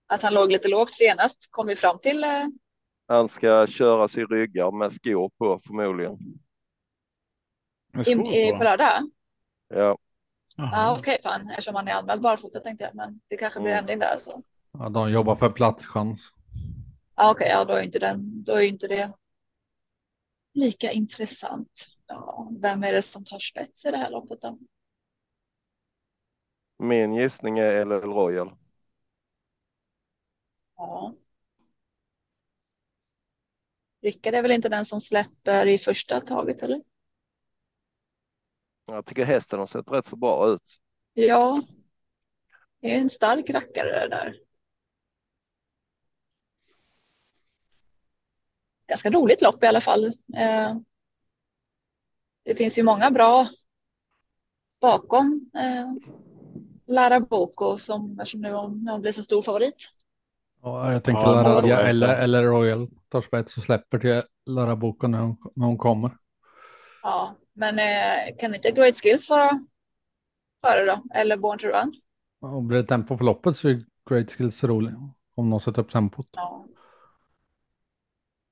att 0.07 0.21
han 0.21 0.33
låg 0.33 0.51
lite 0.51 0.67
lågt 0.67 0.91
senast. 0.91 1.47
Kom 1.51 1.67
vi 1.67 1.75
fram 1.75 1.99
till, 1.99 2.25
Han 3.07 3.29
ska 3.29 3.67
köras 3.67 4.17
i 4.17 4.23
ryggar 4.25 4.71
med 4.71 4.93
skor 4.93 5.31
på 5.37 5.61
förmodligen. 5.67 6.17
I, 8.07 8.11
i, 8.11 8.51
på. 8.51 8.63
lördag? 8.63 9.01
Ja, 9.67 9.77
Ja, 9.77 9.97
Jaha. 10.71 10.97
okej, 10.99 11.19
fan, 11.23 11.49
eftersom 11.49 11.75
han 11.75 11.87
är 11.87 11.91
anmäld 11.93 12.21
barfota 12.21 12.59
tänkte 12.59 12.83
jag, 12.85 12.95
men 12.95 13.21
det 13.27 13.37
kanske 13.37 13.59
blir 13.59 13.71
Mm. 13.71 13.79
ändring 13.79 13.99
där. 13.99 14.17
Så. 14.23 14.43
Ja, 14.71 14.89
de 14.89 15.11
jobbar 15.11 15.35
för 15.35 15.49
platschans. 15.49 16.33
Ja, 17.15 17.31
okej, 17.31 17.47
ja, 17.49 17.65
då 17.65 17.73
är 17.73 17.81
inte 17.81 17.99
den, 17.99 18.43
då 18.43 18.53
är 18.53 18.61
inte 18.61 18.87
det 18.87 19.13
lika 20.53 20.91
intressant. 20.91 21.87
Ja, 22.07 22.51
vem 22.61 22.83
är 22.83 22.93
det 22.93 23.01
som 23.01 23.25
tar 23.25 23.39
spets 23.39 23.85
i 23.85 23.91
det 23.91 23.97
här 23.97 24.09
loppet 24.09 24.41
då? 24.41 24.59
min 26.81 27.13
gissning 27.13 27.59
är 27.59 27.85
LL 27.85 28.01
Royal. 28.01 28.55
Ja. 30.77 31.15
Rickard 34.01 34.33
är 34.33 34.41
väl 34.41 34.51
inte 34.51 34.69
den 34.69 34.85
som 34.85 35.01
släpper 35.01 35.67
i 35.67 35.77
första 35.77 36.21
taget, 36.21 36.63
eller? 36.63 36.81
Jag 38.85 39.05
tycker 39.05 39.25
hästen 39.25 39.59
har 39.59 39.65
sett 39.65 39.91
rätt 39.91 40.05
så 40.05 40.15
bra 40.15 40.53
ut. 40.53 40.79
Ja, 41.13 41.61
det 42.79 42.95
är 42.95 42.99
en 42.99 43.09
stark 43.09 43.49
rackare 43.49 44.07
där. 44.07 44.35
Ganska 48.91 49.09
roligt 49.09 49.41
lopp 49.41 49.63
i 49.63 49.67
alla 49.67 49.81
fall. 49.81 50.05
Eh, 50.37 50.75
Det 52.45 52.55
finns 52.55 52.77
ju 52.77 52.83
många 52.83 53.11
bra 53.11 53.47
bakom 54.81 55.51
eh, 55.55 55.91
Lara 56.87 57.19
Boko 57.19 57.77
som, 57.77 58.21
som 58.25 58.41
nu 58.41 58.51
hon, 58.53 59.01
blir 59.01 59.11
så 59.11 59.23
stor 59.23 59.41
favorit. 59.41 59.75
Ja, 60.61 60.93
jag 60.93 61.03
tänker 61.03 61.21
Ja, 61.21 61.31
Lara 61.31 61.43
Lara 61.43 61.55
Radja 61.55 61.77
Royal. 61.77 61.89
eller, 61.89 62.15
eller 62.23 62.43
Royal 62.43 62.87
tar 63.09 63.21
spets 63.21 63.57
och 63.57 63.63
släpper 63.63 63.99
till 63.99 64.21
Lara 64.45 64.75
Boko 64.75 65.07
när 65.07 65.19
hon, 65.19 65.37
när 65.55 65.65
hon 65.65 65.77
kommer. 65.77 66.11
Ja, 67.03 67.35
men 67.53 67.79
eh, 67.79 68.35
kan 68.39 68.55
inte 68.55 68.71
Great 68.71 69.01
Skills 69.01 69.29
vara 69.29 69.59
före 70.61 70.85
då? 70.85 71.03
Eller 71.15 71.37
Born 71.37 71.59
to 71.59 71.67
Run? 71.67 71.93
Blir 72.67 72.77
det 72.77 72.83
tempo 72.87 73.17
på 73.17 73.23
loppet 73.23 73.57
så 73.57 73.69
är 73.69 73.83
Great 74.09 74.31
Skills 74.31 74.63
rolig. 74.63 74.93
Om 75.35 75.49
någon 75.49 75.61
sätter 75.61 75.81
upp 75.81 75.91
tempot. 75.91 76.27
Ja, 76.31 76.65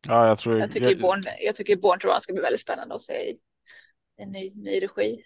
Ja, 0.08 0.28
jag 0.28 0.38
tror... 0.38 0.60
jag 0.60 0.72
tycker, 0.72 0.90
ju 0.90 1.00
Born, 1.00 1.24
jag 1.40 1.56
tycker 1.56 1.76
Born 1.76 2.00
to 2.00 2.08
Run 2.08 2.22
ska 2.22 2.34
bli 2.34 2.42
väldigt 2.42 2.62
spännande 2.62 2.96
att 2.96 3.02
se 3.02 3.14
i 3.14 3.40
en 4.18 4.32
ny, 4.32 4.54
ny 4.56 4.80
regi. 4.82 5.24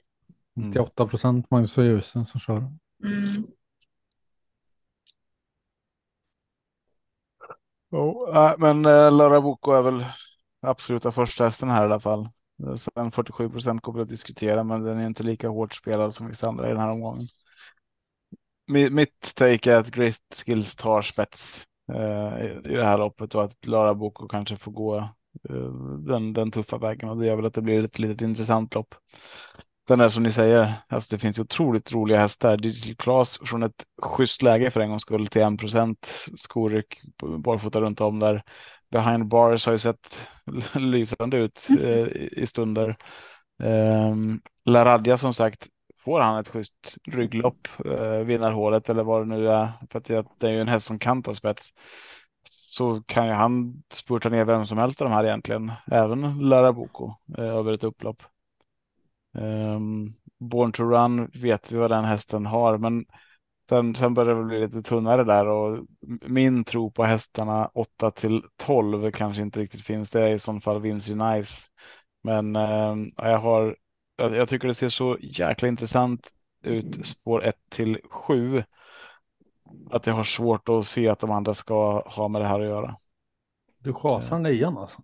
98 0.54 1.08
procent 1.08 1.52
Magnus 1.52 1.78
och 1.78 1.84
Ljusen 1.84 2.26
som 2.26 2.40
kör. 2.40 2.58
Mm. 3.04 3.44
Jo, 7.92 8.28
ja, 8.34 8.56
men 8.58 8.86
eh, 8.86 9.12
Lara 9.18 9.42
Boko 9.42 9.72
är 9.72 9.84
väl 9.84 10.06
absoluta 10.62 11.12
första 11.12 11.44
hästen 11.44 11.70
här 11.70 11.82
i 11.82 11.86
alla 11.86 12.00
fall. 12.00 12.30
Sen 12.78 13.12
47 13.12 13.50
procent 13.50 13.82
kommer 13.82 14.00
att 14.02 14.10
diskutera, 14.10 14.64
men 14.64 14.84
den 14.84 15.00
är 15.00 15.06
inte 15.06 15.24
lika 15.24 15.50
hårt 15.50 15.74
spelad 15.74 16.16
som 16.16 16.28
vissa 16.28 16.48
andra 16.48 16.66
i 16.66 16.70
den 16.72 16.80
här 16.80 16.92
omgången. 16.92 17.28
Mi- 18.72 18.90
Mitt 18.90 19.36
take 19.36 19.72
är 19.74 19.78
att 19.78 19.92
Great 19.92 20.44
Skills 20.46 20.76
tar 20.76 21.02
spets 21.02 21.64
i 21.90 22.70
i 22.72 22.76
det 22.76 22.84
här 22.84 22.98
loppet 22.98 23.36
och 23.36 23.44
att 23.44 23.66
Lara 23.68 23.94
Boko 23.94 24.28
kanske 24.28 24.58
får 24.58 24.72
gå 24.72 24.98
eh, 25.50 25.74
den, 26.08 26.34
den 26.34 26.52
tuffa 26.52 26.78
vägen 26.78 27.10
och 27.10 27.18
det 27.18 27.26
gör 27.26 27.36
väl 27.36 27.46
att 27.46 27.54
det 27.54 27.62
blir 27.62 27.86
ett 27.86 28.00
litet 28.00 28.22
intressant 28.22 28.76
lopp. 28.76 28.96
Sen 29.88 30.02
är 30.02 30.10
som 30.10 30.24
ni 30.24 30.32
säger, 30.32 30.74
alltså 30.88 31.16
det 31.16 31.20
finns 31.20 31.40
otroligt 31.40 31.94
roliga 31.94 32.20
hästar. 32.20 32.58
Digital 32.58 32.96
Class 32.96 33.40
från 33.46 33.64
ett 33.64 33.86
schysst 34.02 34.42
läge 34.42 34.72
för 34.72 34.80
en 34.82 34.90
gångs 34.90 35.02
skull 35.02 35.28
till 35.28 35.42
1 35.42 35.60
procent 35.60 36.26
skoryck 36.36 37.02
barfota 37.40 37.82
runt 37.82 38.02
om 38.02 38.20
där. 38.20 38.44
Behind 38.92 39.28
bars 39.28 39.66
har 39.66 39.74
ju 39.74 39.80
sett 39.80 40.20
lysande 40.76 41.38
ut 41.38 41.68
eh, 41.82 42.08
i 42.32 42.46
stunder. 42.48 42.96
Um, 43.64 44.42
Laradja 44.66 45.18
som 45.18 45.34
sagt, 45.34 45.68
får 46.04 46.20
han 46.20 46.39
ett 46.39 46.47
schysst 46.47 46.97
rygglopp, 47.08 47.68
eh, 47.86 48.18
vinnarhålet 48.18 48.89
eller 48.89 49.04
vad 49.04 49.22
det 49.22 49.26
nu 49.38 49.49
är, 49.49 49.72
för 49.89 49.99
att 49.99 50.06
det, 50.06 50.26
det 50.38 50.47
är 50.47 50.51
ju 50.51 50.62
en 50.62 50.68
häst 50.68 50.86
som 50.86 50.99
kan 50.99 51.24
ta 51.24 51.36
spets, 51.36 51.74
så 52.47 53.04
kan 53.06 53.28
ju 53.28 53.34
han 53.34 53.84
spurta 53.93 54.30
ner 54.30 54.45
vem 54.45 54.66
som 54.66 54.78
helst 54.78 55.01
av 55.01 55.10
de 55.10 55.14
här 55.16 55.26
egentligen, 55.26 55.72
även 55.91 56.39
Laraboko 56.39 57.14
eh, 57.38 57.43
över 57.43 57.74
ett 57.74 57.84
upplopp. 57.84 58.24
Um, 59.38 60.14
Born 60.39 60.72
to 60.72 60.84
Run 60.84 61.32
vet 61.34 61.72
vi 61.72 61.78
vad 61.78 61.91
den 61.91 62.06
hästen 62.06 62.45
har, 62.45 62.78
men 62.78 63.06
sen, 63.70 63.95
sen 63.95 64.14
börjar 64.14 64.36
det 64.36 64.43
bli 64.43 64.60
lite 64.60 64.82
tunnare 64.82 65.24
där 65.24 65.47
och 65.47 65.86
min 66.28 66.64
tro 66.64 66.91
på 66.91 67.04
hästarna 67.04 67.70
8 67.74 68.12
till 68.12 68.43
12 68.58 69.12
kanske 69.12 69.41
inte 69.41 69.60
riktigt 69.60 69.86
finns. 69.86 70.12
Det 70.12 70.22
är 70.22 70.34
i 70.34 70.39
så 70.39 70.60
fall 70.60 70.82
Vinci 70.82 71.16
Nice. 71.16 71.64
Men 72.24 72.56
eh, 72.56 72.95
jag 73.18 73.39
har, 73.39 73.76
jag, 74.16 74.36
jag 74.36 74.49
tycker 74.49 74.68
det 74.68 74.74
ser 74.76 74.89
så 74.89 75.18
jäkla 75.22 75.68
intressant 75.68 76.32
ut 76.61 77.05
spår 77.05 77.43
1 77.43 77.55
till 77.70 77.99
7. 78.09 78.64
Att 79.91 80.07
jag 80.07 80.14
har 80.14 80.24
svårt 80.24 80.70
att 80.70 80.88
se 80.88 81.09
att 81.09 81.20
de 81.20 81.32
andra 81.32 81.53
ska 81.53 82.01
ha 82.09 82.28
med 82.28 82.41
det 82.41 82.47
här 82.47 82.59
att 82.59 82.66
göra. 82.68 82.95
Du 83.78 83.93
chasar 83.93 84.39
nian 84.39 84.78
alltså. 84.78 85.01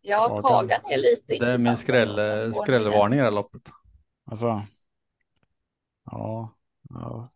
Ja, 0.00 0.40
Kagan. 0.42 0.80
Är 0.84 0.96
lite 0.96 1.22
Det 1.26 1.36
är 1.36 1.58
min 1.58 1.66
intressant. 1.66 1.78
skräll, 1.80 2.54
skrällvarning 2.54 3.18
i 3.18 3.22
det 3.22 3.26
här 3.26 3.32
loppet. 3.32 3.62
Alltså. 4.24 4.62
Ja. 6.04 6.54
ja. 6.88 7.32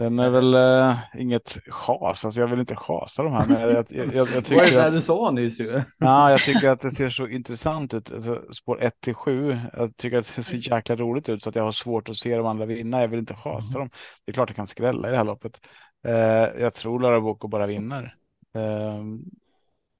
Den 0.00 0.18
är 0.18 0.30
väl 0.30 0.54
eh, 0.54 0.98
inget 1.20 1.58
chas, 1.68 2.24
alltså 2.24 2.40
jag 2.40 2.48
vill 2.48 2.60
inte 2.60 2.76
chasa 2.76 3.22
de 3.22 3.32
här, 3.32 3.46
men 3.46 3.60
jag, 3.60 3.86
jag, 3.90 4.14
jag, 4.14 4.32
jag 4.34 4.42
Vad 4.48 4.64
är 4.64 4.70
tycker 4.70 4.70
det 4.70 4.86
att, 4.86 4.92
du 4.92 5.02
sa 5.02 5.30
nyss 5.30 5.60
ju? 5.60 5.82
ja, 5.98 6.30
jag 6.30 6.42
tycker 6.44 6.68
att 6.68 6.80
det 6.80 6.90
ser 6.92 7.10
så 7.10 7.26
intressant 7.28 7.94
ut. 7.94 8.12
Alltså, 8.12 8.42
spår 8.52 8.82
1 8.82 9.00
till 9.00 9.14
7, 9.14 9.58
jag 9.72 9.96
tycker 9.96 10.18
att 10.18 10.26
det 10.26 10.32
ser 10.32 10.42
så 10.42 10.56
jäkla 10.56 10.96
roligt 10.96 11.28
ut 11.28 11.42
så 11.42 11.48
att 11.48 11.54
jag 11.54 11.62
har 11.62 11.72
svårt 11.72 12.08
att 12.08 12.16
se 12.16 12.36
de 12.36 12.46
andra 12.46 12.66
vinna. 12.66 13.00
Jag 13.00 13.08
vill 13.08 13.18
inte 13.18 13.34
chasa 13.34 13.78
dem. 13.78 13.90
Det 14.24 14.30
är 14.30 14.34
klart 14.34 14.48
jag 14.48 14.56
kan 14.56 14.66
skrälla 14.66 15.08
i 15.08 15.10
det 15.10 15.16
här 15.16 15.24
loppet. 15.24 15.60
Eh, 16.06 16.14
jag 16.62 16.74
tror 16.74 17.00
Lara 17.00 17.20
Boko 17.20 17.48
bara 17.48 17.66
vinner. 17.66 18.14
Eh, 18.54 19.04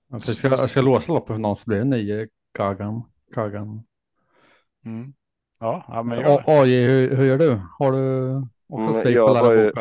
Jag 0.09 0.22
ska, 0.22 0.48
jag 0.48 0.70
ska 0.70 0.80
låsa 0.80 1.12
loppet 1.12 1.34
för 1.34 1.38
någon 1.38 1.57
så 1.57 1.62
blir 1.66 1.78
det 1.78 1.84
nio 1.84 2.28
Kagan. 2.55 3.03
Kagan. 3.34 3.82
mm. 4.84 5.14
Ja, 5.61 5.84
ja, 5.88 6.03
men 6.03 6.18
gör 6.20 6.30
det. 6.30 6.44
AJ, 6.46 6.86
hur, 6.86 7.16
hur 7.16 7.24
gör 7.24 7.38
du? 7.38 7.61
Har 7.78 7.92
du 7.92 8.46
Mm, 8.72 9.12
jag 9.12 9.34
var 9.34 9.52
ju-. 9.52 9.72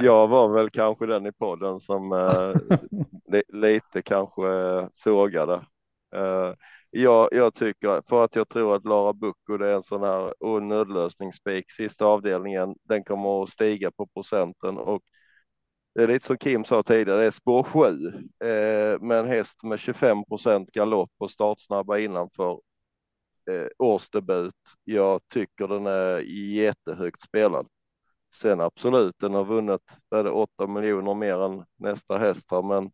Jag 0.00 0.28
var 0.28 0.48
väl 0.48 0.70
kanske 0.70 1.06
den 1.06 1.26
i 1.26 1.32
podden 1.32 1.80
som 1.80 2.12
eh, 2.12 2.52
li, 3.32 3.42
lite 3.48 4.02
kanske 4.02 4.42
sågade. 4.92 5.54
Eh, 6.14 6.52
jag, 6.90 7.28
jag 7.32 7.54
tycker, 7.54 8.02
för 8.08 8.24
att 8.24 8.36
jag 8.36 8.48
tror 8.48 8.76
att 8.76 8.84
Lara 8.84 9.12
Bucco 9.12 9.56
det 9.56 9.68
är 9.68 9.74
en 9.74 9.82
sån 9.82 10.02
här 10.02 10.60
nödlösningsspik, 10.60 11.70
sista 11.70 12.06
avdelningen, 12.06 12.74
den 12.82 13.04
kommer 13.04 13.42
att 13.42 13.48
stiga 13.48 13.90
på 13.90 14.06
procenten 14.06 14.78
och 14.78 15.02
det 15.94 16.02
är 16.02 16.08
lite 16.08 16.26
som 16.26 16.38
Kim 16.38 16.64
sa 16.64 16.82
tidigare, 16.82 17.20
det 17.20 17.26
är 17.26 17.30
spår 17.30 17.62
7 17.62 17.86
eh, 18.48 19.00
med 19.00 19.18
en 19.18 19.26
häst 19.26 19.62
med 19.62 19.78
25 19.78 20.24
procent 20.24 20.70
galopp 20.70 21.10
och 21.18 21.30
startsnabba 21.30 21.98
innanför 21.98 22.60
eh, 23.50 23.66
årsdebut. 23.78 24.54
Jag 24.84 25.20
tycker 25.32 25.68
den 25.68 25.86
är 25.86 26.18
jättehögt 26.54 27.20
spelad. 27.20 27.66
Sen 28.40 28.60
absolut, 28.60 29.18
den 29.18 29.34
har 29.34 29.44
vunnit 29.44 29.82
det 30.10 30.30
8 30.30 30.66
miljoner 30.66 31.14
mer 31.14 31.42
än 31.42 31.64
nästa 31.76 32.18
häst 32.18 32.50
här, 32.50 32.62
men 32.62 32.92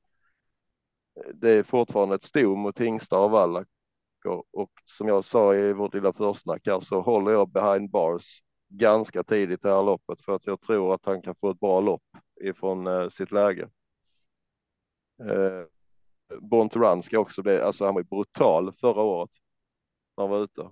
det 1.35 1.51
är 1.51 1.63
fortfarande 1.63 2.15
ett 2.15 2.25
sto 2.25 2.57
mot 2.57 2.81
Hingstar 2.81 3.19
och 3.19 3.41
alla 3.41 3.65
och 4.53 4.71
som 4.85 5.09
jag 5.09 5.25
sa 5.25 5.55
i 5.55 5.73
vårt 5.73 5.95
lilla 5.95 6.13
försnack 6.13 6.67
här 6.67 6.81
så 6.81 7.01
håller 7.01 7.33
jag 7.33 7.49
behind 7.49 7.91
bars 7.91 8.43
ganska 8.69 9.23
tidigt 9.25 9.61
i 9.61 9.69
det 9.69 9.75
här 9.75 9.83
loppet 9.83 10.23
för 10.23 10.35
att 10.35 10.47
jag 10.47 10.61
tror 10.61 10.95
att 10.95 11.05
han 11.07 11.23
kan 11.23 11.35
få 11.35 11.51
ett 11.51 11.61
bra 11.61 11.81
lopp 11.81 12.03
ifrån 12.41 12.87
eh, 12.87 13.09
sitt 13.09 13.33
läge. 13.33 13.71
Eh, 15.21 15.67
Born 16.41 16.69
to 16.69 16.81
Run 16.81 17.03
ska 17.03 17.19
också 17.19 17.43
bli, 17.43 17.61
alltså 17.61 17.85
han 17.85 17.95
var 17.95 18.03
brutal 18.03 18.73
förra 18.73 19.03
året 19.03 19.31
när 20.17 20.25
han 20.25 20.31
var 20.31 20.45
ute. 20.45 20.71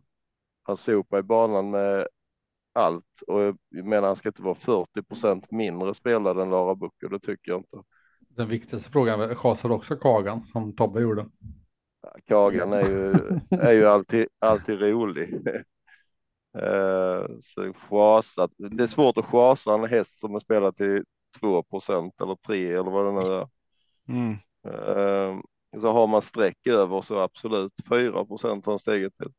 Han 0.62 0.76
sopade 0.76 1.20
i 1.20 1.22
banan 1.22 1.70
med 1.70 2.08
allt 2.80 3.22
och 3.26 3.40
jag 3.40 3.56
menar 3.68 4.06
han 4.06 4.16
ska 4.16 4.28
inte 4.28 4.42
vara 4.42 4.54
40 4.54 5.02
procent 5.02 5.50
mindre 5.50 5.94
spelad 5.94 6.38
än 6.38 6.50
Lara 6.50 6.74
Bucco, 6.74 7.08
det 7.08 7.20
tycker 7.20 7.50
jag 7.50 7.60
inte. 7.60 7.82
Den 8.28 8.48
viktigaste 8.48 8.90
frågan 8.90 9.36
chasade 9.36 9.74
också 9.74 9.96
Kagan 9.96 10.46
som 10.52 10.76
Tobbe 10.76 11.00
gjorde. 11.00 11.26
Kagan 12.26 12.72
är 12.72 12.84
ju, 12.84 13.14
är 13.50 13.72
ju 13.72 13.86
alltid, 13.86 14.26
alltid 14.38 14.80
rolig. 14.80 15.34
Eh, 16.58 17.26
så 17.40 17.72
chasa, 17.72 18.48
det 18.56 18.82
är 18.82 18.86
svårt 18.86 19.18
att 19.18 19.24
chasa 19.24 19.74
en 19.74 19.84
häst 19.84 20.18
som 20.18 20.34
är 20.34 20.40
spelad 20.40 20.76
till 20.76 21.04
2 21.40 21.62
procent 21.62 22.20
eller 22.20 22.34
3 22.46 22.72
eller 22.72 22.90
vad 22.90 23.06
det 23.06 23.12
nu 23.12 23.34
är. 23.34 23.48
Mm. 24.08 24.32
Eh, 24.64 25.40
så 25.80 25.92
har 25.92 26.06
man 26.06 26.22
streck 26.22 26.66
över 26.66 27.00
så 27.00 27.18
absolut 27.18 27.72
4 27.88 28.24
procent 28.24 28.66
har 28.66 28.78
steget 28.78 29.12
till. 29.16 29.32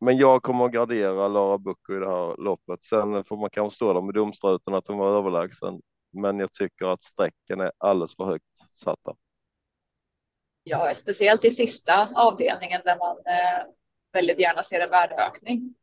Men 0.00 0.16
jag 0.16 0.42
kommer 0.42 0.64
att 0.64 0.72
gardera 0.72 1.28
Lara 1.28 1.58
Bucco 1.58 1.96
i 1.96 1.98
det 1.98 2.06
här 2.10 2.36
loppet. 2.36 2.84
Sen 2.84 3.24
får 3.24 3.36
man 3.36 3.50
kanske 3.50 3.76
stå 3.76 3.92
där 3.92 4.00
med 4.00 4.14
domstruten 4.14 4.74
att 4.74 4.88
hon 4.88 4.98
var 4.98 5.18
överlägsen. 5.18 5.80
Men 6.12 6.38
jag 6.38 6.52
tycker 6.52 6.86
att 6.86 7.02
strecken 7.02 7.60
är 7.60 7.72
alldeles 7.78 8.16
för 8.16 8.24
högt 8.24 8.44
satta. 8.72 9.14
Ja, 10.62 10.92
speciellt 10.94 11.44
i 11.44 11.50
sista 11.50 12.08
avdelningen 12.14 12.80
där 12.84 12.98
man 12.98 13.16
eh, 13.16 13.66
väldigt 14.12 14.38
gärna 14.40 14.62
ser 14.62 14.80
en 14.80 14.90
värdeökning. 14.90 15.74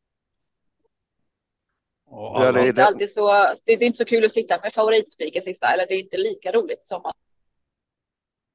Och 2.05 2.43
Ja, 2.43 2.51
Det 2.51 2.59
är, 2.59 2.63
det- 2.63 2.67
inte 2.69 2.85
alltid 2.85 3.11
så, 3.11 3.27
det 3.65 3.71
är 3.73 3.83
inte 3.83 3.97
så 3.97 4.05
kul 4.05 4.25
att 4.25 4.31
sitta 4.31 4.59
med 4.63 4.73
favoritspiken 4.73 5.41
sista, 5.41 5.67
eller 5.73 5.87
det 5.87 5.93
är 5.93 5.99
inte 6.03 6.17
lika 6.17 6.51
roligt 6.51 6.81
som 6.89 7.05
att 7.05 7.15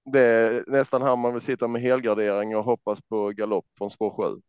Det 0.05 0.21
är 0.21 0.65
nästan 0.67 1.03
här 1.03 1.17
man 1.17 1.33
vill 1.33 1.43
sitta 1.43 1.69
med 1.69 1.83
helgardering 1.83 2.57
och 2.57 2.65
hoppas 2.65 3.01
på 3.01 3.29
galopp 3.31 3.67
från 3.79 3.91
spår 3.91 4.35
7. 4.37 4.41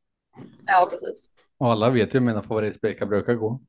Ja, 0.66 0.88
precis. 0.92 1.32
och 1.58 1.72
alla 1.72 1.90
vet 1.90 2.16
ju 2.16 2.20
hur 2.20 2.26
mina 2.26 2.44
favoritspikar 2.44 3.06
brukar 3.06 3.34
gå. 3.34 3.62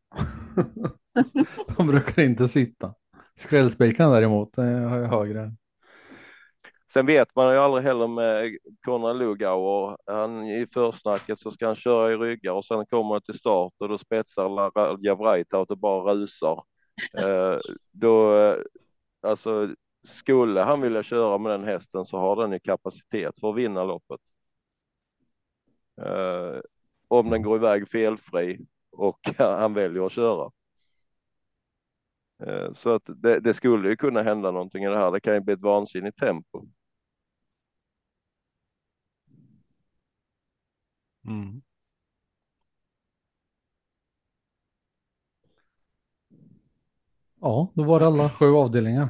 De 1.76 1.86
brukar 1.86 2.22
inte 2.22 2.48
sitta. 2.48 2.94
Skrällspikarna 3.36 4.14
däremot 4.14 4.56
har 4.56 4.64
jag 4.64 5.08
högre. 5.08 5.52
Sen 6.92 7.06
vet 7.06 7.28
man 7.36 7.52
ju 7.52 7.58
aldrig 7.60 7.84
heller 7.84 8.08
med 8.08 8.56
Konrad 8.84 9.18
Lugauer. 9.18 9.96
Han 10.06 10.46
i 10.46 10.66
försnacket 10.74 11.38
så 11.38 11.50
ska 11.50 11.66
han 11.66 11.74
köra 11.74 12.12
i 12.12 12.16
ryggar 12.16 12.52
och 12.52 12.64
sen 12.64 12.86
kommer 12.86 13.12
han 13.12 13.22
till 13.22 13.38
start 13.38 13.72
och 13.78 13.88
då 13.88 13.98
spetsar 13.98 14.48
Radja 14.48 15.14
Vrajtaut 15.14 15.70
och 15.70 15.78
bara 15.78 16.14
rusar. 16.14 16.64
Eh, 17.18 17.58
då, 17.92 18.36
eh, 18.36 18.56
alltså 19.22 19.68
skulle 20.08 20.60
han 20.60 20.80
vilja 20.80 21.02
köra 21.02 21.38
med 21.38 21.52
den 21.52 21.64
hästen 21.64 22.04
så 22.04 22.18
har 22.18 22.36
den 22.36 22.52
ju 22.52 22.60
kapacitet 22.60 23.40
för 23.40 23.50
att 23.50 23.56
vinna 23.56 23.84
loppet. 23.84 24.20
Eh, 26.06 26.60
om 27.08 27.30
den 27.30 27.42
går 27.42 27.56
iväg 27.56 27.88
felfri 27.88 28.58
och 28.92 29.20
han 29.38 29.74
väljer 29.74 30.06
att 30.06 30.12
köra. 30.12 30.50
Eh, 32.46 32.72
Så 32.74 32.90
att 32.94 33.02
det, 33.16 33.40
det 33.40 33.54
skulle 33.54 33.88
ju 33.88 33.96
kunna 33.96 34.22
hända 34.22 34.50
någonting 34.50 34.84
i 34.84 34.88
det 34.88 34.96
här. 34.98 35.10
Det 35.12 35.20
kan 35.20 35.34
ju 35.34 35.40
bli 35.40 35.54
ett 35.54 35.60
vansinnigt 35.60 36.18
tempo. 36.18 36.66
Mm. 41.26 41.62
Ja, 47.40 47.72
då 47.74 47.82
var 47.84 47.98
det 48.00 48.06
alla 48.06 48.28
sju 48.30 48.46
avdelningar. 48.54 49.08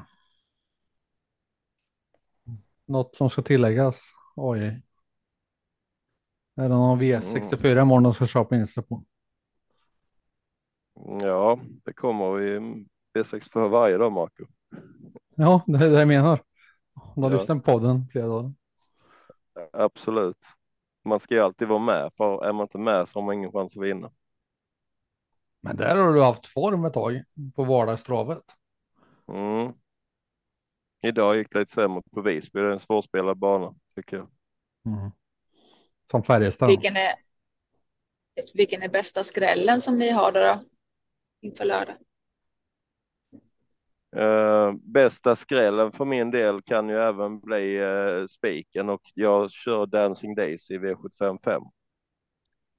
Något 2.87 3.17
som 3.17 3.31
ska 3.31 3.43
tilläggas? 3.43 4.01
Oj. 4.37 4.83
Är 6.57 6.63
det 6.63 6.69
någon 6.69 7.01
V64 7.01 7.83
imorgon 7.83 8.03
de 8.03 8.15
ska 8.15 8.27
köpa 8.27 8.57
in 8.57 8.67
sig 8.67 8.83
på? 8.83 9.05
Ja, 11.21 11.61
det 11.85 11.93
kommer 11.93 12.33
vi 12.33 12.59
V64 13.15 13.69
varje 13.69 13.97
dag, 13.97 14.13
Marco. 14.13 14.45
Ja, 15.37 15.65
det 15.67 15.85
är 15.87 15.91
det 15.91 15.99
jag 15.99 16.09
menar. 16.09 16.43
De 17.15 17.23
har 17.23 17.31
Ja. 17.31 17.37
lyssnat 17.39 17.65
på 17.65 17.73
podden 17.73 18.09
flera 18.13 18.27
dagar. 18.27 18.53
Absolut. 19.73 20.47
Man 21.05 21.21
ska 21.21 21.35
ju 21.35 21.41
alltid 21.41 21.69
vara 21.69 21.79
med, 21.79 22.11
för 22.17 22.45
är 22.45 22.53
man 22.53 22.65
inte 22.65 22.79
med 22.79 23.09
så 23.09 23.19
har 23.19 23.27
man 23.27 23.35
ingen 23.35 23.53
chans 23.53 23.77
att 23.77 23.83
vinna. 23.83 24.11
Men 25.61 25.77
där 25.77 25.97
har 25.97 26.13
du 26.13 26.23
haft 26.23 26.47
form 26.47 26.85
ett 26.85 26.93
tag 26.95 27.23
på 27.55 27.65
vardagstravet. 27.65 28.43
Mm. 29.29 29.73
Idag 31.03 31.37
gick 31.37 31.53
det 31.53 31.59
lite 31.59 31.73
sämre 31.73 32.03
på 32.13 32.21
Visby. 32.21 32.61
Det 32.61 32.67
är 32.67 32.71
en 32.71 32.81
svårspelad 32.81 33.39
bana, 33.39 33.75
tycker 33.95 34.17
jag. 34.17 34.29
Mm. 34.87 35.11
Som 36.11 36.23
Färjestad. 36.23 36.69
Vilken 36.69 36.97
är, 36.97 37.15
vilken 38.55 38.83
är 38.83 38.89
bästa 38.89 39.25
skrällen 39.25 39.83
som 39.83 39.99
ni 39.99 40.11
har 40.11 40.33
då, 40.33 40.41
då 40.41 40.65
inför 41.41 41.65
lördag? 41.65 41.97
Eh, 44.17 44.73
bästa 44.73 45.37
skrällen 45.37 45.93
för 45.93 46.05
min 46.05 46.31
del 46.31 46.63
kan 46.63 46.89
ju 46.89 46.97
även 46.97 47.41
bli 47.41 47.77
eh, 47.77 48.27
spiken 48.27 48.89
och 48.89 49.03
jag 49.15 49.51
kör 49.51 49.87
Dancing 49.87 50.35
Days 50.35 50.71
i 50.71 50.79
V755. 50.79 51.71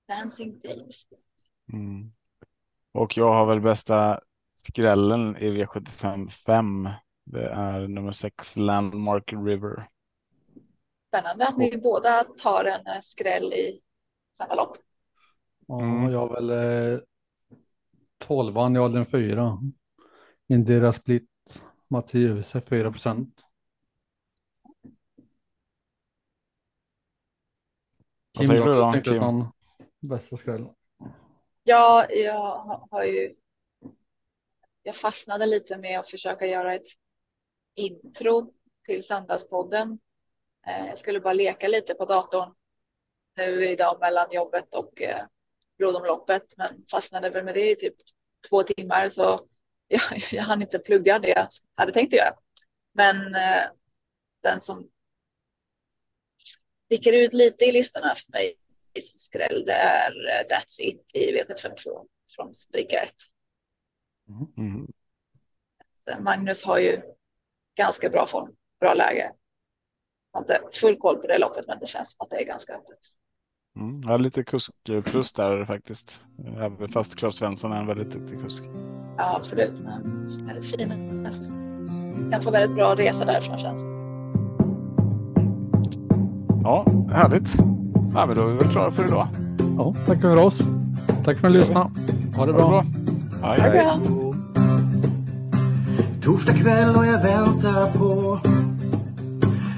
Dancing 0.07 0.59
Days. 0.59 1.07
Mm. 1.73 2.11
Och 2.91 3.17
jag 3.17 3.33
har 3.33 3.45
väl 3.45 3.61
bästa 3.61 4.19
skrällen 4.53 5.37
i 5.37 5.49
V75 5.49 6.29
5. 6.29 6.89
Det 7.25 7.49
är 7.49 7.87
nummer 7.87 8.11
6 8.11 8.55
Landmark 8.55 9.33
River. 9.33 9.87
Spännande 11.13 11.47
att 11.47 11.57
ni 11.57 11.77
båda 11.77 12.23
tar 12.23 12.65
en 12.65 12.87
eh, 12.87 13.01
skräll 13.01 13.53
i 13.53 13.81
samma 14.37 14.55
lopp. 14.55 14.77
Ja, 15.67 15.81
Mm. 15.81 16.11
jag 16.11 16.19
har 16.19 16.29
väl 16.41 16.49
eh, 16.93 16.99
12 18.17 18.57
i 18.75 18.79
åldern 18.79 19.05
4. 19.05 19.57
Indira 20.47 20.93
Split. 20.93 21.29
Mattias 21.87 22.51
4 22.51 22.91
procent. 22.91 23.41
Vad 28.37 28.47
säger 28.47 28.65
du 28.65 28.75
då, 28.75 29.01
Kim? 29.03 29.17
någon 29.21 29.45
bästa 29.99 30.37
skräll. 30.37 30.67
Ja, 31.63 32.07
jag 32.09 32.33
har- 32.39 32.87
har 32.91 33.03
ju. 33.03 33.35
Jag 34.83 34.95
fastnade 34.95 35.45
lite 35.45 35.77
med 35.77 35.99
att 35.99 36.09
försöka 36.09 36.45
göra 36.45 36.73
ett 36.73 36.87
intro 37.75 38.53
till 38.85 39.03
Söndagspodden. 39.03 39.99
Eh, 40.67 40.87
Jag 40.87 40.97
skulle 40.97 41.19
bara 41.19 41.33
leka 41.33 41.67
lite 41.67 41.93
på 41.93 42.05
datorn 42.05 42.53
nu 43.35 43.69
idag 43.69 43.97
mellan 43.99 44.31
jobbet 44.31 44.73
och 44.73 45.01
eh, 45.01 45.25
blodomloppet, 45.77 46.57
men 46.57 46.85
fastnade 46.91 47.29
väl 47.29 47.45
med 47.45 47.55
det 47.55 47.71
i 47.71 47.75
typ 47.75 47.95
två 48.49 48.63
timmar 48.63 49.09
så 49.09 49.47
jag, 49.87 50.01
jag 50.31 50.43
hann 50.43 50.61
inte 50.61 50.79
plugga 50.79 51.19
det 51.19 51.29
jag 51.29 51.47
hade 51.75 51.91
tänkt 51.91 52.13
att 52.13 52.17
göra. 52.17 52.35
Men 52.91 53.35
eh, 53.35 53.63
den 54.41 54.61
som 54.61 54.89
sticker 56.85 57.13
ut 57.13 57.33
lite 57.33 57.65
i 57.65 57.71
listorna 57.71 58.15
för 58.15 58.31
mig 58.31 58.55
som 59.01 59.19
skräll, 59.19 59.65
det 59.65 59.73
är 59.73 60.11
That's 60.49 60.81
It 60.81 61.05
i 61.13 61.31
V752 61.31 62.07
från 62.35 62.55
spricka 62.55 63.03
1. 63.03 63.13
Mm. 64.57 64.87
Magnus 66.23 66.63
har 66.63 66.79
ju 66.79 67.01
ganska 67.75 68.09
bra 68.09 68.27
form, 68.27 68.55
bra 68.79 68.93
läge. 68.93 69.33
Jag 70.33 70.39
har 70.39 70.41
inte 70.41 70.77
full 70.79 70.97
koll 70.97 71.17
på 71.17 71.27
det 71.27 71.37
loppet, 71.37 71.65
men 71.67 71.77
det 71.79 71.87
känns 71.87 72.11
som 72.11 72.23
att 72.23 72.29
det 72.29 72.41
är 72.41 72.45
ganska 72.45 72.73
öppet. 72.73 72.99
Mm. 73.79 74.01
Jag 74.01 74.09
har 74.09 74.19
lite 74.19 74.43
kusk 74.43 74.71
plus 75.05 75.31
där 75.33 75.65
faktiskt. 75.65 76.21
Även 76.57 76.89
fast 76.89 77.15
Claes 77.15 77.35
Svensson 77.35 77.71
är 77.71 77.79
en 77.79 77.87
väldigt 77.87 78.11
duktig 78.11 78.41
kusk. 78.41 78.63
Ja, 79.17 79.35
absolut. 79.37 79.73
Men 79.83 80.27
väldigt 80.47 80.65
fin 80.71 81.25
häst. 81.25 81.43
Kan 82.31 82.43
få 82.43 82.51
väldigt 82.51 82.75
bra 82.75 82.95
resa 82.95 83.25
därifrån 83.25 83.59
känns. 83.59 83.81
Ja, 86.63 86.85
härligt. 87.11 87.49
Ja, 88.13 88.25
men 88.25 88.35
då 88.35 88.41
är 88.41 88.45
vi 88.51 88.57
väl 88.57 88.71
klara 88.71 88.91
för 88.91 89.05
idag. 89.05 89.27
Ja, 89.77 89.95
tack 90.07 90.21
för 90.21 90.37
oss. 90.45 90.57
Tack 91.25 91.37
för 91.39 91.47
att 91.47 91.53
ni 91.53 91.59
lyssnade. 91.59 91.89
Ha 91.89 91.89
det 91.89 92.37
Ha 92.37 92.45
det 92.45 92.53
bra. 92.53 92.69
bra. 92.69 92.83
Hej, 93.43 93.59
hej. 93.61 93.71
bra. 93.71 93.99
Torsdag 96.23 96.53
kväll 96.53 96.95
och 96.95 97.05
jag 97.05 97.23
väntar 97.23 97.91
på 97.91 98.39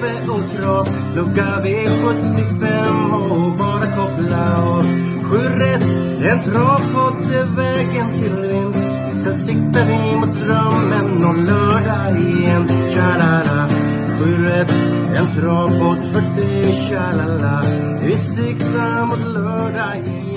kaffe 0.00 0.30
och 0.30 0.50
Trav 0.50 0.88
Lucka 1.16 1.62
V75 1.64 3.12
och 3.30 3.58
bara 3.58 3.82
koppla 3.82 4.62
av. 4.62 4.82
Sju 5.22 5.38
rätt, 5.38 5.84
en 6.30 6.42
travpott 6.42 7.30
är 7.32 7.56
vägen 7.56 8.12
till 8.12 8.34
vinst. 8.34 8.88
Sen 9.24 9.36
siktar 9.36 9.86
vi 9.86 10.16
mot 10.16 10.40
drömmen 10.40 11.24
och 11.24 11.38
lördag 11.38 12.20
igen. 12.20 12.68
Tja-la-la. 12.68 13.68
Sju 14.18 14.48
rätt, 14.48 14.72
en 15.16 15.40
travpott 15.40 16.12
för 16.12 16.36
dig 16.36 16.72
Tja-la-la. 16.72 17.62
Vi 18.02 18.16
siktar 18.16 19.06
mot 19.06 19.34
lördag 19.34 19.96
igen. 19.96 20.27